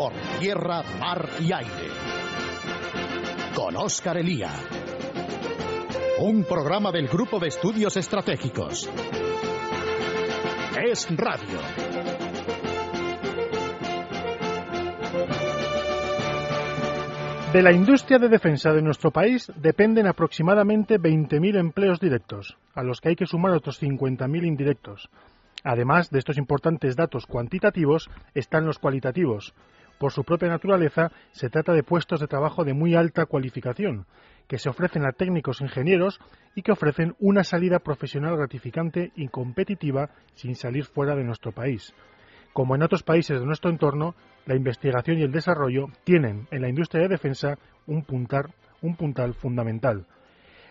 por 0.00 0.14
tierra, 0.40 0.82
mar 0.98 1.28
y 1.40 1.52
aire. 1.52 1.90
Con 3.54 3.76
Óscar 3.76 4.16
Elía. 4.16 4.48
Un 6.20 6.44
programa 6.44 6.90
del 6.90 7.06
Grupo 7.06 7.38
de 7.38 7.48
Estudios 7.48 7.98
Estratégicos. 7.98 8.88
Es 10.82 11.06
Radio. 11.14 11.58
De 17.52 17.60
la 17.60 17.70
industria 17.70 18.18
de 18.18 18.30
defensa 18.30 18.72
de 18.72 18.80
nuestro 18.80 19.10
país 19.10 19.52
dependen 19.56 20.06
aproximadamente 20.06 20.98
20.000 20.98 21.58
empleos 21.58 22.00
directos, 22.00 22.56
a 22.74 22.82
los 22.82 23.02
que 23.02 23.10
hay 23.10 23.16
que 23.16 23.26
sumar 23.26 23.52
otros 23.52 23.82
50.000 23.82 24.46
indirectos. 24.46 25.10
Además 25.62 26.08
de 26.08 26.20
estos 26.20 26.38
importantes 26.38 26.96
datos 26.96 27.26
cuantitativos, 27.26 28.08
están 28.34 28.64
los 28.64 28.78
cualitativos. 28.78 29.52
Por 30.00 30.12
su 30.12 30.24
propia 30.24 30.48
naturaleza, 30.48 31.12
se 31.30 31.50
trata 31.50 31.74
de 31.74 31.82
puestos 31.82 32.20
de 32.20 32.26
trabajo 32.26 32.64
de 32.64 32.72
muy 32.72 32.94
alta 32.94 33.26
cualificación, 33.26 34.06
que 34.48 34.56
se 34.56 34.70
ofrecen 34.70 35.04
a 35.04 35.12
técnicos 35.12 35.60
ingenieros 35.60 36.20
y 36.54 36.62
que 36.62 36.72
ofrecen 36.72 37.16
una 37.18 37.44
salida 37.44 37.80
profesional 37.80 38.34
gratificante 38.38 39.12
y 39.14 39.28
competitiva 39.28 40.08
sin 40.36 40.54
salir 40.54 40.86
fuera 40.86 41.14
de 41.16 41.24
nuestro 41.24 41.52
país. 41.52 41.92
Como 42.54 42.74
en 42.74 42.82
otros 42.82 43.02
países 43.02 43.38
de 43.38 43.44
nuestro 43.44 43.68
entorno, 43.68 44.14
la 44.46 44.56
investigación 44.56 45.18
y 45.18 45.22
el 45.22 45.32
desarrollo 45.32 45.88
tienen 46.02 46.48
en 46.50 46.62
la 46.62 46.70
industria 46.70 47.02
de 47.02 47.08
defensa 47.08 47.58
un 47.86 48.02
puntal, 48.02 48.54
un 48.80 48.96
puntal 48.96 49.34
fundamental. 49.34 50.06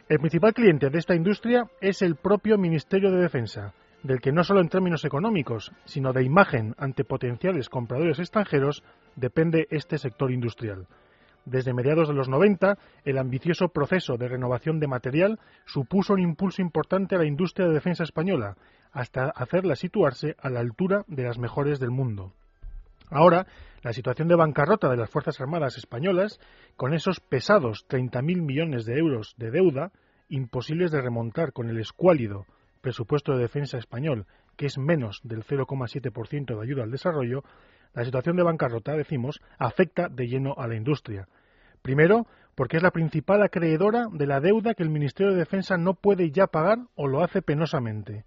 El 0.07 0.17
principal 0.17 0.55
cliente 0.55 0.89
de 0.89 0.97
esta 0.97 1.13
industria 1.13 1.69
es 1.81 2.01
el 2.01 2.15
propio 2.15 2.57
Ministerio 2.57 3.11
de 3.11 3.21
Defensa, 3.21 3.75
del 4.03 4.21
que 4.21 4.31
no 4.31 4.43
solo 4.43 4.61
en 4.61 4.69
términos 4.69 5.03
económicos, 5.05 5.71
sino 5.85 6.13
de 6.13 6.23
imagen 6.23 6.75
ante 6.77 7.03
potenciales 7.03 7.69
compradores 7.69 8.19
extranjeros 8.19 8.83
depende 9.15 9.67
este 9.71 9.97
sector 9.97 10.31
industrial. 10.31 10.87
Desde 11.45 11.73
mediados 11.73 12.07
de 12.07 12.13
los 12.13 12.29
90, 12.29 12.77
el 13.05 13.17
ambicioso 13.17 13.69
proceso 13.69 14.17
de 14.17 14.27
renovación 14.27 14.79
de 14.79 14.87
material 14.87 15.39
supuso 15.65 16.13
un 16.13 16.19
impulso 16.19 16.61
importante 16.61 17.15
a 17.15 17.17
la 17.17 17.25
industria 17.25 17.67
de 17.67 17.73
defensa 17.73 18.03
española, 18.03 18.55
hasta 18.91 19.29
hacerla 19.29 19.75
situarse 19.75 20.35
a 20.39 20.49
la 20.49 20.59
altura 20.59 21.03
de 21.07 21.23
las 21.23 21.37
mejores 21.37 21.79
del 21.79 21.91
mundo. 21.91 22.33
Ahora, 23.09 23.47
la 23.81 23.93
situación 23.93 24.27
de 24.27 24.35
bancarrota 24.35 24.89
de 24.89 24.97
las 24.97 25.09
Fuerzas 25.09 25.39
Armadas 25.41 25.77
españolas, 25.77 26.39
con 26.75 26.93
esos 26.93 27.19
pesados 27.19 27.87
30.000 27.87 28.41
millones 28.41 28.85
de 28.85 28.97
euros 28.97 29.33
de 29.37 29.51
deuda, 29.51 29.91
imposibles 30.27 30.91
de 30.91 31.01
remontar 31.01 31.53
con 31.53 31.69
el 31.69 31.79
escuálido 31.79 32.45
presupuesto 32.81 33.33
de 33.33 33.41
defensa 33.41 33.77
español, 33.77 34.25
que 34.55 34.65
es 34.65 34.77
menos 34.77 35.21
del 35.23 35.43
0,7% 35.43 36.55
de 36.55 36.61
ayuda 36.61 36.83
al 36.83 36.91
desarrollo, 36.91 37.43
la 37.93 38.05
situación 38.05 38.35
de 38.35 38.43
bancarrota, 38.43 38.93
decimos, 38.93 39.41
afecta 39.57 40.09
de 40.09 40.27
lleno 40.27 40.53
a 40.57 40.67
la 40.67 40.75
industria. 40.75 41.27
Primero, 41.81 42.27
porque 42.55 42.77
es 42.77 42.83
la 42.83 42.91
principal 42.91 43.41
acreedora 43.41 44.07
de 44.11 44.27
la 44.27 44.41
deuda 44.41 44.73
que 44.73 44.83
el 44.83 44.89
Ministerio 44.89 45.31
de 45.31 45.39
Defensa 45.39 45.77
no 45.77 45.93
puede 45.93 46.31
ya 46.31 46.47
pagar 46.47 46.79
o 46.95 47.07
lo 47.07 47.23
hace 47.23 47.41
penosamente. 47.41 48.25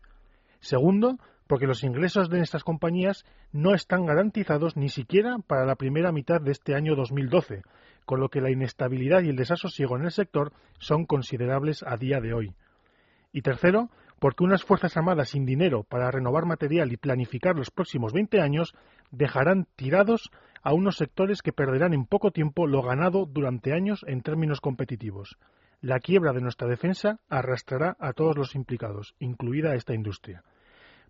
Segundo, 0.60 1.18
porque 1.46 1.66
los 1.66 1.84
ingresos 1.84 2.30
de 2.30 2.40
estas 2.40 2.64
compañías 2.64 3.24
no 3.52 3.74
están 3.74 4.06
garantizados 4.06 4.76
ni 4.76 4.88
siquiera 4.88 5.36
para 5.46 5.66
la 5.66 5.76
primera 5.76 6.12
mitad 6.12 6.40
de 6.40 6.52
este 6.52 6.74
año 6.74 6.96
2012, 6.96 7.62
con 8.06 8.20
lo 8.20 8.30
que 8.30 8.40
la 8.40 8.50
inestabilidad 8.50 9.22
y 9.22 9.28
el 9.28 9.36
desasosiego 9.36 9.96
en 9.96 10.04
el 10.04 10.12
sector 10.12 10.52
son 10.78 11.04
considerables 11.04 11.82
a 11.82 11.96
día 11.96 12.20
de 12.20 12.32
hoy. 12.32 12.54
Y 13.32 13.42
tercero, 13.42 13.90
porque 14.22 14.44
unas 14.44 14.62
Fuerzas 14.62 14.96
Armadas 14.96 15.30
sin 15.30 15.44
dinero 15.44 15.82
para 15.82 16.08
renovar 16.12 16.46
material 16.46 16.92
y 16.92 16.96
planificar 16.96 17.56
los 17.56 17.72
próximos 17.72 18.12
20 18.12 18.40
años 18.40 18.72
dejarán 19.10 19.66
tirados 19.74 20.30
a 20.62 20.72
unos 20.72 20.96
sectores 20.96 21.42
que 21.42 21.52
perderán 21.52 21.92
en 21.92 22.06
poco 22.06 22.30
tiempo 22.30 22.68
lo 22.68 22.82
ganado 22.82 23.26
durante 23.26 23.72
años 23.72 24.04
en 24.06 24.22
términos 24.22 24.60
competitivos. 24.60 25.38
La 25.80 25.98
quiebra 25.98 26.32
de 26.32 26.40
nuestra 26.40 26.68
defensa 26.68 27.18
arrastrará 27.28 27.96
a 27.98 28.12
todos 28.12 28.36
los 28.36 28.54
implicados, 28.54 29.16
incluida 29.18 29.74
esta 29.74 29.92
industria. 29.92 30.44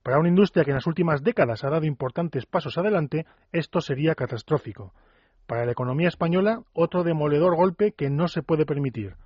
Para 0.03 0.19
una 0.19 0.31
industria 0.31 0.65
que 0.65 0.71
en 0.71 0.77
las 0.77 0.87
últimas 0.87 1.23
décadas 1.23 1.65
ha 1.65 1.69
dado 1.69 1.85
importantes 1.85 2.47
pasos 2.47 2.79
adelante, 2.79 3.27
esto 3.53 3.83
sería 3.83 4.15
catastrófico. 4.15 4.95
Para 5.47 5.67
la 5.67 5.73
economía 5.73 6.09
española, 6.09 6.63
otro 6.73 7.05
demoledor 7.05 7.57
golpe 7.57 7.93
que 7.93 8.09
no 8.09 8.27
se 8.29 8.43
puede 8.43 8.65
permitir. 8.65 9.17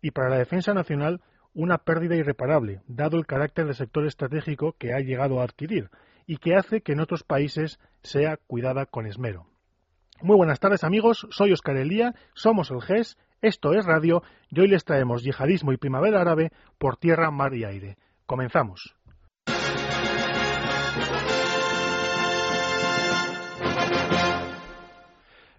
Y 0.00 0.12
para 0.12 0.30
la 0.30 0.38
defensa 0.38 0.72
nacional, 0.72 1.20
una 1.56 1.78
pérdida 1.78 2.14
irreparable, 2.14 2.82
dado 2.86 3.16
el 3.16 3.26
carácter 3.26 3.66
de 3.66 3.74
sector 3.74 4.06
estratégico 4.06 4.76
que 4.78 4.92
ha 4.92 5.00
llegado 5.00 5.40
a 5.40 5.44
adquirir 5.44 5.90
y 6.26 6.36
que 6.36 6.54
hace 6.54 6.82
que 6.82 6.92
en 6.92 7.00
otros 7.00 7.24
países 7.24 7.80
sea 8.02 8.36
cuidada 8.36 8.84
con 8.84 9.06
esmero. 9.06 9.46
Muy 10.20 10.36
buenas 10.36 10.60
tardes 10.60 10.84
amigos, 10.84 11.26
soy 11.30 11.52
Oscar 11.52 11.76
Elía, 11.76 12.14
somos 12.34 12.70
el 12.70 12.82
GES 12.82 13.16
esto 13.42 13.74
es 13.74 13.84
Radio 13.84 14.22
y 14.50 14.60
hoy 14.60 14.68
les 14.68 14.84
traemos 14.84 15.22
yihadismo 15.22 15.72
y 15.72 15.76
primavera 15.76 16.20
árabe 16.20 16.52
por 16.78 16.96
tierra, 16.96 17.30
mar 17.30 17.54
y 17.54 17.64
aire. 17.64 17.96
Comenzamos. 18.24 18.96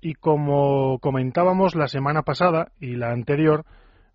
Y 0.02 0.14
como 0.16 1.00
comentábamos 1.00 1.76
la 1.76 1.88
semana 1.88 2.24
pasada 2.24 2.72
y 2.80 2.96
la 2.96 3.12
anterior, 3.12 3.66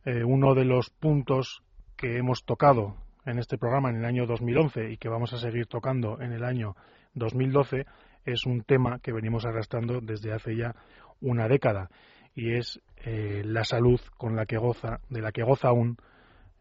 eh, 0.04 0.24
uno 0.24 0.54
de 0.54 0.64
los 0.64 0.90
puntos 0.90 1.62
que 2.02 2.18
hemos 2.18 2.44
tocado 2.44 2.96
en 3.24 3.38
este 3.38 3.56
programa 3.56 3.88
en 3.88 3.98
el 3.98 4.04
año 4.04 4.26
2011 4.26 4.90
y 4.90 4.96
que 4.96 5.08
vamos 5.08 5.32
a 5.34 5.38
seguir 5.38 5.68
tocando 5.68 6.20
en 6.20 6.32
el 6.32 6.42
año 6.42 6.74
2012 7.14 7.86
es 8.24 8.44
un 8.44 8.64
tema 8.64 8.98
que 8.98 9.12
venimos 9.12 9.44
arrastrando 9.44 10.00
desde 10.00 10.32
hace 10.32 10.56
ya 10.56 10.74
una 11.20 11.46
década 11.46 11.90
y 12.34 12.56
es 12.56 12.80
eh, 13.04 13.42
la 13.44 13.62
salud 13.62 14.00
con 14.18 14.34
la 14.34 14.46
que 14.46 14.56
goza, 14.56 14.98
de 15.10 15.22
la 15.22 15.30
que 15.30 15.44
goza 15.44 15.68
aún, 15.68 15.96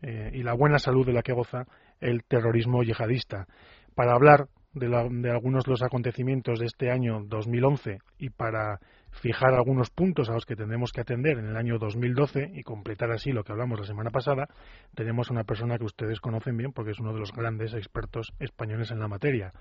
eh, 0.03 0.29
y 0.31 0.43
la 0.43 0.53
buena 0.53 0.77
salud 0.77 1.07
de 1.07 1.13
la 1.13 1.23
que 1.23 1.33
goza 1.33 1.65
el 1.99 2.23
terrorismo 2.23 2.83
yihadista. 2.83 3.47
Para 3.95 4.13
hablar 4.13 4.47
de, 4.73 4.89
de, 4.89 5.31
algunos 5.31 5.65
de 5.65 5.71
los 5.71 5.81
acontecimientos 5.81 6.59
de 6.59 6.67
este 6.67 6.91
año 6.91 7.23
2011 7.25 7.97
y 8.19 8.29
para 8.29 8.79
fijar 9.11 9.53
algunos 9.53 9.89
puntos 9.89 10.29
a 10.29 10.33
los 10.33 10.45
que 10.45 10.55
tendremos 10.55 10.91
que 10.91 11.01
atender 11.01 11.37
en 11.37 11.47
el 11.47 11.57
año 11.57 11.77
2012 11.77 12.51
y 12.53 12.63
completar 12.63 13.11
así 13.11 13.31
lo 13.31 13.43
que 13.43 13.51
hablamos 13.51 13.79
la 13.79 13.85
semana 13.85 14.09
pasada, 14.09 14.47
tenemos 14.95 15.29
a 15.29 15.33
una 15.33 15.43
persona 15.43 15.77
que 15.77 15.85
ustedes 15.85 16.19
conocen 16.19 16.57
bien 16.57 16.71
porque 16.73 16.91
es 16.91 16.99
uno 16.99 17.13
de 17.13 17.19
los 17.19 17.31
grandes 17.31 17.73
expertos 17.73 18.33
españoles 18.39 18.91
en 18.91 18.99
la 18.99 19.07
materia. 19.07 19.53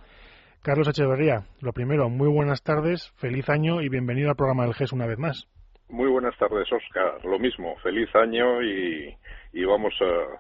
Carlos 0.63 0.89
Echeverría, 0.89 1.47
lo 1.61 1.73
primero, 1.73 2.11
muy 2.11 2.29
buenas 2.29 2.63
tardes, 2.63 3.13
feliz 3.17 3.49
año 3.49 3.81
y 3.81 3.89
bienvenido 3.89 4.29
al 4.29 4.37
programa 4.37 4.65
del 4.65 4.75
GES 4.75 4.93
una 4.93 5.07
vez 5.07 5.19
más. 5.19 5.49
Muy 5.89 6.09
buenas 6.09 6.37
tardes, 6.39 6.71
Oscar. 6.71 7.25
Lo 7.25 7.39
mismo, 7.39 7.77
feliz 7.83 8.09
año 8.15 8.63
y, 8.63 9.17
vamos 9.65 9.95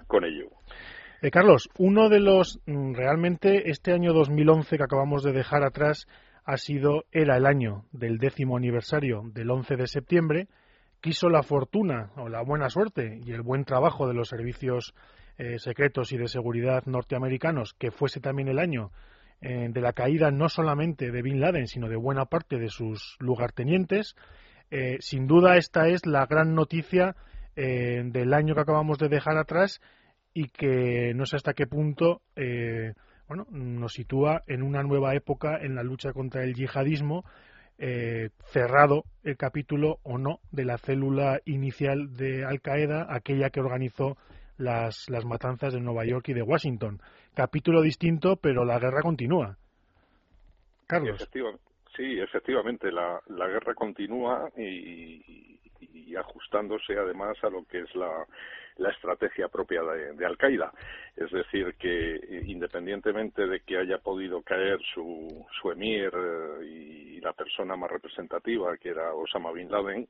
con 0.06 0.24
ello. 0.24 0.48
Eh, 1.22 1.30
Carlos, 1.30 1.68
uno 1.78 2.08
de 2.08 2.20
los 2.20 2.60
mm, 2.66 2.94
realmente 2.94 3.70
este 3.70 3.92
año 3.92 4.12
2011 4.12 4.76
que 4.76 4.84
acabamos 4.84 5.22
de 5.22 5.32
dejar 5.32 5.64
atrás 5.64 6.06
ha 6.44 6.56
sido 6.56 7.04
era 7.12 7.36
el 7.36 7.46
año 7.46 7.84
del 7.92 8.18
décimo 8.18 8.56
aniversario 8.56 9.22
del 9.32 9.50
11 9.50 9.76
de 9.76 9.86
septiembre. 9.86 10.48
Quiso 11.00 11.28
la 11.28 11.42
fortuna 11.42 12.10
o 12.16 12.28
la 12.28 12.42
buena 12.42 12.68
suerte 12.68 13.20
y 13.24 13.32
el 13.32 13.42
buen 13.42 13.64
trabajo 13.64 14.06
de 14.06 14.14
los 14.14 14.28
servicios 14.28 14.94
eh, 15.38 15.58
secretos 15.58 16.12
y 16.12 16.18
de 16.18 16.28
seguridad 16.28 16.84
norteamericanos 16.86 17.74
que 17.74 17.90
fuese 17.90 18.20
también 18.20 18.48
el 18.48 18.58
año 18.58 18.90
eh, 19.40 19.68
de 19.70 19.80
la 19.80 19.94
caída 19.94 20.30
no 20.30 20.50
solamente 20.50 21.10
de 21.10 21.22
Bin 21.22 21.40
Laden, 21.40 21.66
sino 21.66 21.88
de 21.88 21.96
buena 21.96 22.26
parte 22.26 22.58
de 22.58 22.68
sus 22.68 23.16
lugartenientes 23.20 24.14
eh, 24.70 24.98
sin 25.00 25.26
duda 25.26 25.56
esta 25.56 25.88
es 25.88 26.06
la 26.06 26.26
gran 26.26 26.54
noticia 26.54 27.16
eh, 27.56 28.02
del 28.04 28.32
año 28.32 28.54
que 28.54 28.60
acabamos 28.60 28.98
de 28.98 29.08
dejar 29.08 29.36
atrás 29.36 29.80
y 30.32 30.48
que 30.48 31.12
no 31.14 31.26
sé 31.26 31.36
hasta 31.36 31.54
qué 31.54 31.66
punto 31.66 32.22
bueno, 33.30 33.46
nos 33.52 33.92
sitúa 33.92 34.42
en 34.48 34.64
una 34.64 34.82
nueva 34.82 35.14
época 35.14 35.56
en 35.62 35.76
la 35.76 35.84
lucha 35.84 36.12
contra 36.12 36.42
el 36.42 36.52
yihadismo, 36.52 37.24
cerrado 38.42 39.04
el 39.22 39.36
capítulo 39.36 40.00
o 40.02 40.18
no 40.18 40.40
de 40.50 40.64
la 40.64 40.78
célula 40.78 41.40
inicial 41.44 42.16
de 42.16 42.44
Al 42.44 42.60
Qaeda, 42.60 43.06
aquella 43.08 43.50
que 43.50 43.60
organizó 43.60 44.16
las, 44.58 45.08
las 45.08 45.24
matanzas 45.24 45.72
de 45.72 45.80
Nueva 45.80 46.04
York 46.04 46.28
y 46.30 46.34
de 46.34 46.42
Washington. 46.42 47.00
Capítulo 47.32 47.82
distinto, 47.82 48.34
pero 48.34 48.64
la 48.64 48.80
guerra 48.80 49.00
continúa. 49.00 49.56
Carlos. 50.88 51.24
Sí, 51.96 52.18
efectivamente, 52.18 52.90
la, 52.90 53.20
la 53.28 53.46
guerra 53.46 53.74
continúa 53.74 54.50
y, 54.56 55.60
ajustándose 56.16 56.98
además 56.98 57.36
a 57.42 57.50
lo 57.50 57.64
que 57.64 57.80
es 57.80 57.94
la, 57.94 58.26
estrategia 58.90 59.48
propia 59.48 59.82
de, 59.82 60.24
Al-Qaeda. 60.24 60.72
Es 61.14 61.30
decir, 61.30 61.74
que 61.74 62.42
independientemente 62.46 63.46
de 63.46 63.60
que 63.60 63.76
haya 63.76 63.98
podido 63.98 64.42
caer 64.42 64.78
su, 64.94 65.46
su 65.60 65.70
emir 65.70 66.10
eh, 66.14 66.64
y 66.64 67.20
la 67.20 67.34
persona 67.34 67.76
más 67.76 67.90
representativa, 67.90 68.76
que 68.78 68.88
era 68.88 69.12
Osama 69.12 69.52
Bin 69.52 69.70
Laden, 69.70 70.08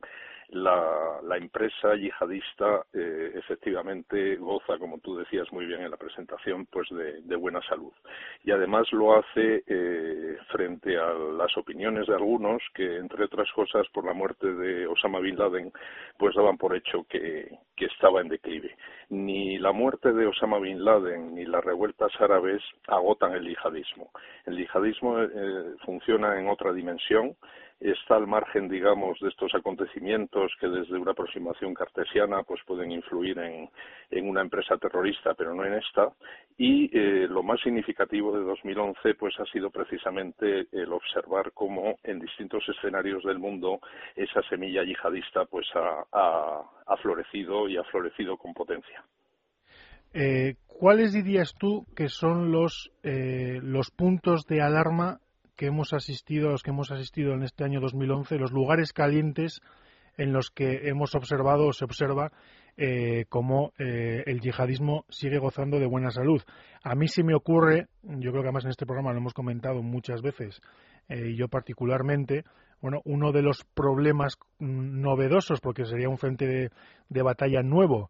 la, 0.50 1.20
la 1.22 1.37
empresa 1.37 1.94
yihadista 1.94 2.84
eh, 2.93 3.32
efectivamente 3.34 4.37
goza, 4.37 4.78
como 4.78 4.99
tú 4.99 5.17
decías 5.17 5.50
muy 5.52 5.67
bien 5.67 5.82
en 5.82 5.90
la 5.90 5.96
presentación, 5.96 6.67
pues 6.67 6.88
de, 6.90 7.22
de 7.22 7.37
buena 7.37 7.61
salud. 7.62 7.93
Y 8.44 8.50
además 8.50 8.90
lo 8.93 9.17
hace 9.17 9.62
eh, 9.67 10.38
frente 10.50 10.96
a 10.99 11.12
las 11.12 11.56
opiniones 11.56 12.06
de 12.06 12.14
algunos 12.14 12.62
que, 12.75 12.96
entre 12.96 13.25
otras 13.25 13.50
cosas, 13.52 13.87
por 13.93 14.05
la 14.05 14.12
muerte 14.12 14.52
de 14.52 14.87
Osama 14.87 15.20
Bin 15.20 15.37
Laden, 15.37 15.60
pues 16.17 16.35
daban 16.35 16.59
por 16.59 16.77
hecho 16.77 17.05
que, 17.09 17.59
que 17.77 17.87
estaba 17.87 18.21
en 18.21 18.29
declive. 18.29 18.77
Ni 19.09 19.59
la 19.59 19.73
muerte 19.73 20.12
de 20.12 20.27
Osama 20.27 20.59
Bin 20.59 20.85
Laden 20.85 21.35
ni 21.35 21.45
las 21.45 21.65
revueltas 21.65 22.12
árabes 22.21 22.62
agotan 22.87 23.33
el 23.33 23.49
yihadismo. 23.49 24.11
El 24.47 24.57
yihadismo 24.57 25.21
eh, 25.23 25.75
funciona 25.85 26.39
en 26.39 26.49
otra 26.49 26.73
dimensión 26.73 27.37
está 27.81 28.17
al 28.17 28.27
margen, 28.27 28.69
digamos, 28.69 29.19
de 29.21 29.29
estos 29.29 29.55
acontecimientos 29.55 30.53
que 30.61 30.69
desde 30.69 30.99
una 30.99 31.12
aproximación 31.12 31.73
cartesiana 31.75 32.43
pues 32.43 32.61
pueden 32.67 32.93
influir 32.93 33.38
en, 33.38 33.71
en 34.11 34.29
una 34.29 34.43
empresa 34.43 34.77
terrorista, 34.77 35.35
pero 35.35 35.55
no 35.55 35.65
en 35.65 35.75
esta. 35.75 36.12
Y 36.59 36.91
eh, 36.97 37.27
lo 37.29 37.43
más 37.43 37.61
significativo 37.62 38.37
de 38.37 38.44
2011 38.44 39.15
pues 39.15 39.35
ha 39.41 39.47
sido 39.47 39.71
precisamente 39.71 40.67
el 40.73 40.93
observar 40.93 41.53
cómo 41.53 41.97
en 42.03 42.21
distintos 42.21 42.62
escenarios 42.69 43.25
del 43.25 43.38
mundo 43.38 43.81
esa 44.15 44.43
semilla 44.43 44.85
yihadista 44.85 45.47
pues 45.47 45.67
ha, 45.75 46.97
florecido 47.00 47.67
y 47.67 47.79
ha 47.79 47.85
florecido 47.85 48.37
con 48.37 48.53
potencia. 48.53 49.03
Eh, 50.12 50.56
¿Cuáles 50.67 51.12
dirías 51.12 51.55
tú 51.59 51.87
que 51.97 52.09
son 52.09 52.53
los, 52.53 52.91
eh, 53.03 53.61
los 53.62 53.91
puntos 53.91 54.44
de 54.47 54.61
alarma 54.61 55.21
que 55.61 55.67
hemos 55.67 55.93
asistido, 55.93 56.49
a 56.49 56.53
los 56.53 56.62
que 56.62 56.71
hemos 56.71 56.91
asistido 56.91 57.35
en 57.35 57.43
este 57.43 57.65
año 57.65 57.83
2011, 57.83 58.39
los 58.39 58.51
lugares 58.51 58.95
calientes 58.95 59.61
en 60.17 60.33
los 60.33 60.49
que 60.49 60.89
hemos 60.89 61.15
observado 61.15 61.67
o 61.67 61.75
se 61.75 61.85
observa 61.85 62.33
eh, 62.79 63.27
cómo 63.29 63.75
eh, 63.79 64.23
el 64.25 64.41
yihadismo 64.41 65.05
sigue 65.11 65.37
gozando 65.37 65.79
de 65.79 65.85
buena 65.85 66.12
salud. 66.12 66.41
A 66.83 66.95
mí 66.95 67.09
se 67.09 67.23
me 67.23 67.35
ocurre, 67.35 67.89
yo 68.03 68.31
creo 68.31 68.41
que 68.41 68.49
además 68.49 68.65
en 68.65 68.71
este 68.71 68.87
programa 68.87 69.12
lo 69.12 69.19
hemos 69.19 69.35
comentado 69.35 69.83
muchas 69.83 70.23
veces, 70.23 70.62
eh, 71.11 71.33
y 71.33 71.37
yo 71.37 71.49
particularmente, 71.49 72.45
bueno, 72.81 73.03
uno 73.05 73.31
de 73.31 73.43
los 73.43 73.63
problemas 73.75 74.39
novedosos, 74.61 75.61
porque 75.61 75.85
sería 75.85 76.09
un 76.09 76.17
frente 76.17 76.71
de 77.11 77.23
batalla 77.23 77.63
nuevo, 77.63 78.09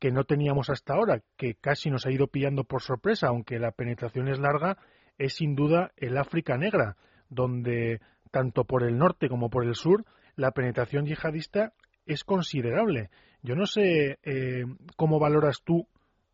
que 0.00 0.10
no 0.10 0.24
teníamos 0.24 0.68
hasta 0.68 0.94
ahora, 0.94 1.22
que 1.36 1.54
casi 1.54 1.90
nos 1.90 2.06
ha 2.06 2.10
ido 2.10 2.26
pillando 2.26 2.64
por 2.64 2.82
sorpresa, 2.82 3.28
aunque 3.28 3.60
la 3.60 3.70
penetración 3.70 4.26
es 4.26 4.40
larga, 4.40 4.78
es 5.18 5.34
sin 5.34 5.54
duda 5.54 5.92
el 5.96 6.16
África 6.16 6.56
Negra, 6.56 6.96
donde 7.28 8.00
tanto 8.30 8.64
por 8.64 8.84
el 8.84 8.96
norte 8.96 9.28
como 9.28 9.50
por 9.50 9.64
el 9.64 9.74
sur 9.74 10.04
la 10.36 10.52
penetración 10.52 11.04
yihadista 11.04 11.72
es 12.06 12.24
considerable. 12.24 13.10
Yo 13.42 13.56
no 13.56 13.66
sé 13.66 14.18
eh, 14.22 14.64
cómo 14.96 15.18
valoras 15.18 15.62
tú 15.64 15.86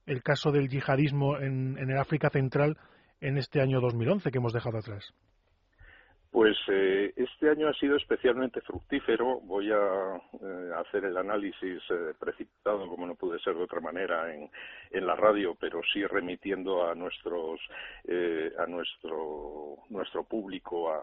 el 0.06 0.22
caso 0.22 0.52
del 0.52 0.68
yihadismo 0.68 1.38
en, 1.38 1.78
en 1.78 1.90
el 1.90 1.98
África 1.98 2.28
Central 2.28 2.76
en 3.20 3.38
este 3.38 3.60
año 3.60 3.80
2011 3.80 4.30
que 4.30 4.38
hemos 4.38 4.52
dejado 4.52 4.78
atrás. 4.78 5.14
Pues 6.34 6.56
eh, 6.66 7.12
este 7.14 7.48
año 7.48 7.68
ha 7.68 7.74
sido 7.74 7.94
especialmente 7.94 8.60
fructífero. 8.62 9.38
Voy 9.42 9.70
a 9.70 10.16
eh, 10.42 10.70
hacer 10.76 11.04
el 11.04 11.16
análisis 11.16 11.80
eh, 11.90 12.12
precipitado, 12.18 12.88
como 12.88 13.06
no 13.06 13.14
pude 13.14 13.38
ser 13.38 13.54
de 13.54 13.62
otra 13.62 13.80
manera, 13.80 14.34
en, 14.34 14.50
en 14.94 15.06
la 15.06 15.16
radio, 15.16 15.56
pero 15.58 15.80
sí 15.92 16.04
remitiendo 16.06 16.86
a 16.88 16.94
nuestros 16.94 17.60
a 18.58 18.66
nuestro 18.66 19.78
nuestro 19.90 20.24
público 20.24 20.90
a, 20.90 20.98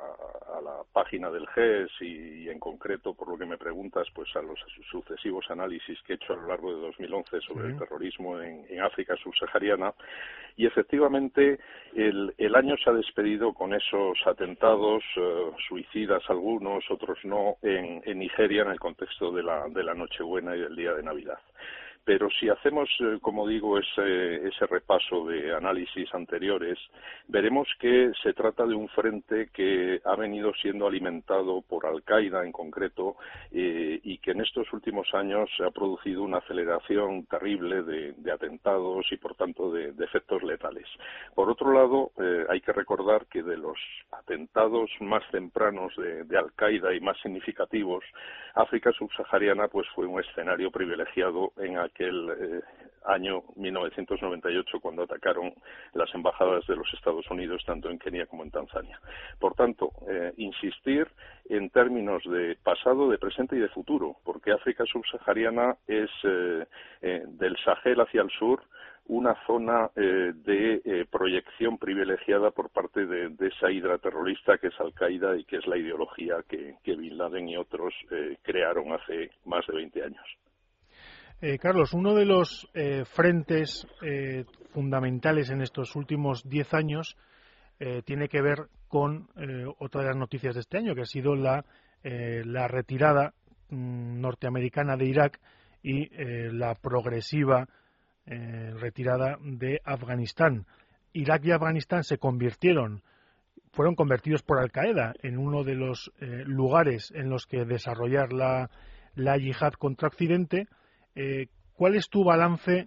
a, 0.57 0.61
la 0.61 0.83
página 0.91 1.29
del 1.29 1.47
GES 1.47 1.89
y, 2.01 2.49
en 2.49 2.59
concreto, 2.59 3.13
por 3.13 3.27
lo 3.29 3.37
que 3.37 3.45
me 3.45 3.57
preguntas, 3.57 4.07
pues 4.13 4.29
a 4.35 4.41
los 4.41 4.59
sucesivos 4.89 5.45
análisis 5.49 6.01
que 6.03 6.13
he 6.13 6.15
hecho 6.15 6.33
a 6.33 6.35
lo 6.35 6.47
largo 6.47 6.73
de 6.75 6.81
2011 6.81 7.41
sobre 7.41 7.69
el 7.69 7.77
terrorismo 7.77 8.39
en, 8.39 8.65
en, 8.69 8.81
África 8.81 9.15
subsahariana. 9.17 9.93
Y 10.57 10.65
efectivamente 10.65 11.59
el, 11.95 12.33
el 12.37 12.55
año 12.55 12.75
se 12.77 12.89
ha 12.89 12.93
despedido 12.93 13.53
con 13.53 13.73
esos 13.73 14.17
atentados 14.25 15.03
eh, 15.15 15.51
suicidas 15.67 16.23
algunos, 16.27 16.83
otros 16.89 17.17
no, 17.23 17.57
en, 17.61 18.01
en, 18.05 18.19
Nigeria 18.19 18.63
en 18.63 18.71
el 18.71 18.79
contexto 18.79 19.31
de 19.31 19.43
la, 19.43 19.67
de 19.69 19.83
la 19.83 19.93
Nochebuena 19.93 20.55
y 20.55 20.59
del 20.59 20.75
día 20.75 20.93
de 20.93 21.03
Navidad. 21.03 21.39
Pero 22.03 22.29
si 22.39 22.49
hacemos, 22.49 22.89
eh, 22.99 23.19
como 23.21 23.47
digo, 23.47 23.77
ese, 23.77 24.47
ese, 24.47 24.65
repaso 24.65 25.25
de 25.27 25.53
análisis 25.53 26.11
anteriores, 26.13 26.79
veremos 27.27 27.67
que 27.79 28.11
se 28.23 28.33
trata 28.33 28.65
de 28.65 28.73
un 28.73 28.89
frente 28.89 29.49
que 29.53 30.01
ha 30.03 30.15
venido 30.15 30.51
siendo 30.55 30.87
alimentado 30.87 31.61
por 31.61 31.85
Al-Qaeda 31.85 32.43
en 32.43 32.51
concreto 32.51 33.17
eh, 33.51 33.99
y 34.03 34.17
que 34.17 34.31
en 34.31 34.41
estos 34.41 34.71
últimos 34.73 35.13
años 35.13 35.49
se 35.55 35.63
ha 35.63 35.69
producido 35.69 36.23
una 36.23 36.37
aceleración 36.37 37.25
terrible 37.27 37.83
de, 37.83 38.31
atentados 38.31 39.05
y, 39.11 39.17
por 39.17 39.35
tanto, 39.35 39.71
de, 39.71 39.91
de, 39.91 40.05
efectos 40.05 40.41
letales. 40.41 40.87
Por 41.35 41.49
otro 41.49 41.71
lado, 41.71 42.11
eh, 42.17 42.45
hay 42.49 42.61
que 42.61 42.73
recordar 42.73 43.27
que 43.27 43.43
de 43.43 43.57
los 43.57 43.77
atentados 44.11 44.89
más 45.01 45.23
tempranos 45.31 45.93
de, 45.97 46.23
de 46.23 46.37
Al-Qaeda 46.37 46.95
y 46.95 46.99
más 46.99 47.19
significativos, 47.21 48.03
África 48.55 48.91
subsahariana 48.91 49.67
pues 49.67 49.87
fue 49.93 50.05
un 50.05 50.19
escenario 50.19 50.71
privilegiado 50.71 51.53
en 51.57 51.77
aquel 51.93 52.29
eh, 52.29 52.61
año 53.05 53.43
1998 53.55 54.79
cuando 54.79 55.03
atacaron 55.03 55.53
las 55.93 56.13
embajadas 56.13 56.65
de 56.67 56.75
los 56.75 56.91
Estados 56.93 57.29
Unidos 57.31 57.63
tanto 57.65 57.89
en 57.89 57.97
Kenia 57.97 58.27
como 58.27 58.43
en 58.43 58.51
Tanzania. 58.51 58.99
Por 59.39 59.55
tanto, 59.55 59.91
eh, 60.07 60.33
insistir 60.37 61.07
en 61.49 61.69
términos 61.69 62.23
de 62.25 62.57
pasado, 62.63 63.09
de 63.09 63.17
presente 63.17 63.55
y 63.55 63.59
de 63.59 63.69
futuro, 63.69 64.17
porque 64.23 64.51
África 64.51 64.85
subsahariana 64.85 65.75
es 65.87 66.09
eh, 66.23 66.65
eh 67.01 67.23
del 67.27 67.57
Sahel 67.57 68.01
hacia 68.01 68.21
el 68.21 68.29
sur 68.31 68.61
una 69.07 69.35
zona 69.45 69.89
de 69.95 71.05
proyección 71.11 71.77
privilegiada 71.79 72.51
por 72.51 72.69
parte 72.69 73.05
de, 73.05 73.33
esa 73.47 73.69
hidra 73.69 73.97
terrorista 73.97 74.57
que 74.59 74.67
es 74.67 74.79
Al-Qaeda 74.79 75.35
y 75.37 75.43
que 75.43 75.57
es 75.57 75.67
la 75.67 75.75
ideología 75.75 76.43
que, 76.47 76.75
que 76.83 76.95
Bin 76.95 77.17
Laden 77.17 77.49
y 77.49 77.57
otros 77.57 77.93
crearon 78.43 78.93
hace 78.93 79.31
más 79.43 79.65
de 79.67 79.73
20 79.73 80.03
años. 80.03 80.25
Eh, 81.43 81.57
Carlos, 81.57 81.93
uno 81.93 82.13
de 82.13 82.25
los 82.25 82.69
eh, 82.75 83.03
frentes 83.03 83.87
eh, 84.03 84.45
fundamentales 84.73 85.49
en 85.49 85.61
estos 85.61 85.95
últimos 85.95 86.47
diez 86.47 86.73
años 86.73 87.17
tiene 88.05 88.27
que 88.27 88.43
ver 88.43 88.67
con 88.87 89.27
otra 89.79 90.01
de 90.01 90.07
las 90.09 90.15
noticias 90.15 90.53
de 90.53 90.61
este 90.61 90.77
año, 90.77 90.93
que 90.93 91.01
ha 91.01 91.05
sido 91.05 91.35
la, 91.35 91.65
la 92.03 92.67
retirada 92.67 93.33
mm, 93.69 94.21
norteamericana 94.21 94.95
de 94.95 95.05
Irak 95.07 95.39
y 95.81 96.07
la 96.51 96.75
progresiva 96.75 97.67
retirada 98.27 99.39
de 99.41 99.81
Afganistán. 99.83 100.67
Irak 101.11 101.43
y 101.43 101.51
Afganistán 101.53 102.03
se 102.03 102.19
convirtieron, 102.19 103.01
fueron 103.71 103.95
convertidos 103.95 104.43
por 104.43 104.59
Al 104.59 104.71
Qaeda 104.71 105.15
en 105.23 105.39
uno 105.39 105.63
de 105.63 105.73
los 105.73 106.11
lugares 106.19 107.11
en 107.15 107.31
los 107.31 107.47
que 107.47 107.65
desarrollar 107.65 108.31
la, 108.31 108.69
la 109.15 109.37
yihad 109.37 109.73
contra 109.73 110.09
Occidente 110.09 110.67
eh, 111.15 111.47
¿Cuál 111.73 111.95
es 111.95 112.09
tu 112.09 112.23
balance 112.23 112.85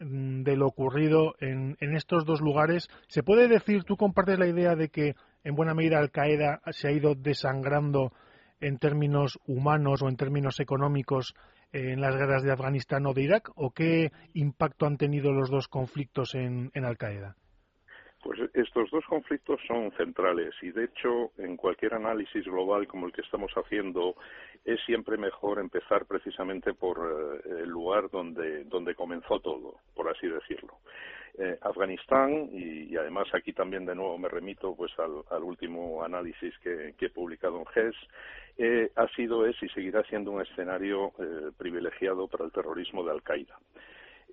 mm, 0.00 0.42
de 0.42 0.56
lo 0.56 0.66
ocurrido 0.66 1.34
en, 1.40 1.76
estos 1.80 2.24
dos 2.24 2.40
lugares? 2.40 2.88
¿Se 3.08 3.22
puede 3.22 3.48
decir, 3.48 3.84
tú 3.84 3.96
compartes 3.96 4.38
la 4.38 4.48
idea 4.48 4.74
de 4.74 4.88
que 4.88 5.14
en 5.44 5.54
buena 5.54 5.74
medida 5.74 5.98
Al 5.98 6.10
Qaeda 6.10 6.60
se 6.70 6.88
ha 6.88 6.92
ido 6.92 7.14
desangrando 7.14 8.12
en 8.60 8.78
términos 8.78 9.38
humanos 9.46 10.02
o 10.02 10.08
en 10.08 10.16
términos 10.16 10.60
económicos 10.60 11.34
en 11.72 12.00
las 12.00 12.16
guerras 12.16 12.42
de 12.42 12.52
Afganistán 12.52 13.06
o 13.06 13.14
de 13.14 13.22
Irak? 13.22 13.50
¿O 13.54 13.70
qué 13.70 14.12
impacto 14.34 14.86
han 14.86 14.96
tenido 14.96 15.32
los 15.32 15.50
dos 15.50 15.68
conflictos 15.68 16.34
en 16.34 16.70
Al 16.74 16.98
Qaeda? 16.98 17.36
Pues 18.22 18.38
estos 18.54 18.88
dos 18.90 19.04
conflictos 19.06 19.60
son 19.66 19.90
centrales 19.96 20.54
y 20.62 20.70
de 20.70 20.84
hecho 20.84 21.32
en 21.38 21.56
cualquier 21.56 21.94
análisis 21.94 22.44
global 22.44 22.86
como 22.86 23.06
el 23.06 23.12
que 23.12 23.22
estamos 23.22 23.50
haciendo 23.56 24.14
es 24.64 24.80
siempre 24.86 25.16
mejor 25.16 25.58
empezar 25.58 26.06
precisamente 26.06 26.72
por 26.72 26.98
eh, 26.98 27.62
el 27.62 27.68
lugar 27.68 28.08
donde, 28.10 28.62
donde 28.64 28.94
comenzó 28.94 29.40
todo, 29.40 29.74
por 29.96 30.08
así 30.08 30.28
decirlo. 30.28 30.78
Eh, 31.36 31.58
Afganistán 31.62 32.48
y, 32.52 32.94
además 32.96 33.26
aquí 33.34 33.52
también 33.52 33.86
de 33.86 33.96
nuevo 33.96 34.16
me 34.18 34.28
remito 34.28 34.76
pues 34.76 34.92
al, 35.00 35.42
último 35.42 36.04
análisis 36.04 36.56
que, 36.58 36.94
he 36.96 37.10
publicado 37.10 37.58
en 37.58 37.66
GES 37.66 37.96
eh, 38.58 38.92
ha 38.94 39.08
sido 39.16 39.46
es 39.46 39.60
y 39.62 39.68
seguirá 39.70 40.04
siendo 40.04 40.30
un 40.30 40.42
escenario 40.42 41.12
privilegiado 41.56 42.28
para 42.28 42.44
el 42.44 42.52
terrorismo 42.52 43.02
de 43.02 43.10
Al 43.10 43.22
Qaeda. 43.22 43.58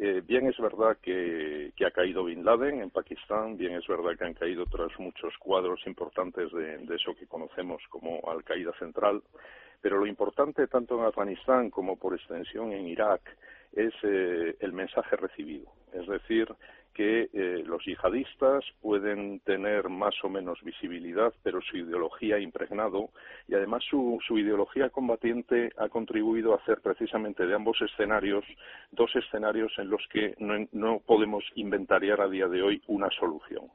Eh, 0.02 0.22
bien 0.26 0.48
es 0.48 0.58
verdad 0.58 0.98
que, 1.02 1.74
ha 1.86 1.92
caído 1.92 2.24
Bin 2.24 2.46
Laden 2.46 2.82
en 2.82 2.90
Pakistán, 2.90 3.58
bien 3.58 3.74
es 3.74 3.86
verdad 3.86 4.18
que 4.18 4.24
han 4.24 4.34
caído 4.34 4.64
otros 4.64 4.94
muchos 4.98 5.38
cuadros 5.38 5.86
importantes 5.86 6.50
de, 6.54 6.96
eso 6.96 7.14
que 7.16 7.28
conocemos 7.28 7.84
como 7.90 8.22
Al-Qaeda 8.26 8.72
Central, 8.80 9.22
pero 9.82 9.98
lo 9.98 10.08
importante 10.08 10.68
tanto 10.68 10.98
en 10.98 11.06
Afganistán 11.06 11.70
como 11.70 11.98
por 11.98 12.14
extensión 12.14 12.72
en 12.72 12.88
Irak 12.88 13.22
es 13.74 13.94
eh, 14.04 14.56
el 14.62 14.72
mensaje 14.72 15.18
recibido, 15.18 15.68
es 15.92 16.08
decir, 16.08 16.48
que 16.94 17.30
eh, 17.34 17.64
los 17.66 17.84
yihadistas 17.86 18.64
pueden 18.82 19.40
tener 19.42 19.90
más 19.90 20.16
o 20.24 20.30
menos 20.30 20.62
visibilidad, 20.64 21.34
pero 21.44 21.62
su 21.62 21.78
ideología 21.78 22.36
ha 22.36 22.40
impregnado 22.40 23.10
y 23.48 23.56
además 23.56 23.84
su, 23.90 24.20
ideología 24.32 24.90
combatiente 24.90 25.72
ha 25.78 25.90
contribuido 25.90 26.54
a 26.54 26.58
hacer 26.58 26.82
precisamente 26.82 27.46
de 27.46 27.56
ambos 27.56 27.82
escenarios 27.82 28.46
dos 28.92 29.16
escenarios 29.16 29.72
en 29.78 29.90
los 29.90 30.02
que 30.12 30.36
no, 30.40 30.68
no 30.72 31.00
podemos 31.00 31.44
inventariar 31.56 32.22
a 32.22 32.30
día 32.30 32.48
de 32.48 32.62
hoy 32.62 32.82
una 32.88 33.10
solución. 33.12 33.70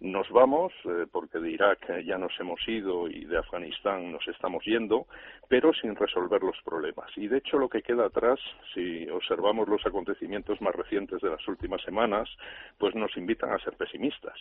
Nos 0.00 0.28
vamos, 0.28 0.74
eh, 0.84 1.06
porque 1.10 1.38
de 1.38 1.50
Irak 1.50 2.04
ya 2.04 2.18
nos 2.18 2.38
hemos 2.38 2.60
ido 2.68 3.08
y 3.08 3.24
de 3.24 3.38
Afganistán 3.38 4.12
nos 4.12 4.28
estamos 4.28 4.62
yendo, 4.66 5.06
pero 5.48 5.72
sin 5.72 5.96
resolver 5.96 6.42
los 6.42 6.60
problemas. 6.62 7.10
Y 7.16 7.28
de 7.28 7.38
hecho 7.38 7.56
lo 7.56 7.70
que 7.70 7.80
queda 7.80 8.04
atrás, 8.04 8.38
si 8.74 9.08
observamos 9.08 9.66
los 9.68 9.86
acontecimientos 9.86 10.60
más 10.60 10.74
recientes 10.74 11.22
de 11.22 11.30
las 11.30 11.48
últimas 11.48 11.80
semanas, 11.80 12.28
pues 12.76 12.94
nos 12.94 13.16
invitan 13.16 13.54
a 13.54 13.58
ser 13.58 13.72
pesimistas, 13.78 14.38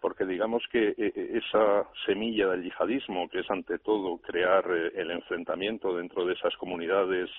porque 0.00 0.26
digamos 0.26 0.64
que 0.72 0.88
eh, 0.88 0.94
eh, 0.98 1.40
esa 1.40 1.84
semilla 2.04 2.48
del 2.48 2.64
yihadismo, 2.64 3.28
que 3.28 3.40
es 3.40 3.50
ante 3.50 3.78
todo 3.78 4.18
crear 4.18 4.68
el 4.68 5.12
enfrentamiento 5.12 5.96
dentro 5.96 6.26
de 6.26 6.32
esas 6.32 6.56
comunidades 6.56 7.30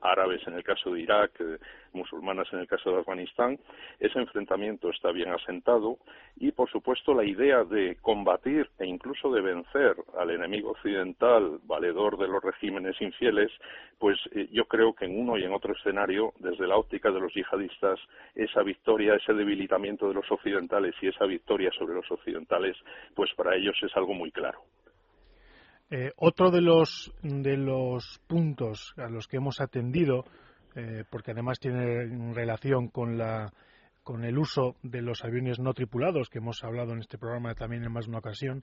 árabes 0.00 0.46
en 0.46 0.54
el 0.54 0.62
caso 0.62 0.92
de 0.92 1.00
Irak, 1.00 1.42
musulmanas 1.96 2.46
en 2.52 2.60
el 2.60 2.68
caso 2.68 2.90
de 2.90 3.00
Afganistán, 3.00 3.58
ese 3.98 4.18
enfrentamiento 4.18 4.90
está 4.90 5.10
bien 5.10 5.30
asentado 5.32 5.98
y 6.36 6.52
por 6.52 6.70
supuesto 6.70 7.14
la 7.14 7.24
idea 7.24 7.64
de 7.64 7.96
combatir 8.00 8.68
e 8.78 8.86
incluso 8.86 9.30
de 9.32 9.40
vencer 9.40 9.96
al 10.18 10.30
enemigo 10.30 10.70
occidental 10.70 11.58
valedor 11.64 12.18
de 12.18 12.28
los 12.28 12.42
regímenes 12.42 13.00
infieles, 13.00 13.50
pues 13.98 14.18
eh, 14.32 14.48
yo 14.52 14.66
creo 14.66 14.94
que 14.94 15.06
en 15.06 15.18
uno 15.18 15.38
y 15.38 15.44
en 15.44 15.52
otro 15.52 15.74
escenario, 15.74 16.32
desde 16.38 16.66
la 16.66 16.76
óptica 16.76 17.10
de 17.10 17.20
los 17.20 17.32
yihadistas, 17.34 17.98
esa 18.34 18.62
victoria, 18.62 19.14
ese 19.14 19.32
debilitamiento 19.32 20.08
de 20.08 20.14
los 20.14 20.30
occidentales 20.30 20.94
y 21.00 21.08
esa 21.08 21.24
victoria 21.24 21.70
sobre 21.78 21.94
los 21.94 22.10
occidentales, 22.10 22.76
pues 23.14 23.30
para 23.34 23.56
ellos 23.56 23.76
es 23.82 23.96
algo 23.96 24.14
muy 24.14 24.30
claro. 24.30 24.60
Eh, 25.88 26.10
otro 26.16 26.50
de 26.50 26.60
los, 26.60 27.14
de 27.22 27.56
los 27.56 28.20
puntos 28.26 28.92
a 28.96 29.08
los 29.08 29.28
que 29.28 29.36
hemos 29.36 29.60
atendido, 29.60 30.24
eh, 30.76 31.04
porque 31.08 31.30
además 31.30 31.58
tiene 31.58 32.04
relación 32.34 32.88
con 32.88 33.16
la 33.16 33.50
con 34.02 34.24
el 34.24 34.38
uso 34.38 34.76
de 34.82 35.02
los 35.02 35.24
aviones 35.24 35.58
no 35.58 35.72
tripulados, 35.74 36.28
que 36.28 36.38
hemos 36.38 36.62
hablado 36.62 36.92
en 36.92 37.00
este 37.00 37.18
programa 37.18 37.56
también 37.56 37.82
en 37.82 37.90
más 37.90 38.04
de 38.04 38.10
una 38.10 38.18
ocasión, 38.18 38.62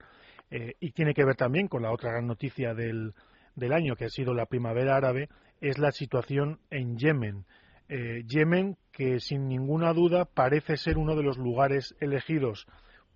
eh, 0.51 0.75
y 0.79 0.91
tiene 0.91 1.13
que 1.13 1.25
ver 1.25 1.35
también 1.35 1.67
con 1.67 1.81
la 1.81 1.91
otra 1.91 2.11
gran 2.11 2.27
noticia 2.27 2.73
del, 2.73 3.13
del, 3.55 3.73
año, 3.73 3.97
que 3.97 4.05
ha 4.05 4.09
sido 4.09 4.33
la 4.33 4.45
primavera 4.45 4.95
árabe, 4.95 5.27
es 5.59 5.79
la 5.79 5.91
situación 5.91 6.59
en 6.69 6.97
Yemen. 6.97 7.45
Eh, 7.89 8.23
Yemen, 8.25 8.77
que 8.93 9.19
sin 9.19 9.49
ninguna 9.49 9.91
duda 9.91 10.23
parece 10.23 10.77
ser 10.77 10.97
uno 10.97 11.13
de 11.17 11.23
los 11.23 11.37
lugares 11.37 11.93
elegidos 11.99 12.65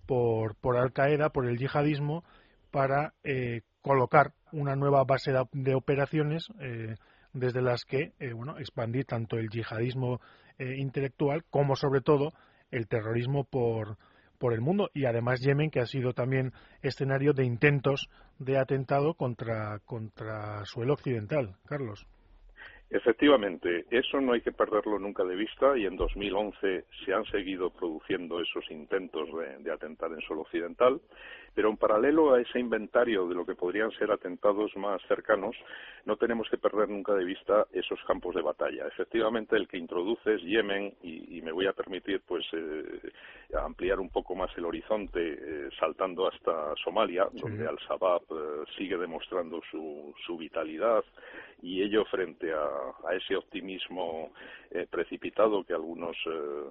por, 0.06 0.56
por 0.56 0.76
Al 0.76 0.92
Qaeda, 0.92 1.30
por 1.30 1.48
el 1.48 1.58
yihadismo, 1.58 2.26
para 2.72 3.14
colocar 3.82 4.34
una 4.52 4.76
nueva 4.76 5.06
base 5.06 5.32
de 5.54 5.76
operaciones 5.76 6.50
desde 7.34 7.62
las 7.62 7.86
que 7.86 8.14
bueno, 8.36 8.58
expandir 8.58 9.06
tanto 9.06 9.38
el 9.38 9.50
yihadismo 9.50 10.20
eh, 10.60 10.76
intelectual, 10.78 11.44
como 11.50 11.76
sobre 11.76 12.02
todo 12.02 12.34
el 12.72 12.88
terrorismo 12.88 13.44
por, 13.44 13.98
por 14.38 14.54
el 14.54 14.62
mundo 14.62 14.90
y 14.94 15.06
además 15.06 15.42
Yemen 15.42 15.70
que 15.70 15.80
ha 15.80 15.86
sido 15.86 16.14
también 16.14 16.52
escenario 16.82 17.34
de 17.34 17.46
intentos 17.46 18.10
de 18.40 18.58
atentado 18.58 19.14
contra, 19.14 19.80
contra 19.86 20.66
suelo 20.66 20.94
occidental. 20.94 21.56
Carlos. 21.68 22.08
Efectivamente, 22.90 23.86
eso 23.92 24.22
no 24.22 24.32
hay 24.32 24.42
que 24.42 24.54
perderlo 24.54 24.98
nunca 24.98 25.26
de 25.26 25.36
vista 25.36 25.78
y 25.78 25.86
en 25.86 25.98
2011 25.98 26.86
se 27.06 27.14
han 27.14 27.26
seguido 27.26 27.70
produciendo 27.70 28.40
esos 28.40 28.64
intentos 28.72 29.28
de, 29.60 29.72
atentar 29.72 30.10
en 30.14 30.22
suelo 30.22 30.44
occidental, 30.44 31.02
pero 31.58 31.72
en 31.72 31.78
paralelo 31.78 32.36
a 32.36 32.40
ese 32.40 32.60
inventario 32.60 33.28
de 33.28 33.34
lo 33.34 33.44
que 33.44 33.56
podrían 33.56 33.90
ser 33.94 34.12
atentados 34.12 34.78
más 34.78 35.02
cercanos, 35.08 35.56
no 36.06 36.16
tenemos 36.16 36.48
que 36.52 36.60
perder 36.60 36.88
nunca 36.88 37.16
de 37.16 37.26
vista 37.26 37.66
esos 37.74 38.00
campos 38.06 38.36
de 38.36 38.44
batalla. 38.44 38.86
Efectivamente, 38.86 39.56
el 39.56 39.68
que 39.68 39.80
introduce 39.80 40.36
es 40.36 40.42
Yemen 40.44 40.94
y, 41.02 41.42
me 41.42 41.52
voy 41.52 41.66
a 41.66 41.74
permitir 41.74 42.22
pues 42.28 42.46
eh, 42.52 43.12
ampliar 43.60 44.00
un 44.00 44.10
poco 44.10 44.36
más 44.36 44.56
el 44.56 44.66
horizonte 44.66 45.20
eh, 45.20 45.70
saltando 45.80 46.28
hasta 46.28 46.76
Somalia, 46.76 47.28
donde 47.32 47.68
Al-Shabaab 47.68 48.22
eh, 48.30 48.64
sigue 48.78 48.98
demostrando 48.98 49.60
su, 49.72 50.14
su 50.28 50.38
vitalidad 50.38 51.04
y 51.64 51.82
ello 51.82 52.06
frente 52.06 52.54
a 52.54 52.68
a, 53.06 53.16
ese 53.16 53.36
optimismo 53.36 54.32
eh, 54.72 54.88
precipitado 54.90 55.64
que 55.64 55.74
algunos 55.74 56.16
eh, 56.26 56.70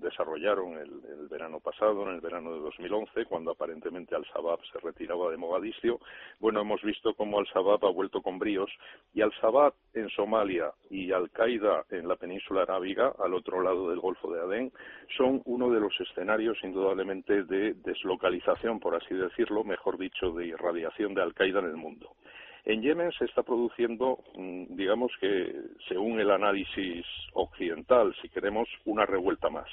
desarrollaron 0.00 0.78
el, 0.78 1.02
el, 1.10 1.28
verano 1.28 1.60
pasado, 1.60 2.02
en 2.08 2.14
el 2.14 2.20
verano 2.20 2.52
de 2.54 2.60
2011, 2.60 3.24
cuando 3.26 3.52
aparentemente 3.52 4.14
Al-Shabaab 4.14 4.60
se 4.72 4.78
retiraba 4.80 5.30
de 5.30 5.36
Mogadiscio. 5.36 6.00
Bueno, 6.40 6.60
hemos 6.60 6.82
visto 6.82 7.14
cómo 7.14 7.38
Al-Shabaab 7.38 7.84
ha 7.84 7.90
vuelto 7.90 8.22
con 8.22 8.38
bríos 8.38 8.70
y 9.14 9.20
Al-Shabaab 9.20 9.74
en 9.94 10.08
Somalia 10.10 10.72
y 10.90 11.12
Al-Qaeda 11.12 11.84
en 11.90 12.08
la 12.08 12.16
península 12.16 12.62
arábiga, 12.62 13.14
al 13.18 13.34
otro 13.34 13.62
lado 13.62 13.90
del 13.90 14.00
Golfo 14.00 14.32
de 14.32 14.40
Adén, 14.40 14.72
son 15.16 15.42
uno 15.44 15.70
de 15.70 15.80
los 15.80 15.98
escenarios 16.00 16.58
indudablemente 16.62 17.44
de 17.44 17.74
deslocalización, 17.74 18.80
por 18.80 18.94
así 18.94 19.14
decirlo, 19.14 19.64
mejor 19.64 19.98
dicho, 19.98 20.30
de 20.32 20.46
irradiación 20.46 21.14
de 21.14 21.22
Al-Qaeda 21.22 21.60
en 21.60 21.66
el 21.66 21.76
mundo. 21.76 22.16
En 22.66 22.82
Yemen 22.82 23.12
se 23.12 23.26
está 23.26 23.44
produciendo, 23.44 24.18
mm, 24.34 24.74
digamos 24.74 25.12
que, 25.20 25.54
según 25.88 26.18
el 26.18 26.32
análisis 26.32 27.06
occidental, 27.32 28.12
si 28.20 28.28
queremos, 28.28 28.68
una 28.84 29.06
revuelta 29.06 29.48
más. 29.48 29.68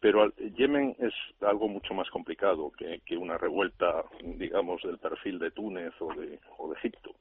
Pero 0.00 0.30
Yemen 0.36 0.94
es 0.98 1.14
algo 1.40 1.66
mucho 1.66 1.94
más 1.94 2.10
complicado 2.10 2.70
que, 2.72 3.16
una 3.16 3.38
revuelta, 3.38 4.04
digamos, 4.22 4.82
del 4.82 4.98
perfil 4.98 5.38
de 5.38 5.50
Túnez 5.50 5.94
o 6.00 6.12
de 6.14 6.38
Egipto. 6.76 7.12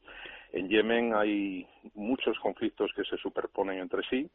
En 0.51 0.67
Yemen 0.67 1.13
hay 1.13 1.65
muchos 1.93 2.37
conflictos 2.39 2.91
que 2.93 3.05
se 3.05 3.17
superponen 3.17 3.79
entre 3.79 4.03
sí, 4.09 4.29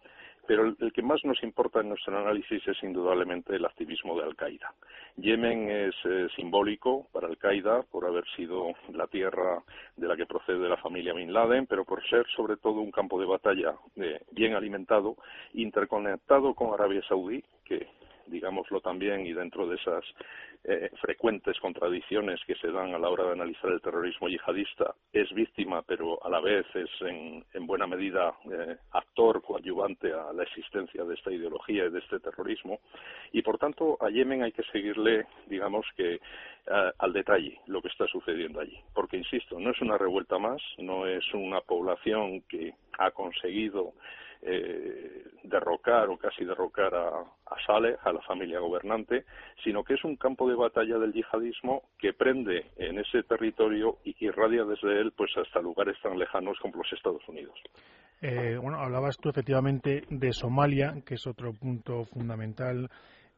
pero 0.50 0.64
el, 0.64 0.92
que 0.92 1.00
más 1.00 1.24
nos 1.24 1.40
importa 1.44 1.78
en 1.78 1.90
nuestro 1.90 2.18
análisis 2.18 2.66
es 2.66 2.82
indudablemente 2.82 3.54
el 3.54 3.64
activismo 3.64 4.18
de 4.18 4.24
Al-Qaeda. 4.24 4.74
Yemen 5.16 5.70
es 5.70 5.94
eh, 6.02 6.26
simbólico 6.34 7.06
para 7.12 7.28
Al-Qaeda 7.28 7.82
por 7.84 8.04
haber 8.04 8.24
sido 8.34 8.72
la 8.92 9.06
tierra 9.06 9.62
de 9.96 10.08
la 10.08 10.16
que 10.16 10.26
procede 10.26 10.68
la 10.68 10.76
familia 10.78 11.14
Bin 11.14 11.32
Laden, 11.32 11.68
pero 11.68 11.84
por 11.84 12.04
ser 12.08 12.26
sobre 12.34 12.56
todo 12.56 12.80
un 12.80 12.90
campo 12.90 13.20
de 13.20 13.26
batalla 13.26 13.76
eh, 13.94 14.22
bien 14.32 14.54
alimentado, 14.56 15.14
interconectado 15.54 16.52
con 16.52 16.74
Arabia 16.74 17.02
Saudí, 17.06 17.44
que 17.64 17.86
digámoslo 18.26 18.80
también, 18.80 19.26
y 19.26 19.32
dentro 19.32 19.66
de 19.66 19.76
esas 19.76 20.04
eh, 20.64 20.90
frecuentes 21.00 21.58
contradicciones 21.58 22.38
que 22.46 22.54
se 22.56 22.70
dan 22.70 22.92
a 22.94 22.98
la 22.98 23.08
hora 23.08 23.24
de 23.24 23.32
analizar 23.32 23.70
el 23.70 23.80
terrorismo 23.80 24.28
yihadista, 24.28 24.94
es 25.12 25.32
víctima, 25.32 25.82
pero 25.82 26.22
a 26.22 26.28
la 26.28 26.40
vez 26.40 26.66
es 26.74 26.90
en, 27.00 27.66
buena 27.66 27.86
medida 27.86 28.34
eh, 28.50 28.76
actor 28.92 29.40
coadyuvante 29.42 30.12
a 30.12 30.32
la 30.32 30.42
existencia 30.42 31.04
de 31.04 31.14
esta 31.14 31.32
ideología 31.32 31.86
y 31.86 31.90
de 31.90 32.00
este 32.00 32.20
terrorismo. 32.20 32.80
Y 33.32 33.42
por 33.42 33.58
tanto, 33.58 33.96
a 34.00 34.10
Yemen 34.10 34.42
hay 34.42 34.52
que 34.52 34.64
seguirle, 34.64 35.26
digamos 35.46 35.86
que, 35.96 36.14
eh, 36.14 36.92
al 36.98 37.12
detalle 37.12 37.58
lo 37.66 37.80
que 37.80 37.88
está 37.88 38.06
sucediendo 38.06 38.60
allí. 38.60 38.78
Porque, 38.94 39.16
insisto, 39.16 39.58
no 39.58 39.70
es 39.70 39.80
una 39.80 39.96
revuelta 39.96 40.38
más, 40.38 40.60
no 40.78 41.06
es 41.06 41.24
una 41.32 41.60
población 41.62 42.42
que 42.42 42.74
ha 42.98 43.10
conseguido 43.12 43.94
eh, 44.42 45.24
derrocar 45.44 46.08
o 46.08 46.16
casi 46.16 46.44
derrocar 46.44 46.94
a, 46.94 47.08
a 47.08 47.66
Saleh, 47.66 47.96
a 48.02 48.12
la 48.12 48.20
familia 48.22 48.60
gobernante, 48.60 49.24
sino 49.62 49.82
que 49.84 49.94
es 49.94 50.04
un 50.04 50.16
campo 50.16 50.48
de 50.48 50.54
batalla 50.54 50.98
del 50.98 51.12
yihadismo 51.12 51.82
que 51.98 52.12
prende 52.12 52.70
en 52.76 52.98
ese 52.98 53.22
territorio 53.22 53.98
y 54.04 54.14
que 54.14 54.26
irradia 54.26 54.64
desde 54.64 55.00
él 55.00 55.12
pues 55.16 55.30
hasta 55.36 55.60
lugares 55.60 55.96
tan 56.02 56.18
lejanos 56.18 56.58
como 56.60 56.76
los 56.76 56.92
Estados 56.92 57.26
Unidos. 57.28 57.58
Eh, 58.22 58.58
bueno, 58.60 58.78
hablabas 58.78 59.16
tú 59.18 59.30
efectivamente 59.30 60.02
de 60.10 60.32
Somalia, 60.32 60.94
que 61.06 61.14
es 61.14 61.26
otro 61.26 61.54
punto 61.54 62.04
fundamental, 62.04 62.90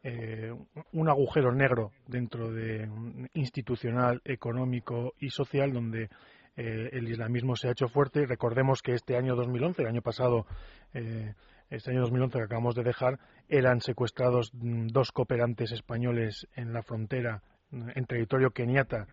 eh, 0.02 0.52
un 0.92 1.08
agujero 1.08 1.52
negro 1.52 1.92
dentro 2.08 2.50
de 2.50 2.88
institucional, 3.34 4.20
económico 4.24 5.14
y 5.20 5.30
social, 5.30 5.72
donde 5.72 6.08
eh, 6.56 6.90
el 6.92 7.08
islamismo 7.08 7.56
se 7.56 7.68
ha 7.68 7.72
hecho 7.72 7.88
fuerte. 7.88 8.26
Recordemos 8.26 8.82
que 8.82 8.92
este 8.92 9.16
año 9.16 9.34
2011, 9.34 9.82
el 9.82 9.88
año 9.88 10.02
pasado, 10.02 10.46
eh, 10.92 11.34
este 11.70 11.90
año 11.90 12.00
2011 12.02 12.38
que 12.38 12.44
acabamos 12.44 12.74
de 12.74 12.82
dejar, 12.82 13.18
eran 13.48 13.80
secuestrados 13.80 14.52
mm, 14.54 14.88
dos 14.88 15.12
cooperantes 15.12 15.72
españoles 15.72 16.46
en 16.54 16.72
la 16.72 16.82
frontera, 16.82 17.42
mm, 17.70 17.90
en 17.94 18.04
territorio 18.04 18.50
keniata, 18.50 19.06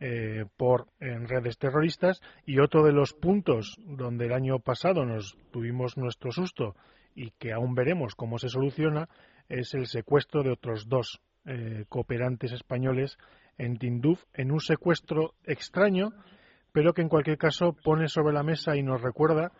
eh, 0.00 0.44
por 0.56 0.86
redes 1.00 1.58
terroristas. 1.58 2.20
Y 2.46 2.60
otro 2.60 2.84
de 2.84 2.92
los 2.92 3.12
puntos 3.12 3.76
donde 3.84 4.26
el 4.26 4.32
año 4.32 4.60
pasado 4.60 5.04
nos 5.04 5.36
tuvimos 5.50 5.96
nuestro 5.96 6.30
susto 6.30 6.76
y 7.16 7.32
que 7.32 7.52
aún 7.52 7.74
veremos 7.74 8.14
cómo 8.14 8.38
se 8.38 8.48
soluciona 8.48 9.08
es 9.48 9.74
el 9.74 9.88
secuestro 9.88 10.44
de 10.44 10.52
otros 10.52 10.88
dos 10.88 11.20
cooperantes 11.88 12.52
españoles 12.52 13.18
en 13.56 13.78
Tinduf 13.78 14.22
en 14.34 14.52
un 14.52 14.60
secuestro 14.60 15.34
extraño 15.44 16.12
pero 16.72 16.92
que 16.92 17.02
en 17.02 17.08
cualquier 17.08 17.38
caso 17.38 17.74
pone 17.84 18.08
sobre 18.08 18.34
la 18.34 18.42
mesa 18.42 18.76
y 18.76 18.82
nos 18.82 19.00
recuerda 19.00 19.52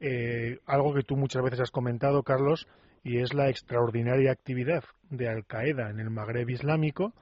eh, 0.00 0.58
algo 0.66 0.94
que 0.94 1.02
tú 1.02 1.16
muchas 1.16 1.42
veces 1.42 1.60
has 1.60 1.70
comentado, 1.70 2.22
Carlos, 2.22 2.66
y 3.02 3.18
es 3.18 3.34
la 3.34 3.48
extraordinaria 3.48 4.32
actividad 4.32 4.84
de 5.10 5.28
Al 5.28 5.46
Qaeda 5.46 5.90
en 5.90 6.00
el 6.00 6.10
Magreb 6.10 6.48
Islámico, 6.50 7.12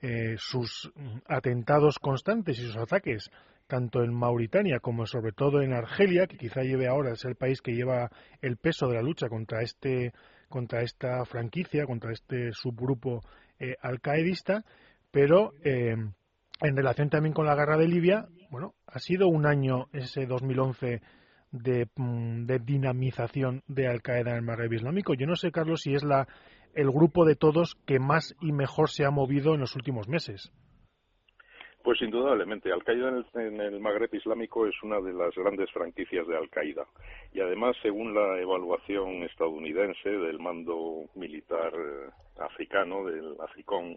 eh, 0.00 0.34
sus 0.38 0.92
atentados 1.26 1.98
constantes 1.98 2.58
y 2.58 2.62
sus 2.66 2.76
ataques 2.76 3.30
tanto 3.66 4.02
en 4.02 4.12
Mauritania 4.12 4.78
como 4.80 5.06
sobre 5.06 5.32
todo 5.32 5.62
en 5.62 5.72
Argelia, 5.72 6.26
que 6.26 6.36
quizá 6.36 6.62
lleve 6.62 6.86
ahora 6.86 7.12
es 7.12 7.24
el 7.24 7.36
país 7.36 7.62
que 7.62 7.72
lleva 7.72 8.10
el 8.42 8.56
peso 8.56 8.86
de 8.88 8.94
la 8.96 9.02
lucha 9.02 9.28
contra 9.28 9.62
este 9.62 10.12
contra 10.48 10.82
esta 10.82 11.24
franquicia, 11.24 11.86
contra 11.86 12.12
este 12.12 12.52
subgrupo 12.52 13.22
eh, 13.58 13.74
alcaedista, 13.80 14.64
pero 15.10 15.52
eh, 15.64 15.96
en 16.60 16.76
relación 16.76 17.10
también 17.10 17.34
con 17.34 17.46
la 17.46 17.56
guerra 17.56 17.76
de 17.76 17.88
Libia, 17.88 18.26
bueno, 18.50 18.74
ha 18.86 18.98
sido 18.98 19.28
un 19.28 19.46
año 19.46 19.86
ese 19.92 20.26
2011 20.26 21.02
de, 21.50 21.88
mm, 21.96 22.46
de 22.46 22.58
dinamización 22.58 23.62
de 23.66 23.88
Al 23.88 24.02
Qaeda 24.02 24.32
en 24.32 24.36
el 24.38 24.42
Magreb 24.42 24.72
Islámico. 24.72 25.14
Yo 25.14 25.26
no 25.26 25.36
sé, 25.36 25.50
Carlos, 25.50 25.82
si 25.82 25.94
es 25.94 26.04
la 26.04 26.26
el 26.74 26.90
grupo 26.90 27.24
de 27.24 27.36
todos 27.36 27.76
que 27.86 27.98
más 27.98 28.34
y 28.40 28.52
mejor 28.52 28.90
se 28.90 29.04
ha 29.04 29.10
movido 29.10 29.54
en 29.54 29.60
los 29.60 29.76
últimos 29.76 30.08
meses. 30.08 30.52
Pues 31.84 32.00
indudablemente, 32.00 32.72
Al-Qaeda 32.72 33.22
en, 33.34 33.60
el, 33.60 33.78
Magreb 33.78 34.14
Islámico 34.14 34.66
es 34.66 34.74
una 34.82 35.02
de 35.02 35.12
las 35.12 35.34
grandes 35.34 35.70
franquicias 35.70 36.26
de 36.26 36.34
Al-Qaeda. 36.34 36.86
Y 37.34 37.40
además, 37.40 37.76
según 37.82 38.14
la 38.14 38.40
evaluación 38.40 39.22
estadounidense 39.24 40.08
del 40.08 40.38
mando 40.38 41.04
militar 41.14 41.74
eh, 41.74 42.10
africano, 42.40 43.04
del 43.04 43.36
AFRICOM, 43.38 43.96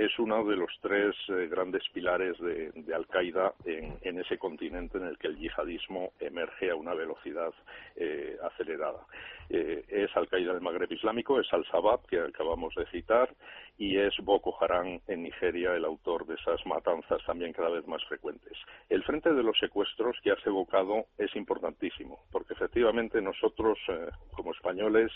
es 0.00 0.18
uno 0.18 0.42
de 0.44 0.56
los 0.56 0.70
tres 0.80 1.14
eh, 1.28 1.46
grandes 1.50 1.86
pilares 1.92 2.38
de, 2.38 2.72
Al-Qaeda 2.94 3.52
en, 3.66 4.18
ese 4.18 4.38
continente 4.38 4.96
en 4.96 5.04
el 5.04 5.18
que 5.18 5.26
el 5.26 5.36
yihadismo 5.36 6.12
emerge 6.20 6.70
a 6.70 6.74
una 6.74 6.94
velocidad 6.94 7.52
eh, 7.96 8.38
acelerada. 8.42 9.04
Eh, 9.50 9.84
es 9.88 10.16
Al-Qaeda 10.16 10.54
del 10.54 10.62
Magreb 10.62 10.90
Islámico, 10.90 11.38
es 11.38 11.52
Al-Shabaab, 11.52 12.06
que 12.06 12.18
acabamos 12.18 12.74
de 12.76 12.86
citar, 12.86 13.28
y 13.76 13.98
es 13.98 14.14
Boko 14.22 14.56
Haram 14.58 15.00
en 15.06 15.22
Nigeria 15.22 15.74
el 15.74 15.84
autor 15.84 16.26
de 16.26 16.36
esas 16.36 16.64
matanzas 16.64 17.22
también 17.26 17.52
cada 17.52 17.68
vez 17.68 17.86
más 17.86 18.02
frecuentes. 18.06 18.56
El 18.88 19.04
frente 19.04 19.34
de 19.34 19.42
los 19.42 19.58
secuestros 19.58 20.16
que 20.22 20.30
has 20.30 20.46
evocado 20.46 21.04
es 21.18 21.36
importantísimo, 21.36 22.20
porque 22.32 22.54
efectivamente 22.54 23.20
nosotros, 23.20 23.78
como 24.32 24.52
españoles, 24.52 25.12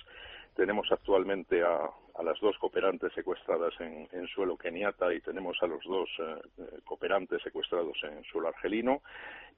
tenemos 0.55 0.91
actualmente 0.91 1.63
a, 1.63 1.91
las 2.23 2.41
dos 2.41 2.57
cooperantes 2.59 3.13
secuestradas 3.13 3.75
en, 3.81 4.27
suelo 4.29 4.57
keniata 4.57 5.13
y 5.13 5.21
tenemos 5.21 5.59
a 5.63 5.67
los 5.67 5.83
dos 5.85 6.09
eh, 6.21 6.37
eh, 6.59 6.81
cooperantes 6.85 7.43
secuestrados 7.43 7.99
en 8.05 8.23
suelo 8.25 8.49
argelino, 8.49 9.03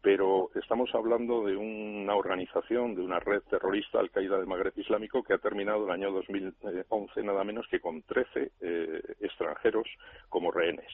pero 0.00 0.50
estamos 0.54 0.94
hablando 0.94 1.44
de 1.44 1.56
una 1.56 2.14
organización, 2.14 2.94
de 2.94 3.02
una 3.02 3.20
red 3.20 3.42
terrorista, 3.50 4.00
Al-Qaeda 4.00 4.38
del 4.38 4.46
Magreb 4.46 4.72
Islámico, 4.76 5.22
que 5.22 5.34
ha 5.34 5.38
terminado 5.38 5.84
el 5.84 5.90
año 5.90 6.10
2011 6.12 7.22
nada 7.22 7.44
menos 7.44 7.66
que 7.68 7.80
con 7.80 8.02
13 8.02 8.52
eh, 8.60 9.02
extranjeros 9.20 9.86
como 10.28 10.50
rehenes. 10.50 10.90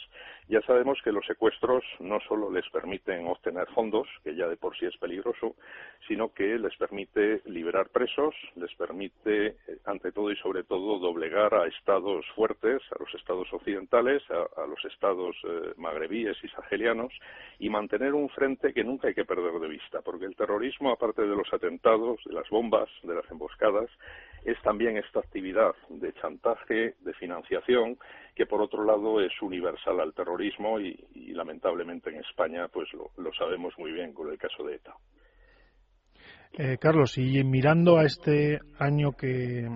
Ya 0.49 0.61
sabemos 0.63 0.99
que 1.03 1.13
los 1.13 1.25
secuestros 1.25 1.85
no 2.01 2.19
solo 2.29 2.51
les 2.51 2.69
permiten 2.71 3.27
obtener 3.27 3.69
fondos, 3.69 4.09
que 4.25 4.35
ya 4.35 4.49
de 4.49 4.57
por 4.57 4.77
sí 4.77 4.87
es 4.87 4.97
peligroso, 4.97 5.55
sino 6.09 6.33
que 6.35 6.59
les 6.59 6.77
permite 6.77 7.41
liberar 7.47 7.89
presos, 7.89 8.35
les 8.57 8.75
permite, 8.75 9.57
ante 9.85 10.11
todo 10.11 10.31
y 10.33 10.37
sobre 10.37 10.65
todo, 10.65 10.99
doblegar 10.99 11.55
a 11.55 11.67
estados 11.67 12.27
fuertes, 12.35 12.83
a 12.91 12.99
los 12.99 13.15
estados 13.15 13.53
occidentales, 13.53 14.23
a, 14.31 14.67
los 14.67 14.85
estados 14.85 15.37
eh, 15.45 15.75
magrebíes 15.77 16.37
y 16.43 16.49
sahelianos, 16.49 17.13
y 17.59 17.71
mantener 17.71 18.13
un 18.13 18.29
frente 18.29 18.75
que 18.75 18.85
nunca 18.85 19.09
hay 19.09 19.15
que 19.15 19.25
perder 19.25 19.59
de 19.61 19.69
vista, 19.69 20.01
porque 20.03 20.27
el 20.27 20.37
terrorismo, 20.37 20.91
aparte 20.91 21.23
de 21.23 21.37
los 21.37 21.53
atentados, 21.53 22.21
de 22.25 22.35
las 22.35 22.49
bombas, 22.51 22.89
de 23.05 23.15
las 23.15 23.31
emboscadas, 23.31 23.89
es 24.45 24.61
también 24.63 24.97
esta 24.97 25.21
actividad 25.21 25.75
de 25.89 26.13
chantaje, 26.15 26.95
de 27.01 27.15
financiación, 27.15 27.97
que 28.35 28.47
por 28.47 28.63
otro 28.63 28.85
lado 28.85 29.21
es 29.21 29.33
universal 29.43 30.01
al 30.01 30.15
terrorismo 30.15 30.81
y, 30.81 30.97
lamentablemente 31.33 32.11
en 32.11 32.21
España 32.21 32.69
pues 32.69 32.89
lo, 32.93 33.33
sabemos 33.35 33.75
muy 33.79 33.93
bien 33.93 34.13
con 34.13 34.31
el 34.31 34.39
caso 34.39 34.65
de 34.65 34.77
ETA. 34.77 34.95
Eh, 36.59 36.77
Carlos, 36.79 37.17
y 37.17 37.43
mirando 37.45 37.97
a 37.97 38.05
este 38.05 38.61
año 38.79 39.13
que, 39.13 39.69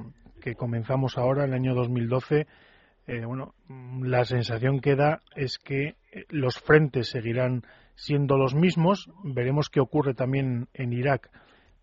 comenzamos 0.57 1.19
ahora, 1.19 1.45
el 1.45 1.55
año 1.55 1.75
2012, 1.75 2.47
eh, 3.07 3.25
bueno, 3.25 3.55
la 4.03 4.25
sensación 4.25 4.81
que 4.81 4.95
da 4.95 5.21
es 5.35 5.59
que 5.59 5.97
eh, 6.13 6.25
los 6.29 6.59
frentes 6.61 7.09
seguirán 7.09 7.63
siendo 7.95 8.37
los 8.37 8.55
mismos. 8.55 9.11
Veremos 9.25 9.71
qué 9.71 9.81
ocurre 9.81 10.15
también 10.15 10.69
en 10.75 10.93
Irak 10.93 11.31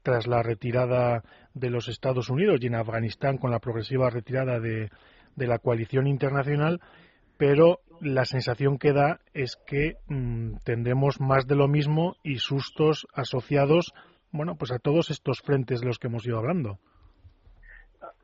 tras 0.04 0.28
la 0.28 0.44
retirada 0.44 1.24
de 1.54 1.70
los 1.70 1.88
Estados 1.88 2.30
Unidos 2.30 2.60
y 2.62 2.68
en 2.68 2.76
Afganistán 2.76 3.38
con 3.38 3.52
la 3.52 3.60
progresiva 3.60 4.10
retirada 4.10 4.60
de, 4.60 4.90
de 5.36 5.48
la 5.48 5.60
coalición 5.60 6.08
internacional, 6.08 6.80
pero 7.38 7.80
la 8.02 8.26
sensación 8.26 8.78
que 8.78 8.94
da 8.94 9.20
es 9.34 9.58
que 9.68 9.96
mm, 10.08 10.58
tendremos 10.66 11.20
más 11.20 11.48
de 11.48 11.56
lo 11.56 11.68
mismo 11.68 12.16
y 12.24 12.38
sustos 12.38 13.08
asociados, 13.14 13.94
bueno, 14.32 14.56
pues 14.58 14.72
a 14.72 14.80
todos 14.80 15.10
estos 15.10 15.42
frentes 15.42 15.82
de 15.82 15.88
los 15.88 16.00
que 16.00 16.08
hemos 16.08 16.26
ido 16.26 16.38
hablando. 16.38 16.80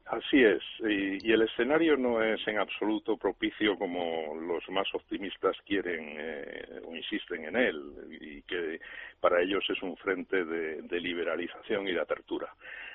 Así 0.10 0.44
es, 0.44 0.64
y, 0.80 1.32
el 1.32 1.44
escenario 1.44 1.96
no 1.96 2.24
es 2.24 2.40
en 2.48 2.58
absoluto 2.58 3.16
propicio 3.16 3.78
como 3.78 4.34
los 4.42 4.68
más 4.70 4.88
optimistas 4.96 5.56
quieren 5.68 6.16
eh, 6.18 6.82
o 6.84 6.96
insisten 6.96 7.46
en 7.46 7.56
él, 7.56 7.94
y 8.20 8.42
que 8.42 8.80
para 9.20 9.40
ellos 9.40 9.64
es 9.70 9.80
un 9.84 9.96
frente 9.98 10.44
de, 10.44 11.00
liberalización 11.00 11.88
y 11.88 11.94
de 11.94 12.02
apertura. 12.02 12.48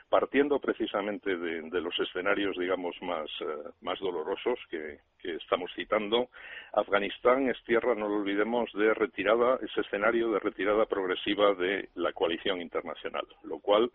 Partiendo 0.09 0.61
precisamente 0.61 1.37
de, 1.37 1.81
los 1.81 1.99
escenarios, 1.99 2.57
digamos, 2.57 2.95
más, 3.03 3.29
eh, 3.41 3.71
más 3.81 3.99
dolorosos 3.99 4.59
que, 4.71 4.99
que, 5.19 5.35
estamos 5.35 5.73
citando, 5.75 6.29
Afganistán 6.73 7.49
es 7.49 7.63
tierra, 7.65 7.95
no 7.95 8.09
lo 8.09 8.17
olvidemos, 8.17 8.71
de 8.75 8.95
retirada, 8.95 9.59
ese 9.63 9.81
escenario 9.81 10.31
de 10.31 10.39
retirada 10.39 10.87
progresiva 10.87 11.55
de 11.55 11.89
la 11.97 12.13
coalición 12.13 12.61
internacional, 12.61 13.27
lo 13.43 13.59
cual 13.59 13.91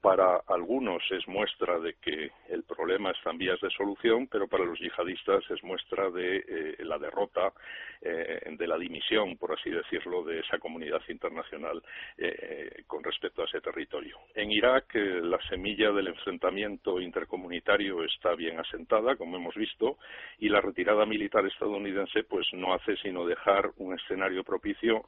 para 0.00 0.42
algunos 0.46 1.02
es 1.10 1.26
muestra 1.26 1.78
de 1.80 1.94
que 1.94 2.30
el 2.48 2.62
problema 2.62 3.10
está 3.10 3.30
en 3.30 3.38
vías 3.38 3.60
de 3.60 3.70
solución, 3.70 4.28
pero 4.28 4.46
para 4.46 4.64
los 4.64 4.78
yihadistas 4.78 5.42
es 5.50 5.62
muestra 5.64 6.10
de 6.10 6.36
eh, 6.36 6.76
la 6.84 6.98
derrota, 6.98 7.52
eh, 8.00 8.54
de 8.56 8.66
la 8.66 8.78
dimisión, 8.78 9.36
por 9.36 9.52
así 9.52 9.70
decirlo, 9.70 10.22
de 10.22 10.40
esa 10.40 10.58
comunidad 10.58 11.02
internacional 11.08 11.82
eh, 12.16 12.84
con 12.86 13.02
respecto 13.02 13.42
a 13.42 13.46
ese 13.46 13.60
territorio. 13.60 14.18
En 14.34 14.52
Irak, 14.52 14.94
la 14.94 15.38
semilla 15.48 15.90
del 15.90 16.08
enfrentamiento 16.08 17.00
intercomunitario 17.00 18.04
está 18.04 18.34
bien 18.34 18.60
asentada, 18.60 19.16
como 19.16 19.36
hemos 19.36 19.56
visto, 19.56 19.98
y 20.38 20.48
la 20.48 20.60
retirada 20.60 21.06
militar 21.06 21.44
estadounidense 21.46 22.22
pues 22.22 22.46
no 22.52 22.72
hace 22.72 22.96
sino 22.98 23.26
dejar 23.26 23.72
un 23.78 23.94
escenario 23.98 24.44
propicio 24.44 25.04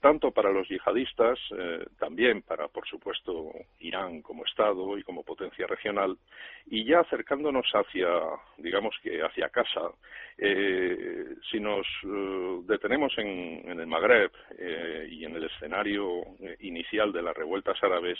tanto 0.00 0.30
para 0.30 0.52
los 0.52 0.68
yihadistas, 0.68 1.38
eh, 1.56 1.84
también 1.98 2.42
para, 2.42 2.68
por 2.68 2.86
supuesto, 2.86 3.52
Irán 3.80 4.22
como 4.22 4.44
Estado 4.44 4.96
y 4.96 5.02
como 5.02 5.24
potencia 5.24 5.66
regional, 5.66 6.16
y 6.66 6.84
ya 6.84 7.00
acercándonos 7.00 7.66
hacia, 7.72 8.08
digamos 8.58 8.94
que 9.02 9.20
hacia 9.22 9.48
casa, 9.48 9.90
eh, 10.36 11.34
si 11.50 11.58
nos 11.58 11.86
eh, 12.04 12.60
detenemos 12.64 13.12
en, 13.18 13.68
en, 13.68 13.80
el 13.80 13.86
Magreb 13.86 14.30
y 15.10 15.24
en 15.24 15.34
el 15.34 15.44
escenario 15.44 16.22
inicial 16.60 17.12
de 17.12 17.22
las 17.22 17.36
revueltas 17.36 17.82
árabes, 17.82 18.18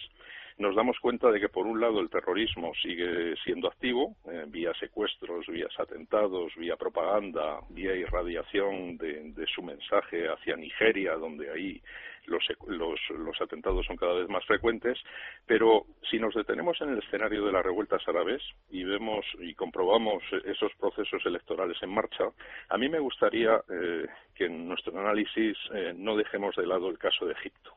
nos 0.59 0.75
damos 0.75 0.99
cuenta 0.99 1.31
de 1.31 1.41
que, 1.41 1.49
por 1.49 1.67
un 1.67 1.81
lado, 1.81 2.01
el 2.01 2.11
terrorismo 2.11 2.73
sigue 2.83 3.37
siendo 3.45 3.69
activo, 3.69 4.17
eh, 4.27 4.45
vía 4.49 4.73
secuestros, 4.75 5.47
vía 5.47 5.69
atentados, 5.79 6.53
vía 6.57 6.77
propaganda, 6.77 7.61
vía 7.71 7.95
irradiación 7.95 8.97
de, 8.99 9.47
su 9.55 9.63
mensaje 9.63 10.29
hacia 10.29 10.57
Nigeria, 10.57 11.15
donde 11.15 11.51
ahí 11.51 11.81
los, 12.27 12.45
los, 12.67 13.41
atentados 13.41 13.87
son 13.87 13.97
cada 13.97 14.15
vez 14.15 14.29
más 14.29 14.45
frecuentes, 14.45 14.99
pero 15.47 15.87
si 16.11 16.19
nos 16.19 16.35
detenemos 16.35 16.79
en 16.81 16.91
el 16.91 16.99
escenario 16.99 17.47
de 17.47 17.53
las 17.53 17.65
revueltas 17.65 18.07
árabes 18.07 18.43
y 18.71 18.85
vemos 18.85 19.25
y 19.39 19.55
comprobamos 19.55 20.23
esos 20.45 20.75
procesos 20.75 21.25
electorales 21.25 21.79
en 21.83 21.91
marcha, 21.91 22.25
a 22.69 22.77
mí 22.77 22.89
me 22.89 22.99
gustaría 22.99 23.63
eh, 23.71 24.07
que 24.35 24.47
en 24.47 24.69
nuestro 24.69 24.99
análisis 24.99 25.57
eh, 25.73 25.95
no 25.97 26.17
dejemos 26.17 26.55
de 26.57 26.67
lado 26.67 26.91
el 26.91 26.99
caso 26.99 27.25
de 27.27 27.33
Egipto. 27.33 27.73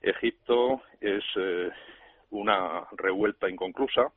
Egipto 0.00 0.82
es 1.00 1.24
una 2.32 2.86
revuelta 2.96 3.48
inconclusa 3.48 4.10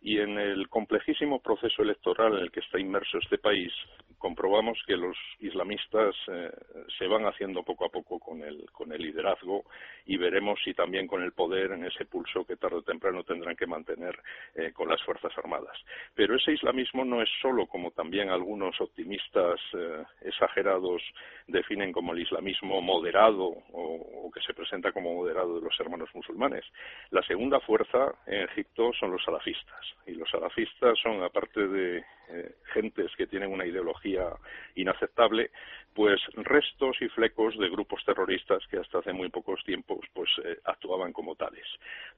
y 0.00 0.18
en 0.18 0.38
el 0.38 0.68
complejísimo 0.68 1.40
proceso 1.40 1.82
electoral 1.82 2.34
en 2.34 2.44
el 2.44 2.50
que 2.50 2.60
está 2.60 2.78
inmerso 2.78 3.18
este 3.18 3.38
país 3.38 3.72
comprobamos 4.20 4.78
que 4.86 4.98
los 4.98 5.16
islamistas 5.40 6.14
eh, 6.28 6.50
se 6.98 7.06
van 7.06 7.24
haciendo 7.24 7.62
poco 7.62 7.86
a 7.86 7.88
poco 7.88 8.18
con 8.18 8.42
el, 8.42 8.68
liderazgo 9.00 9.64
y 10.04 10.18
veremos 10.18 10.60
si 10.62 10.74
también 10.74 11.06
con 11.06 11.22
el 11.22 11.32
poder 11.32 11.72
en 11.72 11.86
ese 11.86 12.04
pulso 12.04 12.44
que 12.44 12.56
tarde 12.56 12.76
o 12.76 12.82
temprano 12.82 13.24
tendrán 13.24 13.56
que 13.56 13.66
mantener 13.66 14.14
eh, 14.54 14.72
con 14.72 14.90
las 14.90 15.02
Fuerzas 15.04 15.32
Armadas. 15.38 15.74
Pero 16.14 16.36
ese 16.36 16.52
islamismo 16.52 17.02
no 17.02 17.22
es 17.22 17.30
solo, 17.40 17.66
como 17.66 17.92
también 17.92 18.28
algunos 18.28 18.78
optimistas 18.82 19.58
eh, 19.72 20.04
exagerados 20.20 21.02
definen 21.46 21.90
como 21.90 22.12
el 22.12 22.20
islamismo 22.20 22.82
moderado 22.82 23.46
o 23.72 24.30
que 24.30 24.42
se 24.42 24.52
presenta 24.52 24.92
como 24.92 25.14
moderado 25.14 25.58
de 25.58 25.64
los 25.64 25.80
hermanos 25.80 26.10
musulmanes. 26.14 26.64
La 27.10 27.22
segunda 27.22 27.58
fuerza 27.60 28.14
en 28.26 28.42
Egipto 28.42 28.92
son 29.00 29.12
los 29.12 29.24
salafistas. 29.24 29.89
Y 30.06 30.12
los 30.12 30.30
salafistas 30.30 30.98
son, 30.98 31.22
aparte 31.22 31.66
de 31.66 32.04
eh, 32.28 32.54
gentes 32.72 33.10
que 33.16 33.26
tienen 33.26 33.52
una 33.52 33.66
ideología 33.66 34.28
inaceptable, 34.74 35.50
pues 35.94 36.20
restos 36.34 36.96
y 37.00 37.08
flecos 37.08 37.58
de 37.58 37.68
grupos 37.68 38.04
terroristas 38.04 38.62
que 38.70 38.78
hasta 38.78 38.98
hace 38.98 39.12
muy 39.12 39.28
pocos 39.28 39.62
tiempos 39.64 40.00
pues 40.12 40.30
eh, 40.44 40.58
actuaban 40.64 41.12
como 41.12 41.34
tales. 41.34 41.66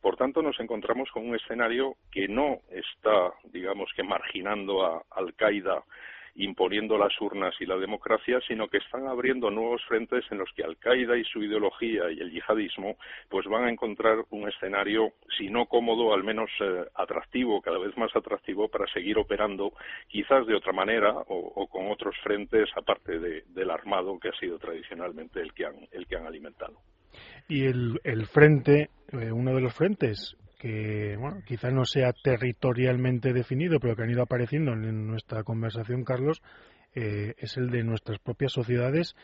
Por 0.00 0.16
tanto, 0.16 0.42
nos 0.42 0.58
encontramos 0.60 1.10
con 1.10 1.28
un 1.28 1.34
escenario 1.34 1.96
que 2.10 2.28
no 2.28 2.60
está, 2.70 3.32
digamos 3.44 3.90
que 3.94 4.02
marginando 4.02 4.84
a 4.84 5.02
Al-Qaeda 5.10 5.82
imponiendo 6.34 6.96
las 6.96 7.12
urnas 7.20 7.54
y 7.60 7.66
la 7.66 7.76
democracia, 7.76 8.40
sino 8.46 8.68
que 8.68 8.78
están 8.78 9.06
abriendo 9.06 9.50
nuevos 9.50 9.82
frentes 9.86 10.24
en 10.30 10.38
los 10.38 10.50
que 10.54 10.64
Al-Qaeda 10.64 11.16
y 11.16 11.24
su 11.24 11.42
ideología 11.42 12.10
y 12.10 12.20
el 12.20 12.30
yihadismo 12.30 12.96
pues 13.28 13.46
van 13.46 13.64
a 13.64 13.70
encontrar 13.70 14.24
un 14.30 14.48
escenario, 14.48 15.12
si 15.36 15.50
no 15.50 15.66
cómodo, 15.66 16.14
al 16.14 16.24
menos 16.24 16.50
eh, 16.60 16.84
atractivo, 16.94 17.60
cada 17.60 17.78
vez 17.78 17.96
más 17.96 18.14
atractivo 18.16 18.68
para 18.68 18.86
seguir 18.92 19.18
operando, 19.18 19.72
quizás 20.08 20.46
de 20.46 20.54
otra 20.54 20.72
manera 20.72 21.12
o, 21.28 21.66
con 21.68 21.90
otros 21.90 22.16
frentes 22.22 22.68
aparte 22.76 23.18
del 23.18 23.70
armado 23.70 24.18
que 24.18 24.28
ha 24.28 24.38
sido 24.38 24.58
tradicionalmente 24.58 25.40
el 25.40 25.52
que 25.52 25.66
han, 25.66 25.76
el 25.92 26.06
que 26.06 26.16
han 26.16 26.26
alimentado. 26.26 26.78
Y 27.48 27.66
el, 27.66 28.26
frente, 28.26 28.90
eh, 29.12 29.32
uno 29.32 29.54
de 29.54 29.60
los 29.60 29.74
frentes 29.74 30.36
que 30.62 31.16
bueno, 31.18 31.42
quizá 31.44 31.72
no 31.72 31.84
sea 31.84 32.12
territorialmente 32.12 33.32
definido, 33.32 33.80
pero 33.80 33.96
que 33.96 34.04
han 34.04 34.10
ido 34.10 34.22
apareciendo 34.22 34.74
en 34.74 35.08
nuestra 35.08 35.42
conversación, 35.42 36.04
Carlos, 36.04 36.40
eh, 36.94 37.34
es 37.38 37.56
el 37.56 37.70
de 37.70 37.82
nuestras 37.82 38.20
propias 38.20 38.52
sociedades. 38.52 39.16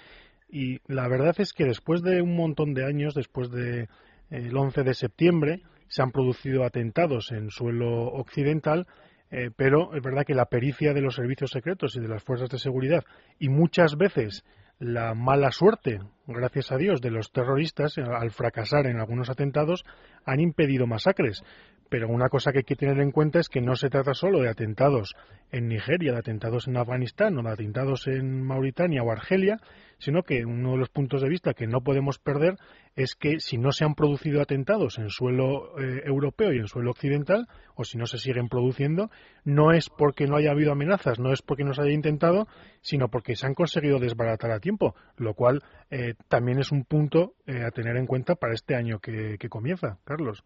Y 0.48 0.80
la 0.92 1.06
verdad 1.06 1.36
es 1.38 1.52
que 1.52 1.64
después 1.64 2.02
de 2.02 2.22
un 2.22 2.34
montón 2.34 2.74
de 2.74 2.84
años, 2.84 3.14
después 3.14 3.52
del 3.52 3.88
de, 4.30 4.50
11 4.52 4.82
de 4.82 4.94
septiembre, 4.94 5.62
se 5.86 6.02
han 6.02 6.10
producido 6.10 6.64
atentados 6.64 7.30
en 7.30 7.50
suelo 7.50 8.08
occidental, 8.08 8.88
eh, 9.30 9.50
pero 9.54 9.94
es 9.94 10.02
verdad 10.02 10.24
que 10.26 10.34
la 10.34 10.46
pericia 10.46 10.92
de 10.92 11.02
los 11.02 11.14
servicios 11.14 11.52
secretos 11.52 11.94
y 11.94 12.00
de 12.00 12.08
las 12.08 12.24
fuerzas 12.24 12.50
de 12.50 12.58
seguridad 12.58 13.04
y 13.38 13.48
muchas 13.48 13.96
veces 13.96 14.44
la 14.80 15.14
mala 15.14 15.52
suerte, 15.52 16.00
gracias 16.36 16.70
a 16.72 16.76
Dios, 16.76 17.00
de 17.00 17.10
los 17.10 17.32
terroristas 17.32 17.96
al 17.98 18.30
fracasar 18.30 18.86
en 18.86 18.98
algunos 18.98 19.30
atentados 19.30 19.84
han 20.24 20.40
impedido 20.40 20.86
masacres. 20.86 21.42
Pero 21.88 22.08
una 22.08 22.28
cosa 22.28 22.52
que 22.52 22.58
hay 22.58 22.64
que 22.64 22.76
tener 22.76 23.00
en 23.00 23.12
cuenta 23.12 23.40
es 23.40 23.48
que 23.48 23.62
no 23.62 23.74
se 23.74 23.88
trata 23.88 24.12
solo 24.12 24.40
de 24.40 24.50
atentados 24.50 25.14
en 25.50 25.68
Nigeria, 25.68 26.12
de 26.12 26.18
atentados 26.18 26.68
en 26.68 26.76
Afganistán 26.76 27.38
o 27.38 27.42
de 27.42 27.50
atentados 27.50 28.06
en 28.06 28.42
Mauritania 28.42 29.02
o 29.02 29.10
Argelia, 29.10 29.58
sino 29.98 30.22
que 30.22 30.44
uno 30.44 30.72
de 30.72 30.78
los 30.78 30.90
puntos 30.90 31.22
de 31.22 31.30
vista 31.30 31.54
que 31.54 31.66
no 31.66 31.80
podemos 31.80 32.18
perder 32.18 32.56
es 32.94 33.14
que 33.14 33.40
si 33.40 33.58
no 33.58 33.72
se 33.72 33.84
han 33.84 33.94
producido 33.94 34.42
atentados 34.42 34.98
en 34.98 35.08
suelo 35.08 35.78
eh, 35.78 36.02
europeo 36.04 36.52
y 36.52 36.58
en 36.58 36.68
suelo 36.68 36.90
occidental, 36.90 37.46
o 37.74 37.84
si 37.84 37.96
no 37.96 38.06
se 38.06 38.18
siguen 38.18 38.48
produciendo, 38.48 39.10
no 39.44 39.72
es 39.72 39.88
porque 39.88 40.26
no 40.26 40.36
haya 40.36 40.50
habido 40.50 40.72
amenazas, 40.72 41.18
no 41.18 41.32
es 41.32 41.42
porque 41.42 41.64
no 41.64 41.72
se 41.72 41.82
haya 41.82 41.92
intentado, 41.92 42.48
sino 42.80 43.08
porque 43.08 43.34
se 43.34 43.46
han 43.46 43.54
conseguido 43.54 43.98
desbaratar 43.98 44.50
a 44.50 44.60
tiempo, 44.60 44.94
lo 45.16 45.34
cual 45.34 45.62
eh, 45.90 46.14
también 46.28 46.58
es 46.58 46.72
un 46.72 46.84
punto 46.84 47.34
eh, 47.46 47.62
a 47.64 47.70
tener 47.70 47.96
en 47.96 48.06
cuenta 48.06 48.34
para 48.34 48.54
este 48.54 48.74
año 48.74 48.98
que, 48.98 49.38
comienza. 49.48 49.98
Carlos. 50.04 50.42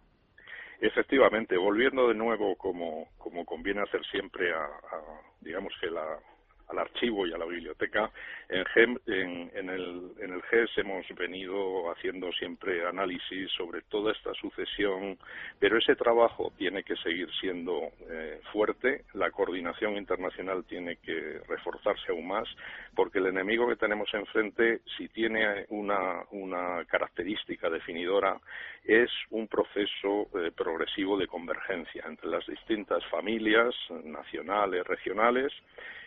Efectivamente, 0.80 1.56
volviendo 1.56 2.08
de 2.08 2.14
nuevo, 2.14 2.56
como, 2.56 3.08
como 3.18 3.44
conviene 3.44 3.82
hacer 3.82 4.04
siempre, 4.10 4.52
a 4.52 4.68
digamos 5.40 5.72
que 5.80 5.88
la, 5.88 6.18
al 6.72 6.78
archivo 6.78 7.26
y 7.26 7.32
a 7.32 7.38
la 7.38 7.46
biblioteca. 7.46 8.10
En, 8.48 9.00
en, 9.06 9.70
el, 9.70 10.12
en 10.18 10.32
el 10.32 10.42
GES 10.42 10.78
hemos 10.78 11.06
venido 11.16 11.90
haciendo 11.90 12.32
siempre 12.32 12.86
análisis 12.86 13.50
sobre 13.52 13.82
toda 13.82 14.12
esta 14.12 14.34
sucesión, 14.34 15.16
pero 15.58 15.78
ese 15.78 15.94
trabajo 15.96 16.52
tiene 16.58 16.82
que 16.82 16.96
seguir 16.96 17.28
siendo 17.40 17.92
eh, 18.10 18.40
fuerte, 18.52 19.04
la 19.14 19.30
coordinación 19.30 19.96
internacional 19.96 20.64
tiene 20.64 20.96
que 20.96 21.40
reforzarse 21.48 22.10
aún 22.10 22.28
más, 22.28 22.48
porque 22.94 23.18
el 23.20 23.26
enemigo 23.26 23.68
que 23.68 23.76
tenemos 23.76 24.12
enfrente, 24.12 24.80
si 24.96 25.08
tiene 25.08 25.66
una, 25.68 26.22
una 26.32 26.84
característica 26.86 27.70
definidora, 27.70 28.38
es 28.84 29.10
un 29.30 29.46
proceso 29.46 30.28
eh, 30.34 30.50
progresivo 30.54 31.16
de 31.16 31.26
convergencia 31.26 32.04
entre 32.06 32.28
las 32.28 32.46
distintas 32.46 33.04
familias 33.06 33.74
nacionales, 34.04 34.86
regionales, 34.86 35.52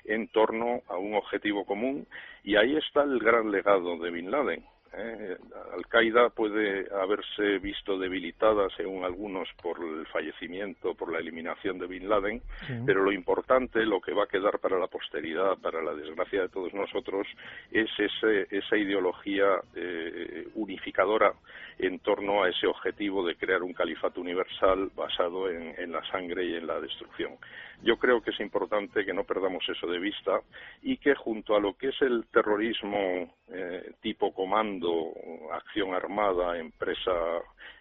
en 0.08 0.28
torno 0.30 0.82
a 0.88 0.98
un 0.98 1.16
objetivo 1.16 1.66
común 1.66 2.08
y 2.44 2.56
ahí 2.56 2.76
está 2.78 3.04
el 3.04 3.20
gran 3.20 3.52
legado 3.52 3.98
de 3.98 4.12
Bin 4.12 4.32
Laden. 4.32 4.64
¿Eh? 4.98 5.38
Al-Qaeda 5.74 6.30
puede 6.30 6.88
haberse 6.94 7.60
visto 7.60 7.98
debilitada, 7.98 8.68
según 8.76 9.04
algunos, 9.04 9.48
por 9.62 9.80
el 9.80 10.06
fallecimiento, 10.08 10.94
por 10.94 11.12
la 11.12 11.20
eliminación 11.20 11.78
de 11.78 11.88
Bin 11.88 12.10
Laden, 12.10 12.42
pero 12.86 13.04
lo 13.04 13.12
importante, 13.12 13.86
lo 13.86 14.02
que 14.02 14.14
va 14.14 14.24
a 14.24 14.28
quedar 14.28 14.60
para 14.60 14.80
la 14.80 14.88
posteridad, 14.88 15.58
para 15.58 15.82
la 15.82 15.94
desgracia 15.94 16.44
de 16.44 16.50
todos 16.50 16.74
nosotros, 16.74 17.28
es 17.72 17.90
ese, 17.98 18.48
esa 18.50 18.78
ideología 18.78 19.46
eh, 19.76 20.48
unificadora 20.56 21.34
en 21.78 22.00
torno 22.00 22.44
a 22.44 22.50
ese 22.50 22.68
objetivo 22.68 23.26
de 23.26 23.36
crear 23.36 23.62
un 23.62 23.74
califato 23.74 24.22
universal 24.22 24.90
basado 24.96 25.50
en 25.50 25.92
la 25.92 26.02
sangre 26.10 26.46
y 26.46 26.56
en 26.56 26.68
la 26.68 26.80
destrucción. 26.80 27.38
Yo 27.84 27.98
creo 27.98 28.22
que 28.22 28.32
es 28.32 28.40
importante 28.40 29.06
que 29.06 29.14
no 29.14 29.24
perdamos 29.24 29.64
eso 29.70 29.88
de 29.88 30.00
vista 30.00 30.40
y 30.82 30.98
que 30.98 31.16
junto 31.16 31.56
a 31.56 31.60
lo 31.60 31.78
que 31.78 31.90
es 31.90 32.02
el 32.02 32.26
terrorismo 32.32 33.34
eh, 33.52 33.94
tipo 34.02 34.34
comando, 34.34 35.14
acción 35.52 35.94
armada, 35.94 36.58
empresa 36.58 37.12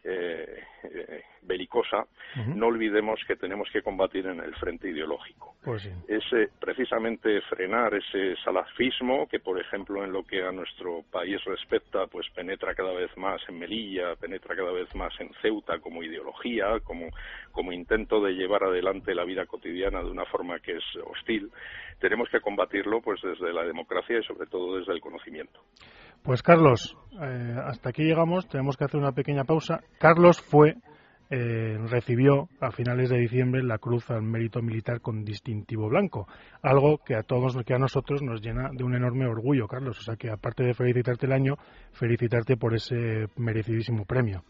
eh, 0.03 0.62
eh, 0.83 1.22
belicosa, 1.40 2.07
no 2.55 2.66
olvidemos 2.66 3.20
que 3.27 3.37
tenemos 3.37 3.68
que 3.72 3.81
combatir 3.81 4.27
en 4.27 4.40
el 4.40 4.55
frente 4.57 4.90
ideológico. 4.90 5.55
Pues 5.62 5.88
ese, 6.09 6.50
precisamente 6.61 7.40
frenar 7.42 7.94
ese 7.94 8.37
salafismo 8.44 9.27
que, 9.27 9.40
por 9.40 9.59
ejemplo, 9.59 10.05
en 10.05 10.12
lo 10.12 10.24
que 10.24 10.42
a 10.42 10.53
nuestro 10.53 11.03
país 11.11 11.42
respecta, 11.44 12.07
pues 12.07 12.29
penetra 12.35 12.74
cada 12.74 12.92
vez 12.92 13.16
más 13.16 13.40
en 13.48 13.59
Melilla, 13.59 14.16
penetra 14.16 14.55
cada 14.55 14.72
vez 14.72 14.94
más 14.94 15.12
en 15.20 15.31
Ceuta 15.40 15.79
como 15.79 16.03
ideología, 16.03 16.81
como, 16.81 17.09
como 17.53 17.72
intento 17.72 18.20
de 18.20 18.33
llevar 18.33 18.64
adelante 18.64 19.14
la 19.14 19.24
vida 19.24 19.46
cotidiana 19.46 20.03
de 20.03 20.11
una 20.11 20.27
forma 20.27 20.61
que 20.61 20.72
es 20.72 20.85
hostil. 21.07 21.50
Tenemos 22.00 22.28
que 22.30 22.40
combatirlo 22.40 23.00
pues 23.00 23.20
desde 23.22 23.52
la 23.52 23.64
democracia 23.64 24.18
y 24.18 24.24
sobre 24.24 24.46
todo 24.46 24.78
desde 24.78 24.92
el 24.92 25.00
conocimiento. 25.00 25.61
Pues 26.22 26.42
Carlos, 26.42 26.96
eh, 27.20 27.57
hasta 27.66 27.90
aquí 27.90 28.02
llegamos, 28.02 28.48
tenemos 28.48 28.76
que 28.76 28.85
hacer 28.85 28.98
una 28.98 29.12
pequeña 29.12 29.44
pausa. 29.44 29.80
Carlos 29.98 30.40
fue, 30.40 30.76
eh, 31.30 31.76
recibió 31.90 32.48
a 32.61 32.70
finales 32.70 33.11
de 33.11 33.18
diciembre 33.18 33.62
la 33.62 33.78
Cruz 33.78 34.11
al 34.11 34.22
Mérito 34.22 34.62
Militar 34.62 35.00
con 35.00 35.24
distintivo 35.24 35.88
blanco, 35.88 36.26
algo 36.62 36.98
que 36.98 37.14
a 37.14 37.22
todos, 37.22 37.57
que 37.64 37.74
a 37.74 37.78
nosotros 37.78 38.22
nos 38.22 38.40
llena 38.40 38.70
de 38.72 38.85
un 38.85 38.94
enorme 38.94 39.26
orgullo, 39.26 39.66
Carlos. 39.66 39.98
O 39.98 40.02
sea 40.02 40.16
que 40.16 40.30
aparte 40.30 40.64
de 40.64 40.74
felicitarte 40.74 41.26
el 41.26 41.33
año, 41.33 41.57
felicitarte 41.92 42.57
por 42.57 42.74
ese 42.74 43.26
merecidísimo 43.37 44.04
premio. 44.04 44.44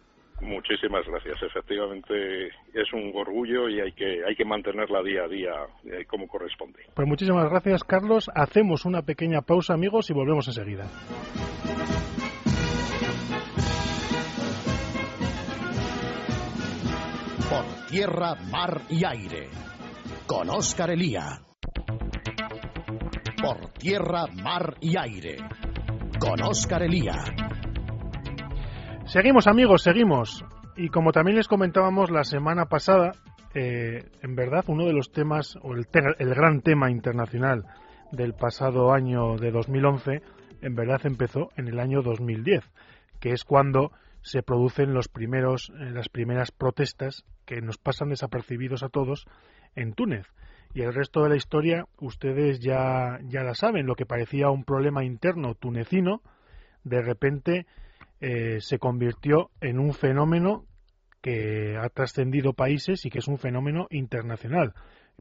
Muchísimas 0.44 1.06
gracias. 1.06 1.42
Efectivamente 1.42 2.48
es 2.74 2.92
un 2.92 3.12
orgullo 3.14 3.68
y 3.68 3.80
hay 3.80 3.92
que, 3.92 4.22
hay 4.26 4.36
que 4.36 4.44
mantenerla 4.44 5.02
día 5.02 5.24
a 5.24 5.28
día 5.28 5.52
eh, 5.84 6.04
como 6.06 6.28
corresponde. 6.28 6.80
Pues 6.94 7.08
muchísimas 7.08 7.48
gracias, 7.48 7.82
Carlos. 7.82 8.30
Hacemos 8.34 8.84
una 8.84 9.02
pequeña 9.02 9.40
pausa, 9.40 9.72
amigos, 9.72 10.10
y 10.10 10.12
volvemos 10.12 10.46
enseguida. 10.46 10.84
Por 17.48 17.86
tierra, 17.88 18.34
mar 18.50 18.82
y 18.90 19.04
aire. 19.06 19.48
Con 20.26 20.50
Oscar 20.50 20.90
Elía. 20.90 21.40
Por 23.42 23.72
tierra, 23.78 24.26
mar 24.42 24.74
y 24.80 24.98
aire. 24.98 25.36
Con 26.18 26.42
Oscar 26.42 26.82
Elía. 26.82 27.16
Seguimos 29.06 29.46
amigos, 29.46 29.82
seguimos. 29.82 30.44
Y 30.76 30.88
como 30.88 31.12
también 31.12 31.36
les 31.36 31.46
comentábamos 31.46 32.10
la 32.10 32.24
semana 32.24 32.66
pasada, 32.66 33.12
eh, 33.54 34.10
en 34.22 34.34
verdad 34.34 34.64
uno 34.66 34.86
de 34.86 34.94
los 34.94 35.12
temas, 35.12 35.56
o 35.62 35.74
el, 35.74 35.86
el, 36.18 36.34
gran 36.34 36.62
tema 36.62 36.90
internacional 36.90 37.66
del 38.12 38.32
pasado 38.32 38.92
año 38.92 39.36
de 39.36 39.50
2011, 39.50 40.22
en 40.62 40.74
verdad 40.74 41.02
empezó 41.04 41.50
en 41.56 41.68
el 41.68 41.80
año 41.80 42.00
2010, 42.02 42.64
que 43.20 43.32
es 43.32 43.44
cuando 43.44 43.92
se 44.22 44.42
producen 44.42 44.94
los 44.94 45.08
primeros, 45.08 45.70
eh, 45.78 45.90
las 45.90 46.08
primeras 46.08 46.50
protestas 46.50 47.24
que 47.44 47.60
nos 47.60 47.76
pasan 47.76 48.08
desapercibidos 48.08 48.82
a 48.82 48.88
todos 48.88 49.26
en 49.76 49.92
Túnez. 49.92 50.26
Y 50.72 50.80
el 50.80 50.94
resto 50.94 51.22
de 51.22 51.28
la 51.28 51.36
historia, 51.36 51.86
ustedes 52.00 52.58
ya, 52.60 53.20
ya 53.24 53.44
la 53.44 53.54
saben, 53.54 53.86
lo 53.86 53.96
que 53.96 54.06
parecía 54.06 54.48
un 54.48 54.64
problema 54.64 55.04
interno 55.04 55.54
tunecino, 55.54 56.22
de 56.84 57.02
repente 57.02 57.66
eh, 58.20 58.60
se 58.60 58.78
convirtió 58.78 59.50
en 59.60 59.78
un 59.78 59.92
fenómeno 59.92 60.64
que 61.20 61.76
ha 61.80 61.88
trascendido 61.88 62.52
países 62.52 63.06
y 63.06 63.10
que 63.10 63.18
es 63.18 63.28
un 63.28 63.38
fenómeno 63.38 63.86
internacional. 63.90 64.74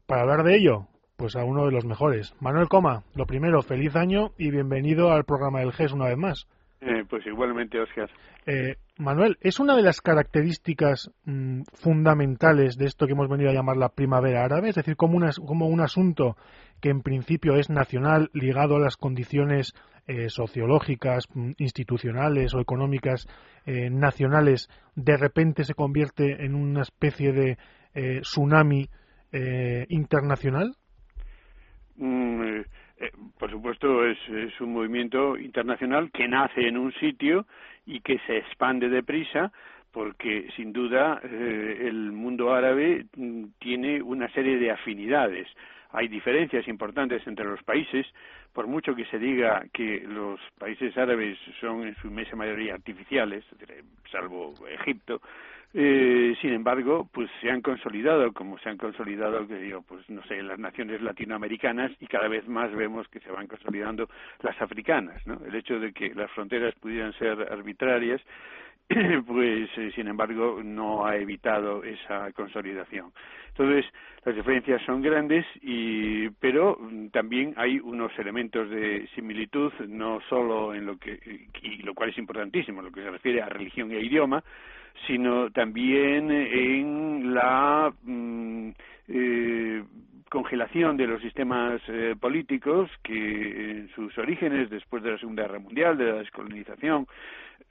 Para 0.06 0.22
hablar 0.22 0.44
de 0.44 0.56
ello, 0.56 0.88
pues 1.16 1.36
a 1.36 1.44
uno 1.44 1.64
de 1.64 1.72
los 1.72 1.84
mejores. 1.84 2.34
Manuel 2.40 2.68
Coma, 2.68 3.04
lo 3.14 3.26
primero, 3.26 3.62
feliz 3.62 3.96
año 3.96 4.32
y 4.38 4.50
bienvenido 4.50 5.12
al 5.12 5.24
programa 5.24 5.60
del 5.60 5.72
GES 5.72 5.92
una 5.92 6.06
vez 6.06 6.18
más. 6.18 6.46
Eh, 6.80 7.04
pues 7.08 7.26
igualmente, 7.26 7.80
Oscar. 7.80 8.10
Eh, 8.46 8.76
Manuel, 8.98 9.38
es 9.40 9.58
una 9.58 9.74
de 9.74 9.82
las 9.82 10.02
características 10.02 11.10
mm, 11.24 11.62
fundamentales 11.72 12.76
de 12.76 12.84
esto 12.84 13.06
que 13.06 13.12
hemos 13.12 13.28
venido 13.28 13.50
a 13.50 13.54
llamar 13.54 13.78
la 13.78 13.88
primavera 13.88 14.44
árabe, 14.44 14.68
es 14.68 14.74
decir, 14.74 14.96
como, 14.96 15.18
como 15.46 15.66
un 15.68 15.80
asunto 15.80 16.36
que 16.82 16.90
en 16.90 17.00
principio 17.00 17.56
es 17.56 17.70
nacional, 17.70 18.28
ligado 18.34 18.76
a 18.76 18.80
las 18.80 18.96
condiciones 18.96 19.72
eh, 20.06 20.28
sociológicas, 20.28 21.26
mm, 21.34 21.52
institucionales 21.58 22.54
o 22.54 22.60
económicas 22.60 23.26
nacionales, 23.66 24.68
de 24.94 25.16
repente 25.16 25.64
se 25.64 25.72
convierte 25.72 26.44
en 26.44 26.54
una 26.54 26.82
especie 26.82 27.32
de 27.32 27.56
tsunami 28.20 28.90
internacional? 29.88 30.74
Mm, 31.96 32.60
eh, 32.98 33.10
por 33.38 33.50
supuesto, 33.50 34.06
es, 34.06 34.18
un 34.60 34.72
movimiento 34.72 35.36
internacional 35.36 36.10
que 36.12 36.28
nace 36.28 36.68
en 36.68 36.78
un 36.78 36.92
sitio 36.94 37.46
y 37.86 38.00
que 38.00 38.18
se 38.26 38.38
expande 38.38 38.88
deprisa 38.88 39.52
porque 39.90 40.48
sin 40.56 40.72
duda 40.72 41.20
eh, 41.22 41.86
el 41.88 42.12
mundo 42.12 42.52
árabe 42.52 43.06
mm, 43.16 43.44
tiene 43.58 44.02
una 44.02 44.28
serie 44.32 44.58
de 44.58 44.70
afinidades. 44.70 45.48
Hay 45.94 46.08
diferencias 46.08 46.66
importantes 46.68 47.24
entre 47.26 47.44
los 47.44 47.62
países, 47.62 48.06
por 48.52 48.66
mucho 48.66 48.94
que 48.94 49.04
se 49.06 49.18
diga 49.18 49.64
que 49.72 50.00
los 50.06 50.40
países 50.58 50.96
árabes 50.98 51.38
son 51.60 51.86
en 51.86 51.94
su 51.96 52.08
inmensa 52.08 52.36
mayoría 52.36 52.74
artificiales, 52.74 53.44
salvo 54.10 54.54
Egipto, 54.68 55.20
eh, 55.76 56.36
sin 56.40 56.52
embargo, 56.52 57.08
pues 57.12 57.28
se 57.40 57.50
han 57.50 57.60
consolidado, 57.60 58.32
como 58.32 58.56
se 58.58 58.68
han 58.68 58.76
consolidado, 58.76 59.44
que 59.48 59.56
digo, 59.56 59.82
pues 59.82 60.08
no 60.08 60.22
sé, 60.22 60.40
las 60.40 60.58
naciones 60.58 61.02
latinoamericanas 61.02 61.90
y 61.98 62.06
cada 62.06 62.28
vez 62.28 62.46
más 62.46 62.72
vemos 62.72 63.08
que 63.08 63.18
se 63.18 63.32
van 63.32 63.48
consolidando 63.48 64.08
las 64.42 64.60
africanas, 64.62 65.26
¿no? 65.26 65.40
El 65.44 65.52
hecho 65.56 65.80
de 65.80 65.92
que 65.92 66.14
las 66.14 66.30
fronteras 66.30 66.76
pudieran 66.76 67.12
ser 67.14 67.40
arbitrarias, 67.50 68.20
pues 69.26 69.70
eh, 69.76 69.92
sin 69.94 70.08
embargo 70.08 70.60
no 70.62 71.06
ha 71.06 71.16
evitado 71.16 71.82
esa 71.84 72.30
consolidación. 72.32 73.12
Entonces, 73.48 73.86
las 74.24 74.34
diferencias 74.34 74.82
son 74.82 75.00
grandes, 75.00 75.46
y, 75.62 76.28
pero 76.40 76.78
mm, 76.80 77.08
también 77.08 77.54
hay 77.56 77.78
unos 77.78 78.10
elementos 78.18 78.68
de 78.68 79.08
similitud, 79.14 79.72
no 79.88 80.20
solo 80.28 80.74
en 80.74 80.86
lo 80.86 80.96
que, 80.98 81.48
y 81.62 81.82
lo 81.82 81.94
cual 81.94 82.10
es 82.10 82.18
importantísimo, 82.18 82.80
en 82.80 82.86
lo 82.86 82.92
que 82.92 83.02
se 83.02 83.10
refiere 83.10 83.42
a 83.42 83.48
religión 83.48 83.92
e 83.92 84.00
idioma, 84.00 84.42
sino 85.06 85.50
también 85.50 86.30
en 86.30 87.34
la 87.34 87.92
mm, 88.02 88.70
eh, 89.08 89.82
congelación 90.30 90.96
de 90.96 91.06
los 91.06 91.22
sistemas 91.22 91.80
eh, 91.88 92.16
políticos 92.18 92.90
que 93.02 93.70
en 93.70 93.88
sus 93.94 94.16
orígenes 94.18 94.68
después 94.68 95.02
de 95.02 95.12
la 95.12 95.18
Segunda 95.18 95.42
Guerra 95.44 95.58
Mundial, 95.60 95.96
de 95.96 96.06
la 96.06 96.14
descolonización, 96.14 97.06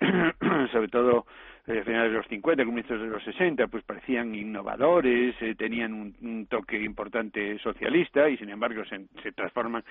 sobre 0.72 0.88
todo 0.88 1.26
eh, 1.66 1.82
finales 1.86 2.12
de 2.12 2.18
los 2.18 2.28
50, 2.28 2.66
comienzos 2.66 3.00
de 3.00 3.08
los 3.08 3.24
60, 3.24 3.68
pues 3.68 3.86
parecían 3.86 4.36
innovadores, 4.36 5.34
eh, 5.42 5.56
tenían 5.56 5.94
un, 5.94 6.46
toque 6.48 6.78
importante 6.82 7.58
socialista 7.60 8.28
y 8.28 8.36
sin 8.36 8.50
embargo 8.50 8.84
se, 8.84 9.06
se, 9.22 9.32
transforman 9.32 9.82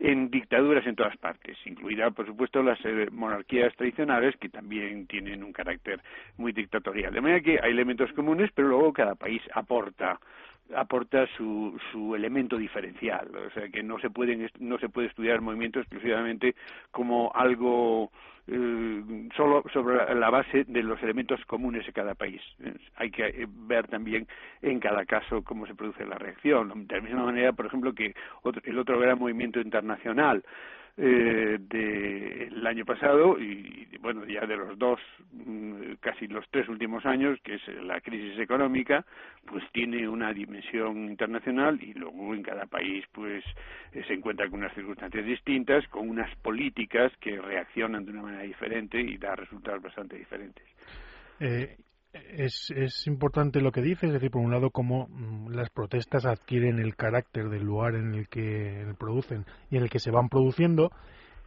en 0.00 0.28
dictaduras 0.28 0.84
en 0.86 0.96
todas 0.96 1.16
partes, 1.18 1.56
incluida 1.66 2.10
por 2.10 2.26
supuesto 2.26 2.64
las 2.64 2.84
eh, 2.84 3.06
monarquías 3.12 3.74
tradicionales 3.76 4.36
que 4.38 4.48
también 4.48 5.06
tienen 5.06 5.44
un 5.44 5.52
carácter 5.52 6.00
muy 6.36 6.50
dictatorial. 6.50 7.14
De 7.14 7.20
manera 7.20 7.40
que 7.40 7.60
hay 7.62 7.70
elementos 7.70 8.12
comunes, 8.14 8.50
pero 8.52 8.66
luego 8.66 8.92
cada 8.92 9.14
país 9.14 9.40
aporta 9.54 10.18
aporta 10.74 11.26
su, 11.36 11.78
su 11.92 12.14
elemento 12.14 12.56
diferencial, 12.56 13.28
o 13.34 13.50
sea 13.50 13.68
que 13.68 13.82
no 13.82 13.98
se 13.98 14.10
pueden 14.10 14.48
no 14.58 14.78
se 14.78 14.88
puede 14.88 15.08
estudiar 15.08 15.36
el 15.36 15.42
movimiento 15.42 15.80
exclusivamente 15.80 16.54
como 16.90 17.32
algo 17.34 18.10
eh, 18.46 19.28
solo 19.36 19.62
sobre 19.72 20.14
la 20.14 20.30
base 20.30 20.64
de 20.64 20.82
los 20.82 21.00
elementos 21.02 21.44
comunes 21.46 21.86
de 21.86 21.92
cada 21.92 22.14
país. 22.14 22.40
hay 22.96 23.10
que 23.10 23.46
ver 23.48 23.86
también 23.88 24.26
en 24.62 24.80
cada 24.80 25.04
caso 25.04 25.42
cómo 25.42 25.66
se 25.66 25.74
produce 25.74 26.04
la 26.04 26.16
reacción. 26.16 26.86
De 26.86 26.96
la 26.96 27.02
misma 27.02 27.24
manera, 27.26 27.52
por 27.52 27.66
ejemplo, 27.66 27.94
que 27.94 28.14
el 28.64 28.78
otro 28.78 28.98
gran 28.98 29.18
movimiento 29.18 29.60
internacional 29.60 30.42
eh, 31.02 31.56
del 31.58 32.66
año 32.66 32.84
pasado 32.84 33.40
y 33.40 33.88
bueno 34.00 34.26
ya 34.26 34.44
de 34.46 34.54
los 34.54 34.78
dos 34.78 35.00
mm, 35.32 35.94
casi 36.00 36.26
los 36.26 36.44
tres 36.50 36.68
últimos 36.68 37.06
años 37.06 37.38
que 37.42 37.54
es 37.54 37.66
la 37.82 38.02
crisis 38.02 38.38
económica 38.38 39.06
pues 39.46 39.64
tiene 39.72 40.06
una 40.06 40.34
dimensión 40.34 41.08
internacional 41.08 41.82
y 41.82 41.94
luego 41.94 42.34
en 42.34 42.42
cada 42.42 42.66
país 42.66 43.02
pues 43.12 43.42
eh, 43.92 44.04
se 44.06 44.12
encuentra 44.12 44.50
con 44.50 44.60
unas 44.60 44.74
circunstancias 44.74 45.24
distintas 45.24 45.88
con 45.88 46.06
unas 46.06 46.34
políticas 46.36 47.10
que 47.18 47.40
reaccionan 47.40 48.04
de 48.04 48.10
una 48.10 48.22
manera 48.22 48.42
diferente 48.42 49.00
y 49.00 49.16
da 49.16 49.34
resultados 49.34 49.80
bastante 49.80 50.18
diferentes. 50.18 50.64
Eh, 51.40 51.78
es, 52.12 53.06
importante 53.06 53.60
lo 53.60 53.72
que 53.72 53.82
dice, 53.82 54.06
es 54.06 54.12
decir, 54.12 54.30
por 54.30 54.42
un 54.42 54.50
lado, 54.50 54.70
cómo 54.70 55.08
mm, 55.08 55.50
las 55.50 55.70
protestas 55.70 56.26
adquieren 56.26 56.78
el 56.78 56.96
carácter 56.96 57.48
del 57.48 57.64
lugar 57.64 57.94
en 57.94 58.14
el 58.14 58.28
que 58.28 58.94
producen 58.98 59.46
y 59.70 59.76
en 59.76 59.84
el 59.84 59.90
que 59.90 60.00
se 60.00 60.10
van 60.10 60.28
produciendo. 60.28 60.90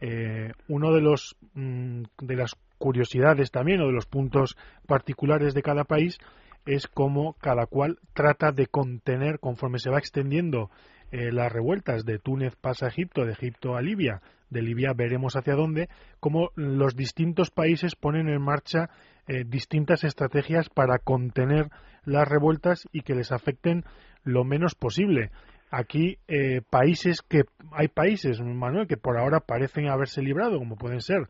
Eh, 0.00 0.52
uno 0.68 0.92
de 0.92 1.00
los 1.00 1.36
mm, 1.54 2.02
de 2.20 2.36
las 2.36 2.54
curiosidades 2.78 3.50
también 3.50 3.80
o 3.80 3.86
de 3.86 3.92
los 3.92 4.06
puntos 4.06 4.56
particulares 4.86 5.54
de 5.54 5.62
cada 5.62 5.84
país 5.84 6.18
es 6.66 6.88
cómo 6.88 7.34
cada 7.40 7.66
cual 7.66 7.98
trata 8.12 8.50
de 8.50 8.66
contener 8.66 9.38
conforme 9.38 9.78
se 9.78 9.90
va 9.90 9.98
extendiendo 9.98 10.70
eh, 11.12 11.30
las 11.30 11.52
revueltas 11.52 12.04
de 12.04 12.18
Túnez 12.18 12.56
pasa 12.56 12.86
a 12.86 12.88
Egipto, 12.88 13.24
de 13.24 13.32
Egipto 13.32 13.76
a 13.76 13.82
Libia, 13.82 14.20
de 14.54 14.62
Libia 14.62 14.94
veremos 14.94 15.36
hacia 15.36 15.54
dónde, 15.54 15.90
cómo 16.20 16.48
los 16.54 16.96
distintos 16.96 17.50
países 17.50 17.94
ponen 17.96 18.28
en 18.28 18.40
marcha 18.40 18.88
eh, 19.26 19.44
distintas 19.46 20.04
estrategias 20.04 20.70
para 20.70 20.98
contener 20.98 21.68
las 22.04 22.26
revueltas 22.26 22.88
y 22.92 23.02
que 23.02 23.14
les 23.14 23.32
afecten 23.32 23.84
lo 24.22 24.44
menos 24.44 24.74
posible. 24.74 25.30
Aquí 25.70 26.18
eh, 26.28 26.62
países 26.70 27.20
que 27.20 27.42
hay 27.72 27.88
países, 27.88 28.40
Manuel, 28.40 28.86
que 28.86 28.96
por 28.96 29.18
ahora 29.18 29.40
parecen 29.40 29.88
haberse 29.88 30.22
librado, 30.22 30.58
como 30.58 30.76
pueden 30.76 31.00
ser, 31.00 31.28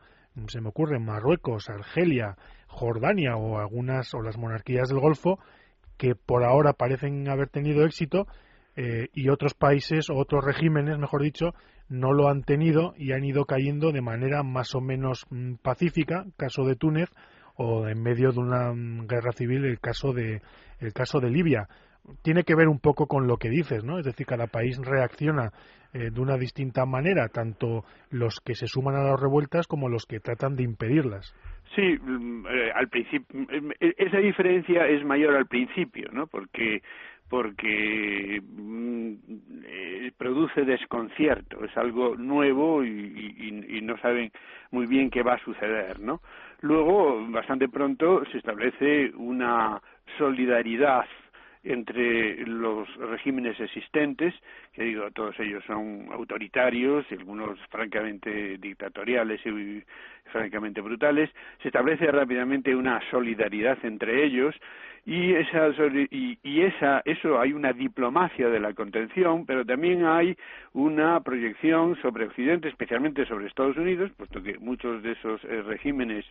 se 0.48 0.60
me 0.60 0.68
ocurre 0.68 0.98
Marruecos, 0.98 1.70
Argelia, 1.70 2.36
Jordania 2.66 3.36
o 3.36 3.58
algunas 3.58 4.12
o 4.14 4.20
las 4.20 4.36
monarquías 4.36 4.88
del 4.88 5.00
Golfo, 5.00 5.38
que 5.96 6.14
por 6.14 6.44
ahora 6.44 6.72
parecen 6.72 7.28
haber 7.28 7.48
tenido 7.48 7.84
éxito 7.84 8.26
eh, 8.76 9.08
y 9.14 9.28
otros 9.28 9.54
países 9.54 10.10
o 10.10 10.16
otros 10.16 10.44
regímenes, 10.44 10.98
mejor 10.98 11.22
dicho, 11.22 11.54
no 11.88 12.12
lo 12.12 12.28
han 12.28 12.42
tenido 12.42 12.94
y 12.96 13.12
han 13.12 13.24
ido 13.24 13.44
cayendo 13.44 13.92
de 13.92 14.00
manera 14.00 14.42
más 14.42 14.74
o 14.74 14.80
menos 14.80 15.26
mm, 15.30 15.54
pacífica, 15.62 16.24
caso 16.36 16.64
de 16.64 16.76
Túnez, 16.76 17.10
o 17.56 17.86
en 17.86 18.02
medio 18.02 18.32
de 18.32 18.40
una 18.40 18.72
mm, 18.72 19.06
guerra 19.06 19.32
civil 19.32 19.64
el 19.64 19.80
caso 19.80 20.12
de 20.12 20.42
el 20.80 20.92
caso 20.92 21.20
de 21.20 21.30
Libia 21.30 21.68
tiene 22.22 22.42
que 22.44 22.54
ver 22.54 22.68
un 22.68 22.80
poco 22.80 23.06
con 23.06 23.26
lo 23.26 23.36
que 23.36 23.48
dices, 23.48 23.82
¿no? 23.84 23.98
Es 23.98 24.04
decir, 24.04 24.26
cada 24.26 24.46
país 24.46 24.78
reacciona 24.78 25.52
eh, 25.92 26.10
de 26.10 26.20
una 26.20 26.36
distinta 26.36 26.84
manera, 26.84 27.28
tanto 27.28 27.84
los 28.10 28.40
que 28.40 28.54
se 28.54 28.66
suman 28.66 28.96
a 28.96 29.04
las 29.04 29.20
revueltas 29.20 29.66
como 29.66 29.88
los 29.88 30.06
que 30.06 30.20
tratan 30.20 30.56
de 30.56 30.64
impedirlas. 30.64 31.34
Sí, 31.74 31.96
mm, 32.00 32.46
eh, 32.46 32.72
al 32.74 32.88
principio 32.88 33.40
eh, 33.80 33.94
esa 33.96 34.18
diferencia 34.18 34.86
es 34.86 35.04
mayor 35.04 35.34
al 35.34 35.46
principio, 35.46 36.10
¿no? 36.12 36.26
Porque 36.26 36.82
porque 37.28 38.40
produce 40.16 40.64
desconcierto, 40.64 41.64
es 41.64 41.76
algo 41.76 42.16
nuevo 42.16 42.84
y, 42.84 42.90
y, 43.68 43.80
no 43.82 43.98
saben 43.98 44.30
muy 44.70 44.86
bien 44.86 45.10
qué 45.10 45.22
va 45.22 45.34
a 45.34 45.44
suceder, 45.44 46.00
¿no? 46.00 46.20
Luego, 46.60 47.26
bastante 47.28 47.68
pronto, 47.68 48.24
se 48.32 48.38
establece 48.38 49.12
una 49.16 49.80
solidaridad 50.16 51.04
entre 51.62 52.46
los 52.46 52.94
regímenes 52.96 53.58
existentes, 53.58 54.34
que 54.72 54.84
digo, 54.84 55.10
todos 55.10 55.38
ellos 55.40 55.64
son 55.66 56.08
autoritarios 56.12 57.06
y 57.10 57.14
algunos 57.14 57.58
francamente 57.70 58.58
dictatoriales 58.58 59.40
y 59.46 59.82
francamente 60.30 60.82
brutales, 60.82 61.30
se 61.62 61.68
establece 61.68 62.06
rápidamente 62.06 62.76
una 62.76 63.00
solidaridad 63.10 63.78
entre 63.82 64.24
ellos 64.24 64.54
y 65.06 65.34
esa 65.34 65.68
y, 66.10 66.38
y, 66.42 66.62
esa 66.62 67.02
eso 67.04 67.38
hay 67.38 67.52
una 67.52 67.72
diplomacia 67.72 68.48
de 68.48 68.58
la 68.58 68.72
contención 68.72 69.44
pero 69.44 69.64
también 69.64 70.06
hay 70.06 70.36
una 70.72 71.20
proyección 71.20 71.96
sobre 72.00 72.26
Occidente 72.26 72.68
especialmente 72.68 73.26
sobre 73.26 73.46
Estados 73.46 73.76
Unidos 73.76 74.10
puesto 74.16 74.42
que 74.42 74.58
muchos 74.58 75.02
de 75.02 75.12
esos 75.12 75.44
eh, 75.44 75.62
regímenes 75.62 76.24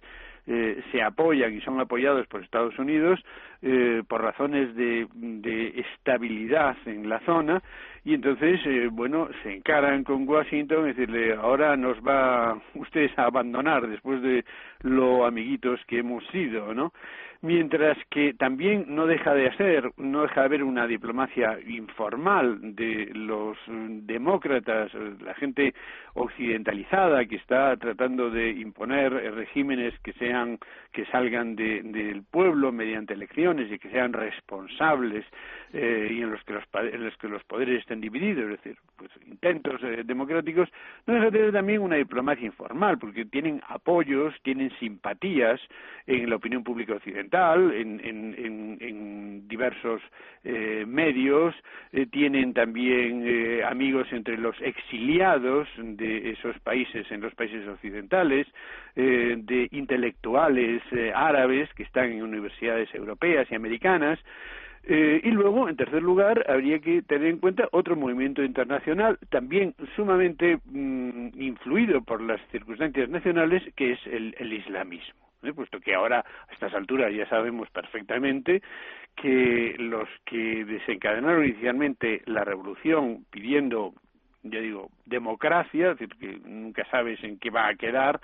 eh, 0.48 0.82
se 0.92 1.04
apoyan 1.04 1.54
y 1.54 1.62
son 1.62 1.80
apoyados 1.80 2.26
por 2.28 2.44
Estados 2.44 2.78
Unidos 2.80 3.24
eh, 3.62 4.02
por 4.08 4.22
razones 4.22 4.76
de, 4.76 5.08
de 5.14 5.80
estabilidad 5.80 6.76
en 6.88 7.08
la 7.08 7.20
zona 7.22 7.62
y 8.04 8.16
entonces 8.16 8.60
bueno 8.92 9.30
se 9.44 9.54
encaran 9.54 10.04
con 10.04 10.28
Washington 10.28 10.86
y 10.86 10.94
decirle 10.94 11.36
ahora 11.36 11.78
nos 11.78 11.98
va 12.00 12.60
ustedes 12.74 13.12
a 13.20 13.26
abandonar 13.26 13.88
después 13.88 14.20
de 14.24 14.44
lo 14.82 15.26
amiguitos 15.26 15.80
que 15.86 16.00
hemos 16.00 16.26
sido, 16.28 16.74
¿no? 16.74 16.92
Mientras 17.44 17.98
que 18.10 18.34
también 18.34 18.86
no 18.88 19.06
deja 19.06 19.34
de 19.34 19.54
ser, 19.58 19.92
no 19.98 20.22
deja 20.22 20.40
de 20.42 20.46
haber 20.46 20.64
una 20.64 20.88
diplomacia 20.88 21.60
informal 21.68 22.74
de 22.74 23.12
los 23.14 23.58
demócratas, 23.68 24.92
la 25.22 25.34
gente 25.34 25.74
occidentalizada 26.14 27.26
que 27.26 27.36
está 27.36 27.76
tratando 27.76 28.30
de 28.30 28.50
imponer 28.50 29.12
regímenes 29.36 29.94
que 30.00 30.14
sean 30.14 30.58
que 30.94 31.06
salgan 31.08 31.56
del 31.56 32.24
pueblo 32.24 32.72
mediante 32.72 33.14
elecciones 33.14 33.70
y 33.72 33.80
que 33.80 33.90
sean 33.90 34.14
responsables 34.14 35.26
eh, 35.74 36.08
y 36.12 36.22
en 36.22 36.32
los 36.32 36.44
que 36.44 36.54
los 36.54 36.64
en 36.74 37.04
los 37.04 37.18
que 37.18 37.28
los 37.28 37.44
poderes 37.44 37.82
estén 37.82 38.00
divididos, 38.00 38.44
es 38.44 38.64
decir, 38.64 38.78
pues 38.96 39.12
intentos 39.28 39.82
eh, 39.84 40.04
democráticos, 40.06 40.70
no 41.08 41.16
deja 41.16 41.26
de 41.26 41.32
tener 41.32 41.52
también 41.52 41.82
una 41.82 41.98
diplomacia 41.98 42.46
informal 42.46 43.00
porque 43.00 43.26
tienen 43.26 43.60
apoyos, 43.68 44.34
tienen 44.44 44.72
simpatías 44.80 45.60
en 46.06 46.30
la 46.30 46.38
opinión 46.38 46.64
pública 46.64 46.94
occidental 46.94 47.33
en, 47.34 49.48
diversos 49.48 50.02
eh, 50.44 50.86
medios, 50.88 51.56
eh, 51.92 52.06
tienen 52.08 52.54
también 52.54 53.24
eh, 53.26 53.64
amigos 53.64 54.08
entre 54.12 54.38
los 54.38 54.56
exiliados 54.62 55.68
de 55.78 56.32
esos 56.32 56.58
países, 56.60 57.10
en 57.12 57.22
los 57.22 57.34
países 57.36 57.68
occidentales, 57.68 58.48
de 58.96 59.70
intelectuales 59.72 60.84
árabes 61.16 61.68
que 61.74 61.82
están 61.82 62.12
en 62.12 62.22
universidades 62.22 62.94
europeas 62.94 63.48
y 63.50 63.56
americanas, 63.56 64.20
y 64.86 65.32
luego, 65.32 65.68
en 65.68 65.78
tercer 65.78 66.04
lugar, 66.04 66.46
habría 66.48 66.78
que 66.80 67.02
tener 67.02 67.30
en 67.30 67.40
cuenta 67.40 67.70
otro 67.72 67.96
movimiento 67.96 68.44
internacional 68.44 69.18
también 69.30 69.74
sumamente 69.96 70.60
mm, 70.66 71.30
influido 71.42 72.02
por 72.02 72.22
las 72.22 72.40
circunstancias 72.52 73.10
nacionales, 73.10 73.64
que 73.76 73.94
es 73.94 74.00
el 74.06 74.54
islamismo. 74.54 75.23
¿Eh? 75.44 75.54
puesto 75.54 75.80
que 75.80 75.94
ahora 75.94 76.20
a 76.20 76.54
estas 76.54 76.74
alturas 76.74 77.14
ya 77.14 77.28
sabemos 77.28 77.70
perfectamente 77.70 78.62
que 79.16 79.76
los 79.78 80.10
que 80.26 80.66
desencadenaron 80.66 81.46
inicialmente 81.46 82.22
la 82.26 82.44
revolución 82.44 83.26
pidiendo 83.30 83.94
ya 84.44 84.60
digo 84.60 84.90
democracia, 85.06 85.92
es 85.92 86.00
decir, 86.00 86.16
que 86.20 86.40
nunca 86.48 86.86
sabes 86.92 87.24
en 87.24 87.40
qué 87.40 87.50
va 87.50 87.68
a 87.68 87.76
quedar, 87.76 88.20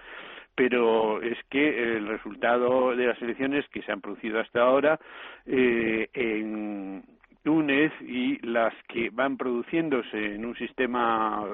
pero 0.53 1.21
es 1.21 1.37
que 1.49 1.95
el 1.95 2.07
resultado 2.07 2.95
de 2.95 3.07
las 3.07 3.21
elecciones 3.21 3.65
que 3.69 3.81
se 3.81 3.91
han 3.91 4.01
producido 4.01 4.39
hasta 4.39 4.61
ahora 4.61 4.99
eh, 5.45 6.09
en 6.13 7.03
Túnez 7.43 7.93
y 8.01 8.37
las 8.45 8.73
que 8.89 9.09
van 9.11 9.37
produciéndose 9.37 10.35
en 10.35 10.45
un 10.45 10.55
sistema 10.55 11.45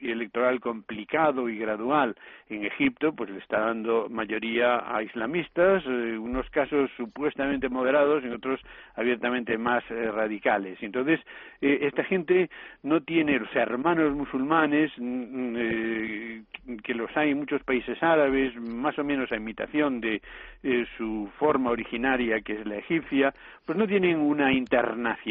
electoral 0.00 0.60
complicado 0.60 1.48
y 1.48 1.58
gradual 1.58 2.14
en 2.48 2.64
Egipto, 2.64 3.12
pues 3.12 3.30
le 3.30 3.38
está 3.38 3.60
dando 3.60 4.08
mayoría 4.08 4.94
a 4.94 5.02
islamistas, 5.02 5.82
eh, 5.86 6.16
unos 6.18 6.48
casos 6.50 6.90
supuestamente 6.96 7.68
moderados, 7.68 8.22
en 8.22 8.32
otros 8.32 8.60
abiertamente 8.94 9.58
más 9.58 9.82
eh, 9.90 10.10
radicales. 10.10 10.78
Entonces, 10.82 11.20
eh, 11.60 11.78
esta 11.82 12.04
gente 12.04 12.48
no 12.82 13.02
tiene 13.02 13.38
los 13.38 13.54
hermanos 13.56 14.14
musulmanes, 14.14 14.92
mm, 14.96 15.56
mm, 15.56 16.76
que 16.82 16.94
los 16.94 17.14
hay 17.16 17.30
en 17.30 17.38
muchos 17.38 17.62
países 17.64 18.00
árabes, 18.02 18.54
más 18.56 18.98
o 18.98 19.04
menos 19.04 19.32
a 19.32 19.36
imitación 19.36 20.00
de 20.00 20.22
su 20.96 21.28
forma 21.38 21.70
originaria, 21.70 22.40
que 22.40 22.54
es 22.54 22.66
la 22.66 22.76
egipcia, 22.76 23.34
pues 23.66 23.76
no 23.76 23.86
tienen 23.86 24.16
una 24.18 24.50
internacional 24.50 25.23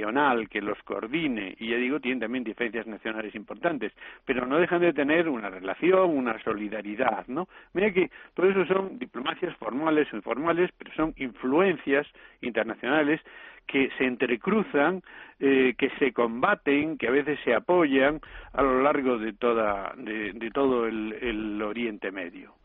que 0.50 0.62
los 0.62 0.82
coordine, 0.84 1.56
y 1.60 1.70
ya 1.70 1.78
digo, 1.78 2.00
tienen 2.00 2.20
también 2.20 2.44
diferencias 2.44 2.88
nacionales 2.88 3.36
importantes, 3.36 3.94
pero 4.26 4.46
no 4.46 4.58
dejan 4.58 4.82
de 4.82 4.94
tener 4.94 5.30
una 5.30 5.50
relación, 5.50 6.18
una 6.18 6.42
solidaridad, 6.44 7.28
¿no? 7.28 7.48
Mira 7.74 7.92
que 7.94 8.10
todo 8.34 8.50
eso 8.50 8.66
son 8.66 8.98
diplomacias 8.98 9.56
formales 9.58 10.12
o 10.12 10.16
informales, 10.16 10.72
pero 10.78 10.92
son 10.96 11.14
influencias 11.18 12.08
internacionales 12.42 13.22
que 13.68 13.90
se 13.98 14.06
entrecruzan, 14.06 15.02
eh, 15.40 15.76
que 15.78 15.90
se 16.00 16.12
combaten, 16.12 16.98
que 16.98 17.08
a 17.08 17.12
veces 17.12 17.40
se 17.44 17.54
apoyan 17.54 18.20
a 18.52 18.62
lo 18.62 18.82
largo 18.82 19.18
de, 19.18 19.34
toda, 19.34 19.94
de, 19.96 20.52
todo 20.54 20.88
el 20.88 21.62
Oriente 21.62 22.12
Medio. 22.12 22.56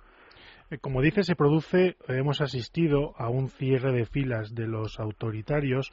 Eh, 0.71 0.79
como 0.79 1.01
dice, 1.01 1.23
se 1.23 1.35
produce, 1.35 1.97
hemos 2.09 2.41
asistido 2.41 3.15
a 3.17 3.31
un 3.31 3.49
cierre 3.49 3.93
de 3.93 4.05
filas 4.05 4.55
de 4.55 4.67
los 4.67 5.01
autoritarios, 5.01 5.91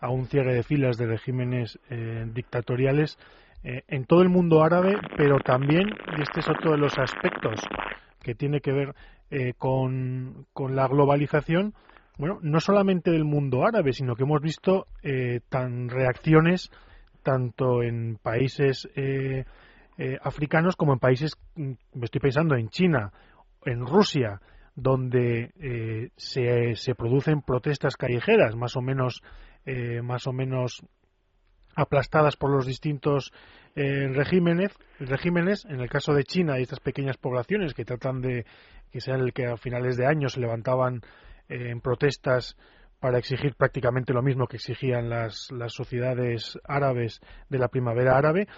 a 0.00 0.10
un 0.10 0.26
cierre 0.26 0.54
de 0.54 0.62
filas 0.62 0.98
de 0.98 1.06
regímenes 1.06 1.78
eh, 1.88 2.26
dictatoriales 2.32 3.18
eh, 3.64 3.82
en 3.88 4.04
todo 4.04 4.22
el 4.22 4.28
mundo 4.28 4.62
árabe, 4.62 4.96
pero 5.16 5.38
también, 5.40 5.88
y 6.16 6.22
este 6.22 6.40
es 6.40 6.48
otro 6.48 6.72
de 6.72 6.78
los 6.78 6.96
aspectos 6.98 7.60
que 8.22 8.34
tiene 8.34 8.60
que 8.60 8.72
ver 8.72 8.94
con, 9.58 10.46
con, 10.54 10.74
la 10.74 10.88
globalización, 10.88 11.74
bueno, 12.16 12.38
no 12.40 12.60
solamente 12.60 13.10
del 13.10 13.24
mundo 13.24 13.66
árabe, 13.66 13.92
sino 13.92 14.16
que 14.16 14.22
hemos 14.22 14.40
visto 14.40 14.86
tan 15.50 15.90
reacciones 15.90 16.70
tanto 17.22 17.82
en 17.82 18.16
países 18.22 18.88
africanos 20.22 20.76
como 20.76 20.94
en 20.94 20.98
países, 20.98 21.36
mm, 21.56 21.72
me 21.94 22.04
estoy 22.06 22.20
pensando 22.22 22.54
en 22.56 22.70
China 22.70 23.12
en 23.64 23.86
Rusia, 23.86 24.40
donde 24.74 25.52
eh, 25.60 26.10
se, 26.16 26.76
se, 26.76 26.94
producen 26.94 27.42
protestas 27.42 27.96
callejeras, 27.96 28.54
más 28.54 28.76
o 28.76 28.80
menos, 28.80 29.22
eh, 29.66 30.02
más 30.02 30.26
o 30.26 30.32
menos 30.32 30.82
aplastadas 31.74 32.36
por 32.36 32.50
los 32.50 32.66
distintos 32.66 33.32
eh, 33.74 34.08
regímenes, 34.08 34.72
regímenes. 35.00 35.64
En 35.64 35.80
el 35.80 35.88
caso 35.88 36.12
de 36.14 36.24
China, 36.24 36.54
hay 36.54 36.62
estas 36.62 36.80
pequeñas 36.80 37.16
poblaciones 37.16 37.74
que 37.74 37.84
tratan 37.84 38.20
de 38.20 38.46
que 38.90 39.00
sean 39.00 39.20
el 39.20 39.32
que 39.32 39.46
a 39.46 39.56
finales 39.56 39.96
de 39.96 40.06
año 40.06 40.28
se 40.28 40.40
levantaban 40.40 41.02
en 41.48 41.80
protestas 41.80 42.56
para 43.00 43.18
exigir 43.18 43.54
prácticamente 43.54 44.12
lo 44.12 44.22
mismo 44.22 44.46
que 44.46 44.56
exigían 44.56 45.08
las, 45.08 45.50
las 45.52 45.72
sociedades 45.72 46.58
árabes 46.64 47.20
de 47.48 47.58
la 47.58 47.68
primavera 47.68 48.16
árabe, 48.16 48.48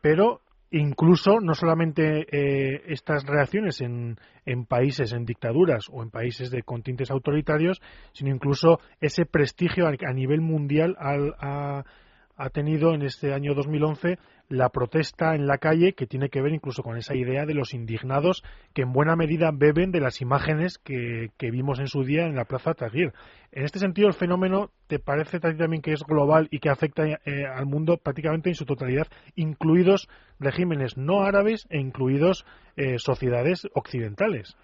pero 0.00 0.40
incluso 0.70 1.40
no 1.40 1.54
solamente 1.54 2.26
eh, 2.30 2.82
estas 2.88 3.24
reacciones 3.24 3.80
en, 3.80 4.16
en, 4.44 4.66
países, 4.66 5.12
en 5.12 5.24
dictaduras 5.24 5.86
o 5.90 6.02
en 6.02 6.10
países 6.10 6.50
de 6.50 6.62
continentes 6.62 7.10
autoritarios, 7.10 7.80
sino 8.12 8.30
incluso 8.30 8.80
ese 9.00 9.24
prestigio 9.24 9.86
a, 9.86 10.12
nivel 10.12 10.40
mundial 10.40 10.96
ha 10.98 12.50
tenido 12.50 12.94
en 12.94 13.02
este 13.02 13.32
año 13.32 13.54
2011 13.54 14.18
la 14.48 14.70
protesta 14.70 15.34
en 15.34 15.46
la 15.46 15.58
calle 15.58 15.92
que 15.92 16.06
tiene 16.06 16.30
que 16.30 16.40
ver 16.40 16.52
incluso 16.52 16.82
con 16.82 16.96
esa 16.96 17.14
idea 17.14 17.44
de 17.44 17.54
los 17.54 17.74
indignados 17.74 18.42
que 18.74 18.82
en 18.82 18.92
buena 18.92 19.14
medida 19.16 19.50
beben 19.52 19.92
de 19.92 20.00
las 20.00 20.20
imágenes 20.20 20.78
que, 20.78 21.30
vimos 21.38 21.78
en 21.78 21.88
su 21.88 22.04
día 22.04 22.24
en 22.24 22.34
la 22.34 22.44
Plaza 22.44 22.74
Tahrir. 22.74 23.12
En 23.52 23.64
este 23.64 23.78
sentido, 23.78 24.08
el 24.08 24.14
fenómeno 24.14 24.70
te 24.86 24.98
parece 24.98 25.40
también 25.40 25.82
que 25.82 25.92
es 25.92 26.02
global 26.04 26.48
y 26.50 26.60
que 26.60 26.70
afecta 26.70 27.06
eh, 27.06 27.18
al 27.46 27.66
mundo 27.66 27.98
prácticamente 27.98 28.48
en 28.48 28.54
su 28.54 28.64
totalidad, 28.64 29.06
incluidos 29.34 30.08
regímenes 30.38 30.96
no 30.96 31.22
árabes 31.22 31.66
e 31.70 31.78
incluidos 31.78 32.44
eh, 32.76 32.98
sociedades 32.98 33.66
occidentales. 33.74 34.56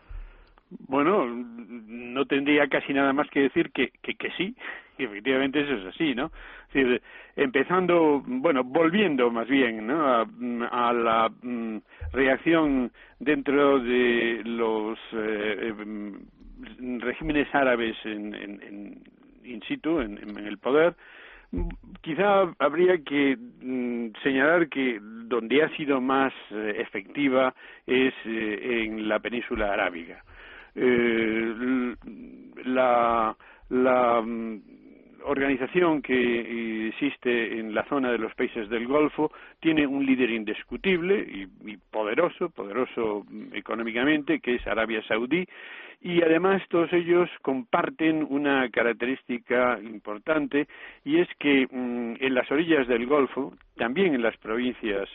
Bueno, 0.88 1.26
no 1.26 2.24
tendría 2.26 2.68
casi 2.68 2.92
nada 2.92 3.12
más 3.12 3.28
que 3.30 3.40
decir 3.40 3.70
que, 3.70 3.92
que, 4.02 4.14
que 4.14 4.30
sí, 4.32 4.54
y 4.98 5.04
efectivamente 5.04 5.60
eso 5.60 5.74
es 5.74 5.86
así, 5.86 6.14
¿no? 6.14 6.30
Es 6.68 6.74
decir, 6.74 7.02
empezando, 7.36 8.22
bueno, 8.24 8.62
volviendo 8.64 9.30
más 9.30 9.48
bien, 9.48 9.86
¿no? 9.86 10.26
A, 10.70 10.92
la 10.92 11.30
mm, 11.42 11.78
reacción 12.12 12.92
dentro 13.18 13.80
de 13.80 14.42
los 14.44 14.98
eh, 15.12 15.72
mm, 15.72 16.98
regímenes 17.00 17.52
árabes 17.54 17.96
en, 18.04 18.34
en, 18.34 19.02
in 19.44 19.62
situ, 19.62 20.00
en, 20.00 20.18
en, 20.18 20.46
el 20.46 20.58
poder, 20.58 20.94
quizá 22.00 22.52
habría 22.58 22.98
que 22.98 23.36
mm, 23.36 24.12
señalar 24.22 24.68
que 24.68 24.98
donde 25.00 25.62
ha 25.62 25.68
sido 25.76 26.00
más 26.00 26.32
eh, 26.50 26.76
efectiva 26.78 27.54
es 27.86 28.14
eh, 28.26 28.84
en 28.84 29.08
la 29.08 29.18
península 29.18 29.72
arábiga 29.72 30.22
eh, 30.74 31.94
la, 32.64 33.34
mm, 33.70 34.56
organización 35.26 36.02
que 36.02 36.88
existe 36.88 37.58
en 37.58 37.74
la 37.74 37.84
zona 37.84 38.10
de 38.12 38.18
los 38.18 38.34
países 38.34 38.68
del 38.68 38.86
Golfo 38.86 39.32
tiene 39.60 39.86
un 39.86 40.04
líder 40.04 40.30
indiscutible 40.30 41.18
y, 41.18 41.76
poderoso, 41.90 42.50
poderoso 42.50 43.24
mm, 43.28 43.54
económicamente, 43.54 44.40
que 44.40 44.56
es 44.56 44.66
Arabia 44.66 45.02
Saudí, 45.08 45.46
y 46.00 46.22
además 46.22 46.62
todos 46.68 46.92
ellos 46.92 47.30
comparten 47.40 48.26
una 48.28 48.68
característica 48.68 49.78
importante 49.82 50.68
y 51.02 51.18
es 51.18 51.28
que 51.38 51.66
mm, 51.70 52.16
en 52.20 52.34
las 52.34 52.50
orillas 52.50 52.86
del 52.86 53.06
Golfo, 53.06 53.54
también 53.76 54.14
en 54.14 54.22
las 54.22 54.36
provincias 54.36 55.08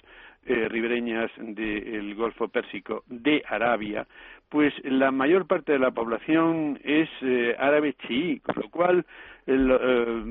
eh, 0.46 0.68
ribereñas 0.68 1.30
del 1.38 2.16
Golfo 2.16 2.48
Pérsico 2.48 3.04
de 3.08 3.44
Arabia, 3.48 4.08
pues 4.50 4.74
la 4.84 5.12
mayor 5.12 5.46
parte 5.46 5.72
de 5.72 5.80
la 5.80 5.92
población 5.92 6.80
es 6.84 7.10
eh, 7.22 7.56
árabe 7.60 7.96
chií, 8.08 8.40
con 8.40 8.56
lo 8.62 8.70
cual 8.70 9.06
eh, 9.52 10.24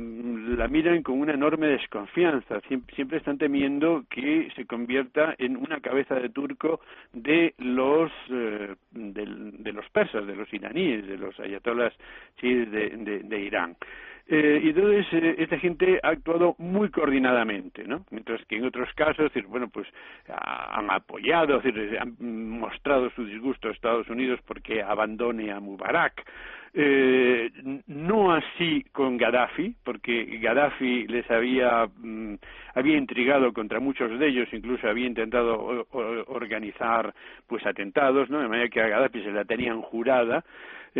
la 0.57 0.69
miran 0.69 1.03
con 1.03 1.21
una 1.21 1.35
enorme 1.35 1.67
desconfianza. 1.67 2.61
Siempre, 2.69 3.19
están 3.19 3.39
temiendo 3.39 4.05
que 4.09 4.49
se 4.55 4.67
convierta 4.67 5.35
en 5.39 5.57
una 5.57 5.81
cabeza 5.81 6.14
de 6.14 6.29
turco 6.29 6.81
de 7.12 7.55
los 7.59 8.11
eh, 8.31 8.75
de, 8.93 9.73
los 9.73 9.89
persas, 9.91 10.27
de 10.27 10.37
los 10.37 10.53
iraníes, 10.53 11.07
de 11.07 11.19
los 11.19 11.39
ayatolás 11.41 11.93
chiíes 12.37 12.71
de 12.71 13.41
Irán. 13.41 13.77
Eh, 14.31 14.61
y 14.62 14.69
entonces 14.69 15.07
eh, 15.12 15.37
esta 15.39 15.59
gente 15.59 15.99
ha 16.03 16.09
actuado 16.09 16.55
muy 16.59 16.91
coordinadamente, 16.91 17.85
¿no? 17.85 18.05
Mientras 18.11 18.45
que 18.45 18.57
en 18.57 18.66
otros 18.66 18.93
casos, 18.95 19.33
decir, 19.33 19.47
bueno, 19.47 19.69
pues 19.69 19.89
han 20.29 20.91
apoyado, 20.91 21.59
decir, 21.61 21.99
han 21.99 22.14
mostrado 22.21 23.09
su 23.11 23.25
disgusto 23.25 23.69
a 23.69 23.73
Estados 23.73 24.07
Unidos 24.11 24.39
porque 24.47 24.83
abandone 24.83 25.51
a 25.51 25.61
Mubarak. 25.61 26.27
Eh, 26.75 27.51
no 27.87 28.33
así 28.33 28.85
con 28.93 29.16
Gaddafi, 29.16 29.75
porque 29.85 30.39
Gaddafi 30.41 31.07
les 31.07 31.29
había, 31.31 31.87
mm, 31.87 32.35
había 32.75 32.97
intrigado 32.97 33.53
contra 33.53 33.81
muchos 33.81 34.19
de 34.19 34.29
ellos, 34.29 34.49
incluso 34.53 34.89
había 34.89 35.07
intentado 35.07 35.87
organizar 36.29 37.14
pues 37.47 37.64
atentados, 37.66 38.29
¿no? 38.31 38.41
De 38.41 38.49
manera 38.49 38.69
que 38.69 38.81
a 38.81 38.89
Gaddafi 38.89 39.23
se 39.23 39.33
la 39.33 39.45
tenían 39.45 39.81
jurada 39.81 40.45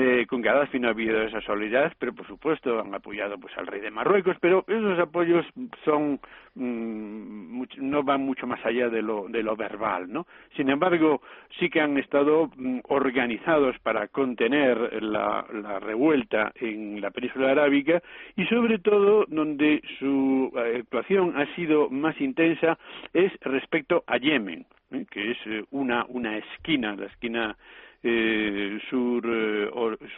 eh, 0.01 0.27
con 0.29 0.41
Gaddafi 0.41 0.79
no 0.79 0.87
ha 0.87 0.93
habido 0.93 1.21
esa 1.23 1.41
solidaridad, 1.41 1.93
pero 1.99 2.15
por 2.15 2.25
supuesto 2.25 2.81
han 2.81 2.95
apoyado 2.95 3.37
pues 3.37 3.53
al 3.59 3.67
rey 3.67 3.81
de 3.81 3.91
Marruecos, 3.91 4.37
pero 4.41 4.65
esos 4.69 4.97
apoyos 4.97 5.45
son 5.85 6.21
mm, 6.55 7.65
no 7.79 8.05
van 8.05 8.21
mucho 8.21 8.47
más 8.47 8.65
allá 8.65 8.89
de 8.91 9.03
lo, 9.03 9.27
de 9.29 9.43
lo 9.43 9.57
verbal, 9.57 10.09
¿no? 10.13 10.29
Sin 10.57 10.71
embargo, 10.71 11.21
sí 11.59 11.69
que 11.69 11.81
han 11.81 11.99
estado 11.99 12.49
mm, 12.57 12.79
organizados 12.85 13.77
para 13.81 14.07
contener 14.07 15.03
la, 15.03 15.45
revuelta 15.81 16.53
en 16.55 17.01
la 17.01 17.11
península 17.11 17.51
arábiga 17.51 18.01
y 18.37 18.47
sobre 18.47 18.79
todo 18.79 19.25
donde 19.27 19.83
su 19.99 20.53
eh, 20.55 20.79
actuación 20.79 21.37
ha 21.37 21.53
sido 21.57 21.91
más 21.91 22.21
intensa 22.21 22.79
es 23.13 23.33
respecto 23.41 24.05
a 24.07 24.17
Yemen, 24.19 24.65
¿eh? 24.93 25.07
que 25.11 25.33
es 25.33 25.39
eh, 25.47 25.65
una, 25.73 26.05
una 26.09 26.37
esquina, 26.37 26.95
la 26.95 27.07
esquina 27.07 27.57
eh, 28.03 28.79
sur, 28.89 29.25
eh, 29.27 29.69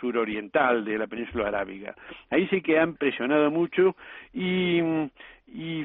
suroriental 0.01 0.85
de 0.85 0.99
la 0.99 1.07
península 1.07 1.49
arábiga. 1.49 1.95
Ahí 2.31 2.47
sí 2.49 2.61
que 2.61 2.79
han 2.79 2.95
presionado 2.95 3.51
mucho 3.51 3.97
y 4.35 4.81
y, 5.53 5.85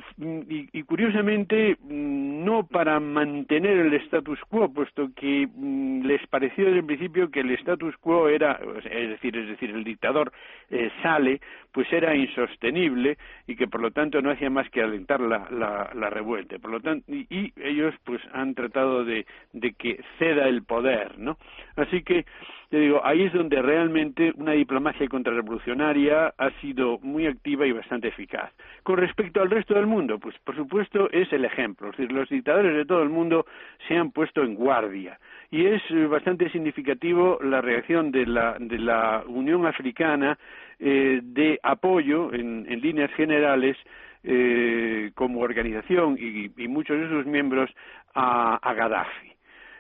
y, 0.73 0.83
curiosamente 0.83 1.77
no 1.83 2.67
para 2.67 2.99
mantener 2.99 3.77
el 3.79 3.93
status 3.95 4.39
quo 4.47 4.71
puesto 4.71 5.09
que 5.15 5.47
mm, 5.51 6.05
les 6.05 6.25
pareció 6.27 6.65
desde 6.65 6.79
el 6.79 6.85
principio 6.85 7.31
que 7.31 7.39
el 7.39 7.51
status 7.51 7.97
quo 7.97 8.29
era 8.29 8.59
es 8.83 9.09
decir 9.09 9.35
es 9.35 9.47
decir 9.47 9.71
el 9.71 9.83
dictador 9.83 10.31
eh, 10.69 10.91
sale 11.01 11.41
pues 11.71 11.91
era 11.91 12.15
insostenible 12.15 13.17
y 13.47 13.55
que 13.55 13.67
por 13.67 13.81
lo 13.81 13.91
tanto 13.91 14.21
no 14.21 14.29
hacía 14.29 14.49
más 14.49 14.69
que 14.69 14.81
alentar 14.81 15.19
la, 15.19 15.47
la, 15.49 15.89
la 15.93 16.09
revuelta. 16.09 16.57
Por 16.59 16.71
lo 16.71 16.79
tanto 16.79 17.11
y, 17.11 17.25
y, 17.29 17.51
ellos 17.57 17.93
pues 18.03 18.21
han 18.33 18.53
tratado 18.53 19.03
de, 19.03 19.25
de 19.51 19.73
que 19.73 19.99
ceda 20.19 20.47
el 20.47 20.63
poder 20.63 21.17
no 21.17 21.37
así 21.75 22.03
que 22.03 22.25
te 22.69 22.79
digo, 22.79 23.01
ahí 23.03 23.23
es 23.23 23.33
donde 23.33 23.61
realmente 23.61 24.33
una 24.37 24.53
diplomacia 24.53 25.07
contrarrevolucionaria 25.07 26.33
ha 26.37 26.49
sido 26.61 26.99
muy 26.99 27.27
activa 27.27 27.67
y 27.67 27.71
bastante 27.71 28.07
eficaz. 28.07 28.51
Con 28.83 28.97
respecto 28.97 29.41
al 29.41 29.51
resto 29.51 29.75
del 29.75 29.85
mundo, 29.85 30.17
pues 30.19 30.35
por 30.43 30.55
supuesto 30.55 31.09
es 31.11 31.31
el 31.31 31.45
ejemplo. 31.45 31.91
Los 31.97 32.29
dictadores 32.29 32.75
de 32.75 32.85
todo 32.85 33.03
el 33.03 33.09
mundo 33.09 33.45
se 33.87 33.95
han 33.95 34.11
puesto 34.11 34.43
en 34.43 34.55
guardia. 34.55 35.19
Y 35.51 35.65
es 35.65 35.81
eh, 35.91 36.07
bastante 36.07 36.49
significativo 36.49 37.39
la 37.41 37.61
reacción 37.61 38.11
de 38.11 38.25
la, 38.25 38.57
de 38.59 38.79
la 38.79 39.23
Unión 39.27 39.65
Africana 39.67 40.37
eh, 40.79 41.21
de 41.23 41.59
apoyo 41.63 42.33
en, 42.33 42.65
líneas 42.81 43.11
generales 43.13 43.77
eh, 44.23 45.11
como 45.13 45.41
organización 45.41 46.17
y, 46.19 46.51
y, 46.57 46.67
muchos 46.67 46.99
de 46.99 47.09
sus 47.09 47.25
miembros 47.25 47.69
a, 48.13 48.55
a 48.55 48.73
Gaddafi. 48.73 49.34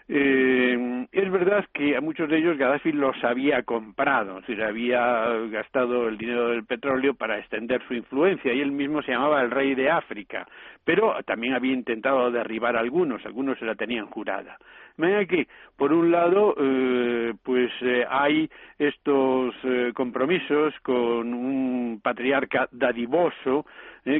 Eh, 0.07 1.07
es 1.11 1.31
verdad 1.31 1.65
que 1.73 1.97
a 1.97 2.01
muchos 2.01 2.29
de 2.29 2.37
ellos 2.37 2.57
Gaddafi 2.57 2.91
los 2.91 3.15
había 3.23 3.63
comprado, 3.63 4.39
es 4.39 4.47
decir, 4.47 4.63
había 4.63 5.29
gastado 5.49 6.07
el 6.07 6.17
dinero 6.17 6.49
del 6.49 6.63
petróleo 6.63 7.15
para 7.15 7.39
extender 7.39 7.81
su 7.87 7.95
influencia 7.95 8.53
y 8.53 8.61
él 8.61 8.71
mismo 8.71 9.01
se 9.01 9.13
llamaba 9.13 9.41
el 9.41 9.49
rey 9.49 9.73
de 9.73 9.89
África, 9.89 10.47
pero 10.83 11.15
también 11.25 11.55
había 11.55 11.73
intentado 11.73 12.29
derribar 12.29 12.75
a 12.75 12.81
algunos, 12.81 13.25
algunos 13.25 13.57
se 13.57 13.65
la 13.65 13.73
tenían 13.73 14.05
jurada. 14.05 14.57
De 14.97 15.27
que, 15.27 15.47
por 15.75 15.91
un 15.91 16.09
lado, 16.09 16.55
eh, 16.57 17.33
pues 17.43 17.69
eh, 17.81 18.05
hay 18.09 18.49
estos 18.79 19.53
eh, 19.63 19.91
compromisos 19.93 20.73
con 20.81 21.33
un 21.33 21.99
patriarca 22.01 22.69
dadivoso 22.71 23.65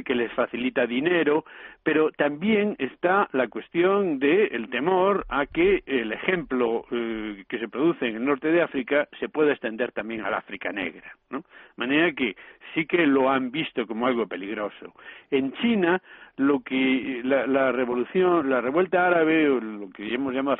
que 0.04 0.14
les 0.14 0.32
facilita 0.32 0.86
dinero, 0.86 1.44
pero 1.82 2.10
también 2.10 2.74
está 2.78 3.28
la 3.32 3.46
cuestión 3.46 4.18
del 4.18 4.68
temor 4.68 5.24
a 5.28 5.46
que 5.46 5.84
el 5.86 6.12
ejemplo 6.12 6.84
que 6.90 7.58
se 7.58 7.68
produce 7.68 8.08
en 8.08 8.16
el 8.16 8.24
norte 8.24 8.50
de 8.50 8.62
África 8.62 9.08
se 9.20 9.28
pueda 9.28 9.52
extender 9.52 9.92
también 9.92 10.22
al 10.22 10.34
África 10.34 10.72
negra. 10.72 11.12
¿no? 11.30 11.38
De 11.38 11.44
manera 11.76 12.12
que 12.12 12.36
sí 12.74 12.86
que 12.86 13.06
lo 13.06 13.30
han 13.30 13.52
visto 13.52 13.86
como 13.86 14.08
algo 14.08 14.26
peligroso. 14.26 14.92
En 15.30 15.52
China, 15.54 16.02
lo 16.36 16.60
que 16.60 17.20
la, 17.22 17.46
la 17.46 17.70
revolución, 17.70 18.50
la 18.50 18.60
revuelta 18.60 19.06
árabe, 19.06 19.48
o 19.48 19.60
lo 19.60 19.88
que 19.90 20.12
hemos 20.12 20.34
llamado 20.34 20.58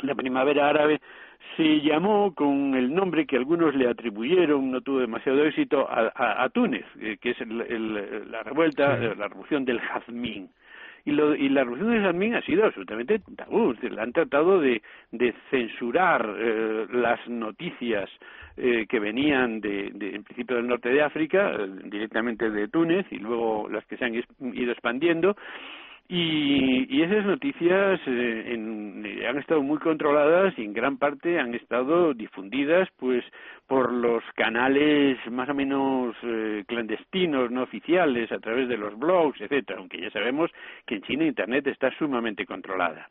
la 0.00 0.14
primavera 0.14 0.68
árabe, 0.68 1.00
se 1.56 1.80
llamó 1.80 2.34
con 2.34 2.74
el 2.74 2.94
nombre 2.94 3.26
que 3.26 3.36
algunos 3.36 3.74
le 3.74 3.88
atribuyeron, 3.88 4.70
no 4.70 4.80
tuvo 4.80 5.00
demasiado 5.00 5.44
éxito, 5.44 5.86
a, 5.88 6.48
Túnez, 6.50 6.84
eh, 7.00 7.16
que 7.20 7.30
es 7.30 7.38
la 7.46 8.42
revuelta, 8.42 8.96
la 8.98 9.28
revolución 9.28 9.64
del 9.64 9.80
jazmín. 9.80 10.50
Y, 11.04 11.12
lo, 11.12 11.36
y 11.36 11.48
la 11.48 11.62
revolución 11.62 11.92
del 11.92 12.02
jazmín 12.02 12.34
ha 12.34 12.42
sido 12.42 12.64
absolutamente 12.64 13.20
tabú. 13.36 13.74
Han 13.98 14.12
tratado 14.12 14.60
de, 14.60 14.82
de 15.12 15.34
censurar 15.50 16.28
eh, 16.36 16.86
las 16.90 17.26
noticias 17.28 18.10
eh, 18.56 18.86
que 18.88 18.98
venían 18.98 19.60
de, 19.60 19.90
de, 19.94 20.16
en 20.16 20.24
principio 20.24 20.56
del 20.56 20.66
norte 20.66 20.88
de 20.88 21.02
África, 21.02 21.56
directamente 21.84 22.50
de 22.50 22.68
Túnez, 22.68 23.06
y 23.10 23.18
luego 23.18 23.68
las 23.70 23.86
que 23.86 23.96
se 23.96 24.04
han 24.04 24.14
ido 24.14 24.72
expandiendo 24.72 25.36
y, 26.08 27.02
esas 27.02 27.24
noticias 27.24 28.00
eh, 28.06 28.54
eh, 28.54 29.26
han 29.26 29.38
estado 29.38 29.62
muy 29.62 29.78
controladas 29.78 30.54
y 30.58 30.64
en 30.64 30.72
gran 30.72 30.98
parte 30.98 31.38
han 31.38 31.54
estado 31.54 32.14
difundidas 32.14 32.88
pues 32.96 33.24
por 33.66 33.92
los 33.92 34.22
canales 34.34 35.18
más 35.30 35.48
o 35.48 35.54
menos 35.54 36.16
eh, 36.22 36.64
clandestinos, 36.66 37.50
no 37.50 37.62
oficiales, 37.62 38.30
a 38.30 38.38
través 38.38 38.68
de 38.68 38.76
los 38.76 38.96
blogs, 38.98 39.40
etcétera, 39.40 39.78
aunque 39.78 40.00
ya 40.00 40.10
sabemos 40.10 40.50
que 40.86 40.96
en 40.96 41.02
China 41.02 41.24
Internet 41.24 41.66
está 41.66 41.90
sumamente 41.98 42.46
controlada. 42.46 43.08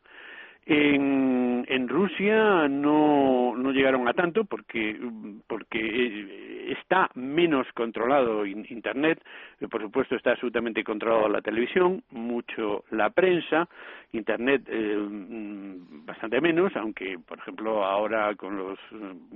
En, 0.68 1.88
Rusia 1.88 2.66
no, 2.68 3.54
no 3.56 3.70
llegaron 3.70 4.08
a 4.08 4.12
tanto 4.12 4.44
porque, 4.44 4.98
porque 5.46 5.78
eh, 5.78 6.72
está 6.80 7.08
menos 7.14 7.66
controlado 7.72 8.44
Internet, 8.44 9.22
por 9.70 9.80
supuesto 9.80 10.16
está 10.16 10.32
absolutamente 10.32 10.82
controlado 10.82 11.28
la 11.28 11.40
televisión, 11.40 12.02
mucho 12.10 12.84
la 12.90 13.10
prensa, 13.10 13.68
Internet 14.12 14.62
eh, 14.68 14.96
mm, 14.96 16.04
bastante 16.04 16.40
menos, 16.40 16.74
aunque 16.74 17.16
por 17.18 17.38
ejemplo 17.38 17.84
ahora 17.84 18.34
con, 18.34 18.56
los, 18.56 18.78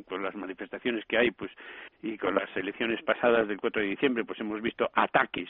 con 0.09 0.23
las 0.25 0.35
manifestaciones 0.35 1.05
que 1.07 1.19
hay 1.19 1.31
pues 1.31 1.53
y 2.03 2.19
con 2.19 2.35
las 2.35 2.55
elecciones 2.57 3.01
pasadas 3.03 3.47
del 3.47 3.61
4 3.61 3.83
de 3.83 3.89
diciembre 3.89 4.25
pues 4.25 4.41
hemos 4.41 4.61
visto 4.61 4.91
ataques 4.95 5.49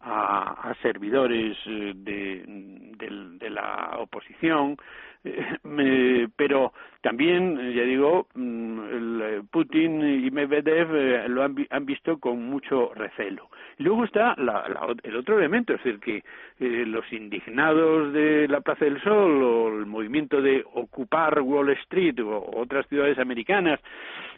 a, 0.00 0.70
a 0.70 0.74
servidores 0.82 1.56
eh, 1.66 1.92
de, 1.96 2.44
de, 2.46 3.38
de 3.38 3.50
la 3.50 3.96
oposición, 3.98 4.76
eh, 5.24 6.28
pero 6.36 6.72
también, 7.00 7.56
ya 7.74 7.82
digo, 7.82 8.28
mm, 8.34 8.80
el 8.80 9.42
Putin 9.50 10.24
y 10.24 10.30
Medvedev 10.30 10.94
eh, 10.94 11.28
lo 11.28 11.42
han, 11.42 11.54
han, 11.70 11.86
visto 11.86 12.18
con 12.18 12.42
mucho 12.44 12.92
recelo. 12.94 13.48
Luego 13.78 14.04
está 14.04 14.34
la, 14.36 14.64
el 15.02 15.16
otro 15.16 15.38
elemento, 15.38 15.74
es 15.74 15.82
decir, 15.82 16.00
que 16.00 16.16
eh, 16.60 16.86
los 16.86 17.04
indignados 17.12 18.12
de 18.12 18.46
la 18.48 18.60
Plaza 18.60 18.84
del 18.84 19.02
Sol 19.02 19.42
o 19.42 19.68
el 19.68 19.86
movimiento 19.86 20.40
de 20.40 20.64
ocupar 20.74 21.40
Wall 21.40 21.70
Street 21.70 22.20
o 22.20 22.60
otras 22.60 22.86
ciudades 22.88 23.18
americanas 23.18 23.80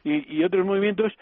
y, 0.03 0.39
y 0.39 0.45
otros 0.45 0.65
movimientos, 0.65 1.13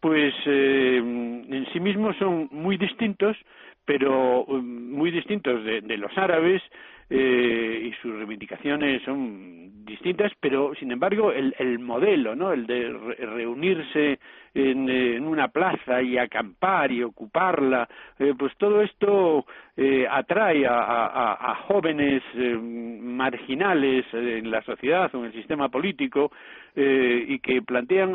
pues 0.00 0.34
eh, 0.46 0.98
en 0.98 1.66
sí 1.72 1.80
mismos 1.80 2.16
son 2.16 2.48
muy 2.50 2.76
distintos, 2.76 3.36
pero 3.84 4.44
mm, 4.46 4.92
muy 4.92 5.10
distintos 5.10 5.64
de, 5.64 5.80
de 5.80 5.96
los 5.96 6.16
árabes, 6.16 6.62
eh, 7.10 7.90
y 7.90 7.92
sus 8.00 8.14
reivindicaciones 8.14 9.02
son 9.02 9.84
distintas, 9.84 10.32
pero 10.40 10.74
sin 10.76 10.92
embargo 10.92 11.32
el, 11.32 11.54
el 11.58 11.78
modelo, 11.78 12.34
¿no? 12.34 12.52
El 12.52 12.66
de 12.66 12.88
reunirse 13.18 14.18
en, 14.54 14.88
en, 14.88 15.26
una 15.26 15.48
plaza 15.48 16.02
y 16.02 16.18
acampar 16.18 16.92
y 16.92 17.02
ocuparla, 17.02 17.88
eh, 18.18 18.34
pues 18.38 18.56
todo 18.56 18.82
esto 18.82 19.46
eh, 19.76 20.06
atrae 20.08 20.66
a, 20.66 21.32
a, 21.50 21.54
jóvenes 21.66 22.22
eh, 22.34 22.56
marginales 22.56 24.04
en 24.12 24.50
la 24.50 24.62
sociedad 24.62 25.10
o 25.14 25.18
en 25.20 25.26
el 25.26 25.32
sistema 25.32 25.68
político 25.68 26.30
eh, 26.76 27.24
y 27.28 27.38
que 27.38 27.62
plantean 27.62 28.14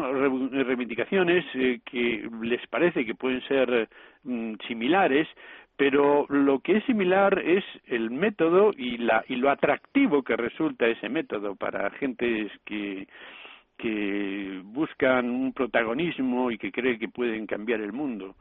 reivindicaciones 0.52 1.46
eh, 1.56 1.80
que 1.86 2.30
les 2.42 2.66
parece 2.68 3.06
que 3.06 3.16
pueden 3.16 3.42
ser 3.48 3.90
mm, 4.24 4.56
similares, 4.68 5.28
pero 5.78 6.26
lo 6.30 6.60
que 6.60 6.78
es 6.78 6.86
similar 6.86 7.40
es 7.40 7.64
el 7.86 8.10
método 8.10 8.72
y, 8.76 8.98
la, 8.98 9.24
y 9.28 9.36
lo 9.36 9.52
atractivo 9.52 10.24
que 10.24 10.36
resulta 10.36 10.88
ese 10.88 11.08
método 11.08 11.56
para 11.56 11.90
gentes 11.92 12.52
que, 12.66 13.08
que 13.78 14.62
buscan 14.66 15.30
un 15.30 15.54
protagonismo 15.54 16.52
y 16.52 16.58
que 16.58 16.72
creen 16.72 17.00
que 17.00 17.08
pueden 17.08 17.46
cambiar 17.46 17.82
el 17.82 17.94
mundo. 17.94 18.36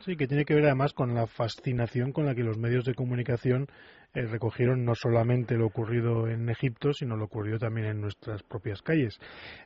Sí, 0.00 0.16
que 0.16 0.26
tiene 0.26 0.44
que 0.44 0.54
ver 0.54 0.66
además 0.66 0.92
con 0.92 1.14
la 1.14 1.26
fascinación 1.26 2.12
con 2.12 2.26
la 2.26 2.34
que 2.34 2.42
los 2.42 2.58
medios 2.58 2.84
de 2.84 2.94
comunicación 2.94 3.68
eh, 4.12 4.26
recogieron 4.26 4.84
no 4.84 4.94
solamente 4.94 5.56
lo 5.56 5.66
ocurrido 5.66 6.28
en 6.28 6.50
Egipto, 6.50 6.92
sino 6.92 7.16
lo 7.16 7.24
ocurrido 7.24 7.58
también 7.58 7.86
en 7.86 8.00
nuestras 8.02 8.42
propias 8.42 8.82
calles. 8.82 9.18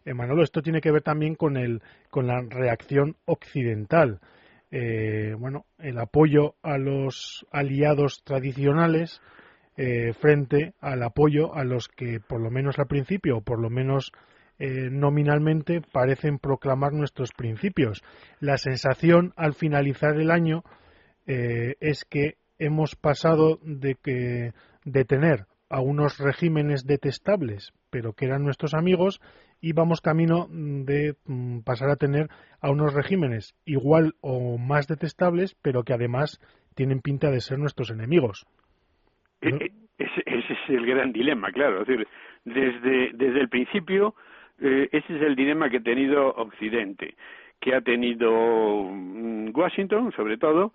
Eh, 0.04 0.14
Manolo, 0.14 0.44
esto 0.44 0.62
tiene 0.62 0.80
que 0.80 0.92
ver 0.92 1.02
también 1.02 1.34
con, 1.34 1.56
el, 1.56 1.82
con 2.10 2.28
la 2.28 2.40
reacción 2.48 3.16
occidental 3.24 4.20
eh, 4.70 5.34
bueno, 5.38 5.66
el 5.78 5.98
apoyo 5.98 6.54
a 6.62 6.78
los 6.78 7.46
aliados 7.50 8.22
tradicionales 8.24 9.20
eh, 9.80 10.12
frente 10.12 10.74
al 10.80 11.04
apoyo 11.04 11.54
a 11.54 11.62
los 11.62 11.86
que, 11.86 12.18
por 12.18 12.40
lo 12.40 12.50
menos 12.50 12.80
al 12.80 12.88
principio, 12.88 13.36
o 13.38 13.40
por 13.42 13.60
lo 13.60 13.70
menos 13.70 14.12
eh, 14.58 14.88
nominalmente, 14.90 15.80
parecen 15.80 16.40
proclamar 16.40 16.92
nuestros 16.92 17.30
principios. 17.30 18.02
La 18.40 18.58
sensación 18.58 19.32
al 19.36 19.54
finalizar 19.54 20.20
el 20.20 20.32
año 20.32 20.64
eh, 21.28 21.76
es 21.78 22.04
que 22.04 22.38
hemos 22.58 22.96
pasado 22.96 23.60
de 23.62 23.94
que 23.94 24.52
de 24.84 25.04
tener 25.04 25.46
a 25.70 25.80
unos 25.80 26.18
regímenes 26.18 26.84
detestables, 26.84 27.72
pero 27.90 28.14
que 28.14 28.24
eran 28.24 28.42
nuestros 28.42 28.74
amigos, 28.74 29.20
y 29.60 29.72
vamos 29.72 30.00
camino 30.00 30.46
de 30.50 31.14
mm, 31.26 31.60
pasar 31.60 31.90
a 31.90 31.96
tener 31.96 32.28
a 32.60 32.70
unos 32.70 32.94
regímenes 32.94 33.54
igual 33.64 34.14
o 34.20 34.58
más 34.58 34.86
detestables, 34.86 35.56
pero 35.62 35.82
que 35.82 35.92
además 35.92 36.40
tienen 36.74 37.00
pinta 37.00 37.30
de 37.30 37.40
ser 37.40 37.58
nuestros 37.58 37.90
enemigos. 37.90 38.46
E, 39.40 39.48
e, 39.48 39.72
ese, 39.98 40.22
es 40.26 40.68
el 40.68 40.86
gran 40.86 41.12
dilema, 41.12 41.50
claro. 41.52 41.82
Es 41.82 41.88
decir, 41.88 42.06
desde, 42.44 43.10
desde 43.14 43.40
el 43.40 43.48
principio, 43.48 44.14
eh, 44.60 44.88
ese 44.92 45.16
es 45.16 45.22
el 45.22 45.36
dilema 45.36 45.68
que 45.70 45.78
ha 45.78 45.82
tenido 45.82 46.28
Occidente, 46.28 47.14
que 47.60 47.74
ha 47.74 47.80
tenido 47.80 48.30
mm, 48.30 49.50
Washington, 49.54 50.12
sobre 50.12 50.36
todo, 50.36 50.72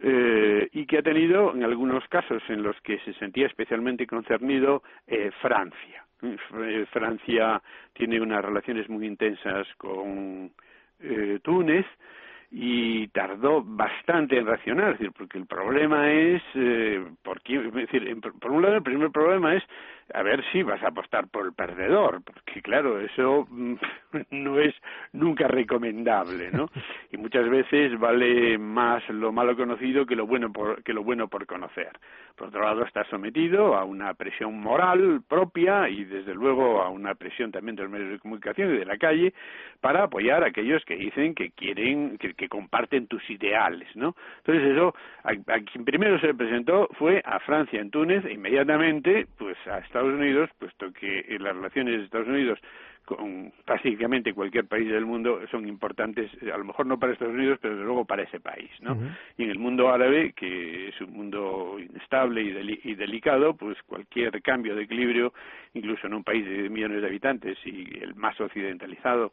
eh, 0.00 0.68
y 0.72 0.86
que 0.86 0.98
ha 0.98 1.02
tenido, 1.02 1.54
en 1.54 1.62
algunos 1.62 2.06
casos 2.08 2.42
en 2.48 2.62
los 2.62 2.80
que 2.80 2.98
se 3.00 3.12
sentía 3.14 3.46
especialmente 3.46 4.06
concernido, 4.06 4.82
eh, 5.06 5.30
Francia. 5.40 6.03
Eh, 6.24 6.86
Francia 6.90 7.62
tiene 7.92 8.20
unas 8.20 8.44
relaciones 8.44 8.88
muy 8.88 9.06
intensas 9.06 9.66
con 9.76 10.50
eh, 11.00 11.38
Túnez 11.42 11.86
y 12.50 13.08
tardó 13.08 13.62
bastante 13.62 14.38
en 14.38 14.46
reaccionar, 14.46 14.96
porque 15.16 15.38
el 15.38 15.46
problema 15.46 16.10
es, 16.12 16.42
eh, 16.54 17.04
es 17.46 17.74
decir, 17.74 18.20
por 18.40 18.50
un 18.52 18.62
lado 18.62 18.76
el 18.76 18.82
primer 18.82 19.10
problema 19.10 19.56
es 19.56 19.64
a 20.12 20.22
ver 20.22 20.44
si 20.52 20.62
vas 20.62 20.82
a 20.82 20.88
apostar 20.88 21.28
por 21.28 21.46
el 21.46 21.52
perdedor, 21.52 22.22
porque 22.22 22.60
claro, 22.62 23.00
eso 23.00 23.46
mm, 23.48 23.74
no 24.30 24.58
es 24.58 24.74
nunca 25.12 25.48
recomendable, 25.48 26.50
¿no? 26.52 26.70
Y 27.10 27.16
muchas 27.16 27.48
veces 27.48 27.96
vale 27.98 28.58
más 28.58 29.08
lo 29.08 29.30
malo 29.30 29.56
conocido 29.56 30.04
que 30.04 30.16
lo 30.16 30.26
bueno 30.26 30.52
por, 30.52 30.82
que 30.82 30.92
lo 30.92 31.04
bueno 31.04 31.28
por 31.28 31.46
conocer. 31.46 31.92
Por 32.34 32.48
otro 32.48 32.62
lado, 32.62 32.82
está 32.84 33.04
sometido 33.04 33.76
a 33.76 33.84
una 33.84 34.14
presión 34.14 34.60
moral 34.60 35.22
propia 35.28 35.88
y 35.88 36.04
desde 36.04 36.34
luego 36.34 36.82
a 36.82 36.88
una 36.88 37.14
presión 37.14 37.52
también 37.52 37.76
de 37.76 37.84
los 37.84 37.92
medios 37.92 38.10
de 38.10 38.18
comunicación 38.18 38.74
y 38.74 38.78
de 38.78 38.84
la 38.84 38.98
calle 38.98 39.32
para 39.80 40.02
apoyar 40.04 40.42
a 40.42 40.48
aquellos 40.48 40.84
que 40.84 40.96
dicen 40.96 41.36
que 41.36 41.50
quieren, 41.50 42.18
que, 42.18 42.34
que 42.34 42.48
comparten 42.48 43.06
tus 43.06 43.22
ideales, 43.30 43.88
¿no? 43.94 44.16
Entonces 44.38 44.72
eso, 44.72 44.94
a, 45.22 45.30
a, 45.30 45.60
quien 45.60 45.84
primero 45.84 46.18
se 46.18 46.34
presentó 46.34 46.88
fue 46.98 47.22
a 47.24 47.38
Francia 47.40 47.80
en 47.80 47.90
Túnez, 47.90 48.24
e 48.24 48.32
inmediatamente, 48.32 49.26
pues 49.38 49.56
a 49.68 49.78
Estados 49.94 50.14
Unidos, 50.14 50.50
puesto 50.58 50.92
que 50.92 51.24
las 51.38 51.54
relaciones 51.54 51.98
de 51.98 52.04
Estados 52.04 52.26
Unidos 52.26 52.58
con 53.04 53.52
básicamente 53.64 54.34
cualquier 54.34 54.66
país 54.66 54.90
del 54.90 55.06
mundo 55.06 55.40
son 55.52 55.68
importantes, 55.68 56.32
a 56.52 56.58
lo 56.58 56.64
mejor 56.64 56.86
no 56.86 56.98
para 56.98 57.12
Estados 57.12 57.34
Unidos, 57.34 57.58
pero 57.62 57.74
desde 57.74 57.86
luego 57.86 58.04
para 58.04 58.24
ese 58.24 58.40
país, 58.40 58.70
¿no? 58.80 58.94
Uh 58.94 58.96
-huh. 58.96 59.16
Y 59.36 59.44
en 59.44 59.50
el 59.50 59.58
mundo 59.60 59.92
árabe, 59.92 60.32
que 60.32 60.88
es 60.88 61.00
un 61.00 61.12
mundo 61.12 61.76
inestable 61.78 62.42
y, 62.42 62.50
del 62.50 62.80
y, 62.82 62.94
delicado, 62.96 63.54
pues 63.54 63.80
cualquier 63.86 64.42
cambio 64.42 64.74
de 64.74 64.82
equilibrio, 64.82 65.32
incluso 65.74 66.08
en 66.08 66.14
un 66.14 66.24
país 66.24 66.44
de 66.44 66.68
millones 66.68 67.00
de 67.02 67.06
habitantes 67.06 67.56
y 67.64 67.96
el 68.02 68.16
más 68.16 68.40
occidentalizado, 68.40 69.32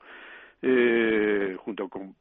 eh, 0.62 1.56
junto 1.58 1.90
con 1.90 2.14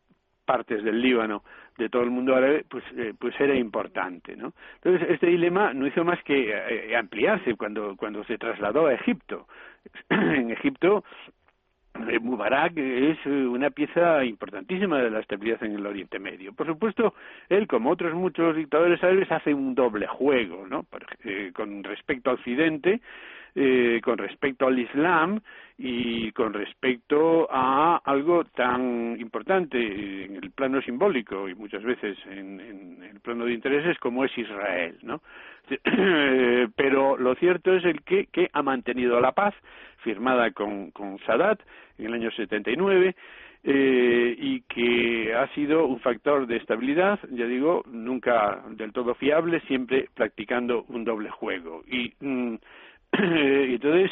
partes 0.50 0.82
del 0.82 1.00
Líbano, 1.00 1.44
de 1.78 1.88
todo 1.88 2.02
el 2.02 2.10
mundo 2.10 2.34
árabe, 2.34 2.64
pues, 2.68 2.82
eh, 2.96 3.14
pues 3.16 3.38
era 3.38 3.54
importante, 3.54 4.34
¿no? 4.34 4.52
Entonces, 4.82 5.10
este 5.10 5.28
dilema 5.28 5.72
no 5.72 5.86
hizo 5.86 6.02
más 6.02 6.20
que 6.24 6.50
eh, 6.50 6.96
ampliarse 6.96 7.54
cuando, 7.54 7.94
cuando 7.96 8.24
se 8.24 8.36
trasladó 8.36 8.86
a 8.88 8.94
Egipto. 8.94 9.46
en 10.10 10.50
Egipto, 10.50 11.04
eh, 12.08 12.18
Mubarak 12.18 12.76
es 12.76 13.24
una 13.26 13.70
pieza 13.70 14.24
importantísima 14.24 14.98
de 14.98 15.10
la 15.10 15.20
estabilidad 15.20 15.62
en 15.62 15.76
el 15.76 15.86
Oriente 15.86 16.18
Medio. 16.18 16.52
Por 16.52 16.66
supuesto, 16.66 17.14
él, 17.48 17.68
como 17.68 17.90
otros 17.90 18.12
muchos 18.12 18.56
dictadores 18.56 19.00
árabes, 19.04 19.30
hace 19.30 19.54
un 19.54 19.76
doble 19.76 20.08
juego, 20.08 20.66
¿no? 20.66 20.82
Por, 20.82 21.06
eh, 21.22 21.52
con 21.54 21.84
respecto 21.84 22.30
a 22.30 22.34
Occidente, 22.34 23.00
eh, 23.54 24.00
con 24.02 24.18
respecto 24.18 24.66
al 24.66 24.78
Islam 24.78 25.40
y 25.78 26.30
con 26.32 26.52
respecto 26.52 27.48
a 27.50 28.00
algo 28.04 28.44
tan 28.44 29.16
importante 29.18 30.24
en 30.24 30.36
el 30.36 30.50
plano 30.50 30.82
simbólico 30.82 31.48
y 31.48 31.54
muchas 31.54 31.82
veces 31.82 32.18
en, 32.26 32.60
en 32.60 33.02
el 33.02 33.20
plano 33.20 33.46
de 33.46 33.54
intereses 33.54 33.98
como 33.98 34.24
es 34.24 34.36
Israel, 34.36 34.98
¿no? 35.02 35.22
Pero 36.76 37.16
lo 37.16 37.34
cierto 37.36 37.74
es 37.74 37.84
el 37.84 38.02
que, 38.02 38.26
que 38.26 38.50
ha 38.52 38.62
mantenido 38.62 39.20
la 39.20 39.32
paz 39.32 39.54
firmada 39.98 40.50
con, 40.50 40.90
con 40.90 41.18
Sadat 41.20 41.60
en 41.98 42.06
el 42.06 42.14
año 42.14 42.30
79 42.30 43.14
eh, 43.62 44.36
y 44.38 44.62
que 44.62 45.34
ha 45.34 45.46
sido 45.54 45.86
un 45.86 46.00
factor 46.00 46.46
de 46.46 46.56
estabilidad, 46.56 47.20
ya 47.30 47.44
digo, 47.44 47.82
nunca 47.86 48.62
del 48.70 48.92
todo 48.92 49.14
fiable, 49.14 49.60
siempre 49.66 50.08
practicando 50.14 50.84
un 50.88 51.04
doble 51.04 51.28
juego. 51.28 51.82
Y 51.86 52.14
mm, 52.20 52.54
entonces, 53.12 54.10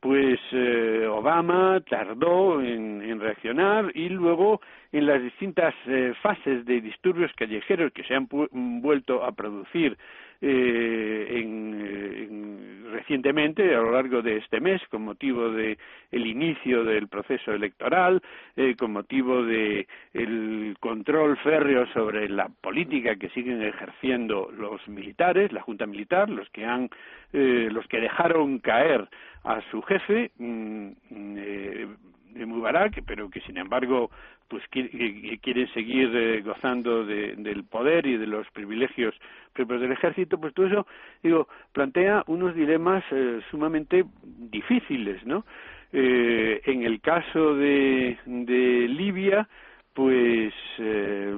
pues 0.00 0.40
eh, 0.52 1.06
Obama 1.10 1.80
tardó 1.88 2.62
en, 2.62 3.20
reaccionar 3.20 3.92
y 3.94 4.08
luego 4.08 4.60
en 4.92 5.06
las 5.06 5.22
distintas 5.22 5.74
eh, 5.86 6.14
fases 6.22 6.64
de 6.64 6.80
disturbios 6.80 7.30
callejeros 7.34 7.92
que 7.92 8.04
se 8.04 8.14
han 8.14 8.26
vuelto 8.30 9.22
a 9.22 9.32
producir 9.32 9.98
eh, 10.40 11.26
en, 11.30 11.74
en, 11.74 12.92
recientemente 12.92 13.74
a 13.74 13.80
lo 13.80 13.92
largo 13.92 14.22
de 14.22 14.38
este 14.38 14.60
mes 14.60 14.80
con 14.90 15.02
motivo 15.02 15.50
de 15.50 15.78
el 16.10 16.26
inicio 16.26 16.84
del 16.84 17.08
proceso 17.08 17.52
electoral 17.52 18.22
eh, 18.56 18.74
con 18.76 18.92
motivo 18.92 19.44
de 19.44 19.86
el 20.12 20.76
control 20.80 21.36
férreo 21.38 21.86
sobre 21.92 22.28
la 22.28 22.48
política 22.48 23.16
que 23.16 23.28
siguen 23.30 23.62
ejerciendo 23.62 24.50
los 24.56 24.86
militares 24.88 25.52
la 25.52 25.62
junta 25.62 25.86
militar 25.86 26.28
los 26.28 26.48
que 26.50 26.64
han 26.64 26.88
eh, 27.32 27.68
los 27.70 27.86
que 27.86 28.00
dejaron 28.00 28.58
caer 28.58 29.08
a 29.44 29.60
su 29.70 29.82
jefe 29.82 30.30
mm, 30.38 30.88
eh, 31.10 31.86
de 32.34 32.46
Mubarak, 32.46 33.02
pero 33.06 33.30
que 33.30 33.40
sin 33.40 33.56
embargo 33.56 34.10
pues 34.50 34.64
quieren 34.68 35.68
seguir 35.72 36.10
eh, 36.12 36.42
gozando 36.42 37.04
de, 37.06 37.36
del 37.36 37.62
poder 37.64 38.04
y 38.04 38.16
de 38.16 38.26
los 38.26 38.50
privilegios 38.50 39.14
propios 39.52 39.80
del 39.80 39.92
ejército, 39.92 40.38
pues 40.38 40.52
todo 40.52 40.66
eso, 40.66 40.86
digo, 41.22 41.46
plantea 41.72 42.24
unos 42.26 42.54
dilemas 42.56 43.04
eh, 43.12 43.40
sumamente 43.50 44.04
difíciles, 44.22 45.24
¿no? 45.24 45.46
Eh, 45.92 46.60
en 46.66 46.82
el 46.82 47.00
caso 47.00 47.54
de, 47.54 48.18
de 48.26 48.88
Libia, 48.88 49.48
pues 49.94 50.52
eh, 50.78 51.34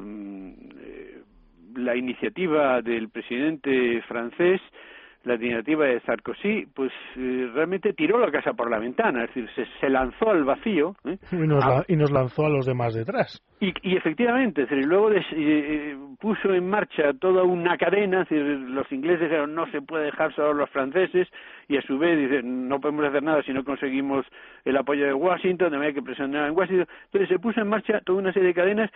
la 1.75 1.95
iniciativa 1.95 2.81
del 2.81 3.11
presidente 3.11 4.03
francés 4.09 4.61
la 5.25 5.35
iniciativa 5.35 5.87
de 5.87 6.01
Sarkozy, 6.01 6.67
pues 6.75 6.93
eh, 7.17 7.51
realmente 7.55 7.93
tiró 7.93 8.19
la 8.19 8.31
casa 8.31 8.53
por 8.53 8.71
la 8.71 8.79
ventana, 8.79 9.25
es 9.25 9.35
decir, 9.35 9.49
se, 9.55 9.67
se 9.81 9.89
lanzó 9.89 10.31
al 10.31 10.45
vacío. 10.45 10.95
¿eh? 11.05 11.19
Y, 11.33 11.47
nos, 11.47 11.65
a... 11.65 11.85
y, 11.89 11.97
nos, 11.97 12.11
lanzó 12.11 12.47
a 12.47 12.51
los 12.51 12.67
demás 12.67 12.95
detrás. 12.95 13.43
Y, 13.61 13.73
y 13.83 13.97
efectivamente, 13.97 14.67
luego 14.71 15.11
eh, 15.13 15.97
puso 16.21 16.53
en 16.53 16.69
marcha 16.69 17.13
toda 17.21 17.43
una 17.43 17.77
cadena, 17.77 18.27
los 18.31 18.91
ingleses 18.91 19.23
dijeron 19.23 19.55
no 19.55 19.67
se 19.71 19.83
puede 19.83 20.07
dejar 20.07 20.35
solo 20.35 20.51
a 20.51 20.55
los 20.55 20.71
franceses 20.71 21.29
y 21.69 21.77
a 21.77 21.83
su 21.83 21.99
vez 21.99 22.19
dicen 22.19 22.69
no 22.69 22.81
podemos 22.81 23.05
hacer 23.05 23.23
nada 23.23 23.43
si 23.43 23.53
no 23.53 23.65
conseguimos 23.65 24.27
el 24.65 24.77
apoyo 24.77 25.07
de 25.07 25.15
Washington, 25.15 25.71
también 25.71 25.91
hay 25.91 25.95
que 25.95 26.03
presionar 26.03 26.49
en 26.49 26.57
Washington. 26.57 26.89
Entonces 27.05 27.29
se 27.29 27.39
puso 27.39 27.61
en 27.61 27.69
marcha 27.69 28.01
toda 28.05 28.19
una 28.19 28.33
serie 28.33 28.49
de 28.49 28.55
cadenas, 28.55 28.91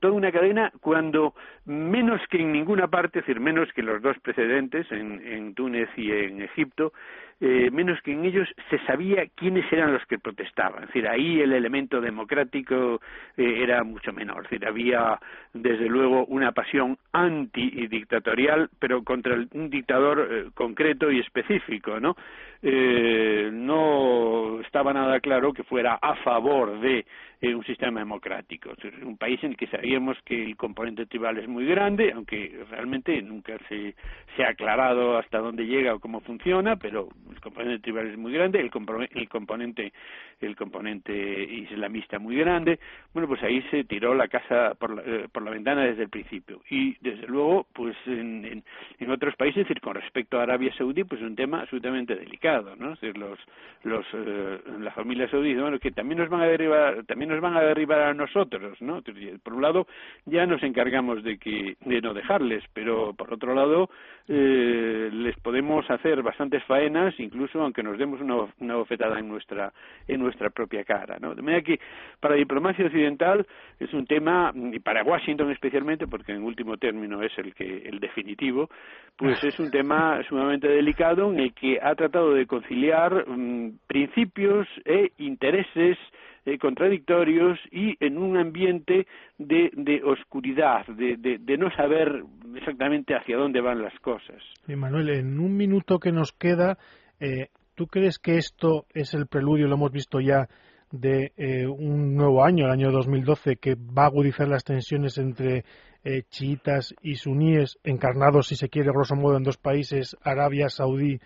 toda 0.00 0.12
una 0.12 0.30
cadena 0.30 0.72
cuando 0.80 1.34
menos 1.64 2.20
que 2.30 2.38
en 2.40 2.52
ninguna 2.52 2.88
parte, 2.88 3.20
es 3.20 3.26
decir, 3.26 3.40
menos 3.40 3.72
que 3.72 3.82
los 3.82 4.02
dos 4.02 4.16
precedentes 4.22 4.90
en, 4.92 5.26
en 5.26 5.45
Túnez 5.54 5.88
y 5.96 6.10
en 6.10 6.42
Egipto, 6.42 6.92
eh, 7.38 7.70
menos 7.70 8.00
que 8.00 8.12
en 8.12 8.24
ellos 8.24 8.48
se 8.70 8.78
sabía 8.86 9.26
quiénes 9.34 9.70
eran 9.70 9.92
los 9.92 10.04
que 10.06 10.18
protestaban. 10.18 10.84
Es 10.84 10.88
decir, 10.88 11.06
ahí 11.06 11.40
el 11.42 11.52
elemento 11.52 12.00
democrático 12.00 13.02
eh, 13.36 13.62
era 13.62 13.84
mucho 13.84 14.10
menor. 14.14 14.44
Decir, 14.44 14.66
había 14.66 15.18
desde 15.52 15.86
luego 15.86 16.24
una 16.26 16.52
pasión 16.52 16.96
antidictatorial, 17.12 18.70
pero 18.78 19.04
contra 19.04 19.36
un 19.52 19.68
dictador 19.68 20.28
eh, 20.30 20.44
concreto 20.54 21.10
y 21.10 21.20
específico, 21.20 22.00
¿no? 22.00 22.16
no 22.62 24.60
estaba 24.62 24.92
nada 24.92 25.20
claro 25.20 25.52
que 25.52 25.62
fuera 25.62 25.98
a 26.02 26.16
favor 26.16 26.80
de 26.80 27.04
un 27.42 27.64
sistema 27.64 28.00
democrático. 28.00 28.72
Es 28.72 29.02
un 29.02 29.16
país 29.16 29.38
en 29.44 29.50
el 29.50 29.56
que 29.56 29.68
sabíamos 29.68 30.16
que 30.24 30.42
el 30.42 30.56
componente 30.56 31.06
tribal 31.06 31.38
es 31.38 31.46
muy 31.46 31.64
grande, 31.64 32.10
aunque 32.12 32.64
realmente 32.70 33.22
nunca 33.22 33.56
se, 33.68 33.94
se 34.36 34.44
ha 34.44 34.48
aclarado 34.48 35.16
hasta 35.16 35.38
dónde 35.38 35.66
llega 35.66 35.94
o 35.94 36.00
cómo 36.00 36.20
funciona, 36.22 36.74
pero 36.76 37.08
el 37.30 37.40
componente 37.40 37.82
tribal 37.82 38.06
es 38.08 38.18
muy 38.18 38.32
grande, 38.32 38.60
el, 38.60 38.70
el 39.14 39.28
componente 39.28 39.92
el 40.40 40.56
componente 40.56 41.12
islamista 41.12 42.18
muy 42.18 42.36
grande. 42.36 42.78
Bueno, 43.12 43.28
pues 43.28 43.42
ahí 43.42 43.62
se 43.70 43.84
tiró 43.84 44.14
la 44.14 44.28
casa 44.28 44.74
por 44.78 44.94
la, 44.94 45.02
eh, 45.02 45.28
por 45.32 45.42
la 45.42 45.50
ventana 45.50 45.84
desde 45.84 46.02
el 46.02 46.08
principio. 46.10 46.60
Y 46.70 46.96
desde 47.00 47.26
luego, 47.26 47.66
pues 47.72 47.96
en, 48.06 48.62
en, 48.98 49.10
otros 49.10 49.34
países, 49.36 49.66
con 49.80 49.94
respecto 49.94 50.38
a 50.38 50.42
Arabia 50.42 50.74
Saudí, 50.76 51.04
pues 51.04 51.20
es 51.20 51.26
un 51.26 51.36
tema 51.36 51.60
absolutamente 51.60 52.14
delicado, 52.16 52.76
¿no? 52.76 52.96
Los, 53.00 53.38
los, 53.84 54.06
eh, 54.12 54.58
la 54.80 54.90
familia 54.90 55.28
saudí, 55.30 55.54
bueno, 55.54 55.78
que 55.78 55.90
también 55.90 56.18
nos 56.18 56.28
van 56.28 56.42
a 56.42 56.46
derribar, 56.46 57.04
también 57.04 57.30
nos 57.30 57.40
van 57.40 57.56
a 57.56 57.62
derribar 57.62 58.00
a 58.00 58.14
nosotros, 58.14 58.80
¿no? 58.82 59.02
Por 59.42 59.54
un 59.54 59.62
lado, 59.62 59.86
ya 60.26 60.44
nos 60.44 60.62
encargamos 60.62 61.22
de 61.22 61.38
que, 61.38 61.76
de 61.80 62.00
no 62.00 62.12
dejarles, 62.12 62.64
pero 62.72 63.14
por 63.14 63.32
otro 63.32 63.54
lado, 63.54 63.88
eh, 64.28 65.08
les 65.12 65.36
podemos 65.38 65.88
hacer 65.90 66.22
bastantes 66.22 66.62
faenas, 66.64 67.15
incluso 67.18 67.60
aunque 67.60 67.82
nos 67.82 67.98
demos 67.98 68.20
una, 68.20 68.46
una 68.60 68.76
bofetada 68.76 69.18
en 69.18 69.28
nuestra, 69.28 69.72
en 70.06 70.20
nuestra 70.20 70.50
propia 70.50 70.84
cara. 70.84 71.18
¿no? 71.20 71.34
De 71.34 71.42
manera 71.42 71.62
que 71.62 71.80
para 72.20 72.34
la 72.34 72.38
diplomacia 72.38 72.86
occidental 72.86 73.46
es 73.78 73.92
un 73.92 74.06
tema, 74.06 74.52
y 74.54 74.78
para 74.80 75.02
Washington 75.02 75.50
especialmente, 75.50 76.06
porque 76.06 76.32
en 76.32 76.42
último 76.42 76.76
término 76.76 77.22
es 77.22 77.32
el, 77.38 77.54
que, 77.54 77.82
el 77.88 78.00
definitivo, 78.00 78.68
pues 79.16 79.42
es 79.44 79.58
un 79.58 79.70
tema 79.70 80.22
sumamente 80.28 80.68
delicado 80.68 81.32
en 81.32 81.40
el 81.40 81.54
que 81.54 81.78
ha 81.80 81.94
tratado 81.94 82.34
de 82.34 82.46
conciliar 82.46 83.28
mm, 83.28 83.78
principios 83.86 84.66
e 84.84 85.12
intereses 85.18 85.98
eh, 86.46 86.58
contradictorios 86.58 87.58
y 87.72 87.96
en 87.98 88.18
un 88.18 88.36
ambiente 88.36 89.08
de, 89.36 89.68
de 89.74 90.00
oscuridad, 90.04 90.86
de, 90.86 91.16
de, 91.16 91.58
no 91.58 91.72
saber 91.72 92.22
exactamente 92.54 93.16
hacia 93.16 93.36
dónde 93.36 93.60
van 93.60 93.82
las 93.82 93.98
cosas. 93.98 94.40
Manuel, 94.68 95.08
en 95.08 95.40
un 95.40 95.56
minuto 95.56 95.98
que 95.98 96.12
nos 96.12 96.30
queda, 96.30 96.78
eh, 97.20 97.48
¿Tú 97.76 97.88
crees 97.88 98.18
que 98.18 98.38
esto 98.38 98.86
es 98.94 99.12
el 99.12 99.26
preludio, 99.26 99.66
lo 99.66 99.74
hemos 99.74 99.92
visto 99.92 100.18
ya, 100.18 100.48
de 100.90 101.32
eh, 101.36 101.66
un 101.66 102.16
nuevo 102.16 102.42
año, 102.42 102.64
el 102.64 102.70
año 102.70 102.90
2012, 102.90 103.56
que 103.56 103.74
va 103.74 104.04
a 104.04 104.06
agudizar 104.06 104.48
las 104.48 104.64
tensiones 104.64 105.18
entre 105.18 105.64
eh, 106.02 106.22
chiitas 106.30 106.94
y 107.02 107.16
suníes, 107.16 107.78
encarnados, 107.84 108.46
si 108.46 108.56
se 108.56 108.70
quiere, 108.70 108.92
grosso 108.92 109.14
modo, 109.14 109.36
en 109.36 109.42
dos 109.42 109.58
países, 109.58 110.16
Arabia 110.24 110.70
Saudí 110.70 111.18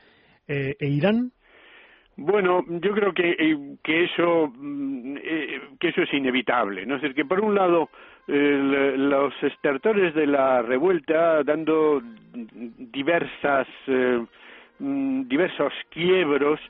eh, 0.48 0.74
e 0.80 0.88
Irán? 0.88 1.30
Bueno, 2.16 2.64
yo 2.66 2.92
creo 2.94 3.14
que, 3.14 3.76
que 3.84 4.04
eso 4.04 4.52
mm, 4.52 5.14
que 5.78 5.88
eso 5.88 6.02
es 6.02 6.12
inevitable, 6.12 6.84
no 6.84 6.96
es 6.96 7.02
decir 7.02 7.14
que 7.14 7.24
por 7.24 7.40
un 7.40 7.54
lado 7.54 7.88
los 8.26 9.32
estertores 9.42 10.14
de 10.14 10.26
la 10.26 10.62
revuelta 10.62 11.42
dando 11.42 12.00
diversas 12.32 13.66
diversos 14.80 15.72
quiebros 15.90 16.60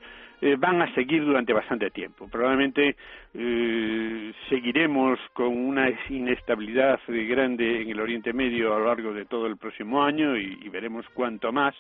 eh, 0.43 0.57
van 0.59 0.81
a 0.81 0.93
seguir 0.95 1.25
durante 1.25 1.53
bastante 1.53 1.91
tiempo. 1.91 2.27
Probablemente 2.27 2.97
eh, 3.35 4.33
seguiremos 4.49 5.19
con 5.35 5.49
una 5.49 5.91
inestabilidad 6.09 6.99
grande 7.07 7.83
en 7.83 7.91
el 7.91 8.01
Oriente 8.01 8.33
Medio 8.33 8.75
a 8.75 8.79
lo 8.79 8.87
largo 8.87 9.13
de 9.13 9.27
todo 9.27 9.47
el 9.47 9.59
próximo 9.59 10.03
año 10.03 10.37
y, 10.37 10.69
veremos 10.71 11.05
cuánto 11.13 11.53
más. 11.53 11.75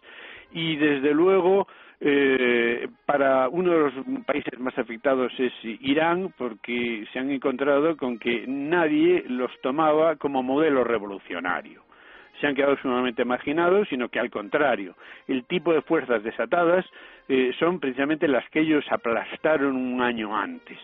Y 0.52 0.76
desde 0.76 1.14
luego, 1.14 1.68
eh, 2.00 2.86
para 3.06 3.48
uno 3.48 3.72
de 3.72 3.78
los 3.78 4.24
países 4.26 4.58
más 4.58 4.76
afectados 4.76 5.32
es 5.38 5.52
Irán, 5.62 6.34
porque 6.36 7.06
se 7.12 7.18
han 7.18 7.30
encontrado 7.30 7.96
con 7.96 8.18
que 8.18 8.44
nadie 8.46 9.24
los 9.26 9.50
tomaba 9.62 10.16
como 10.16 10.42
modelo 10.42 10.84
revolucionario 10.84 11.89
se 12.40 12.46
han 12.46 12.54
quedado 12.54 12.76
sumamente 12.78 13.24
marginados, 13.24 13.88
sino 13.88 14.08
que 14.08 14.18
al 14.18 14.30
contrario, 14.30 14.94
el 15.28 15.44
tipo 15.44 15.72
de 15.72 15.82
fuerzas 15.82 16.22
desatadas 16.22 16.84
eh, 17.28 17.52
son 17.58 17.78
precisamente 17.78 18.26
las 18.28 18.48
que 18.50 18.60
ellos 18.60 18.84
aplastaron 18.90 19.76
un 19.76 20.00
año 20.00 20.36
antes. 20.36 20.78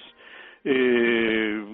Eh, 0.68 1.64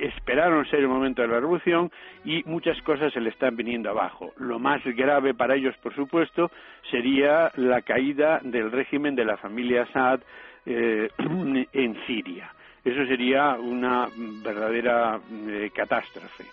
esperaron 0.00 0.64
ser 0.66 0.80
el 0.80 0.88
momento 0.88 1.20
de 1.20 1.28
la 1.28 1.40
revolución 1.40 1.90
y 2.24 2.42
muchas 2.46 2.80
cosas 2.82 3.12
se 3.12 3.20
le 3.20 3.30
están 3.30 3.54
viniendo 3.54 3.90
abajo. 3.90 4.32
Lo 4.38 4.58
más 4.58 4.82
grave 4.84 5.34
para 5.34 5.54
ellos, 5.54 5.76
por 5.82 5.94
supuesto, 5.94 6.50
sería 6.90 7.52
la 7.56 7.82
caída 7.82 8.40
del 8.42 8.72
régimen 8.72 9.14
de 9.14 9.26
la 9.26 9.36
familia 9.36 9.82
Assad 9.82 10.20
eh, 10.64 11.08
en 11.72 12.06
Siria. 12.06 12.50
Eso 12.82 13.04
sería 13.04 13.56
una 13.60 14.08
verdadera 14.42 15.20
catástrofe 15.74 16.44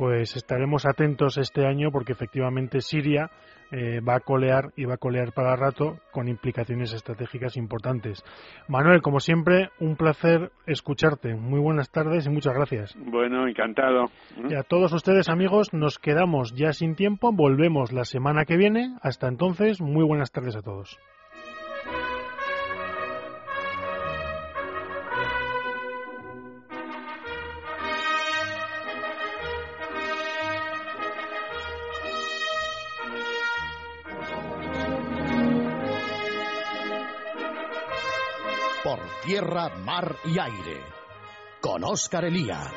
pues 0.00 0.34
estaremos 0.34 0.86
atentos 0.86 1.36
este 1.36 1.66
año 1.66 1.90
porque 1.92 2.12
efectivamente 2.12 2.80
Siria 2.80 3.30
eh, 3.70 4.00
va 4.00 4.14
a 4.14 4.20
colear 4.20 4.70
y 4.74 4.86
va 4.86 4.94
a 4.94 4.96
colear 4.96 5.34
para 5.34 5.54
rato 5.56 5.98
con 6.10 6.26
implicaciones 6.26 6.94
estratégicas 6.94 7.58
importantes. 7.58 8.24
Manuel, 8.66 9.02
como 9.02 9.20
siempre, 9.20 9.68
un 9.78 9.96
placer 9.96 10.52
escucharte. 10.66 11.34
Muy 11.34 11.60
buenas 11.60 11.90
tardes 11.92 12.24
y 12.26 12.30
muchas 12.30 12.54
gracias. 12.54 12.96
Bueno, 12.96 13.46
encantado. 13.46 14.06
Y 14.48 14.54
a 14.54 14.62
todos 14.62 14.90
ustedes, 14.94 15.28
amigos, 15.28 15.74
nos 15.74 15.98
quedamos 15.98 16.54
ya 16.54 16.72
sin 16.72 16.94
tiempo. 16.94 17.30
Volvemos 17.30 17.92
la 17.92 18.04
semana 18.04 18.46
que 18.46 18.56
viene. 18.56 18.96
Hasta 19.02 19.28
entonces, 19.28 19.82
muy 19.82 20.06
buenas 20.06 20.32
tardes 20.32 20.56
a 20.56 20.62
todos. 20.62 20.98
Tierra, 39.30 39.68
mar 39.68 40.16
y 40.24 40.40
aire. 40.40 40.82
Con 41.60 41.84
Oscar 41.84 42.24
Elía. 42.24 42.68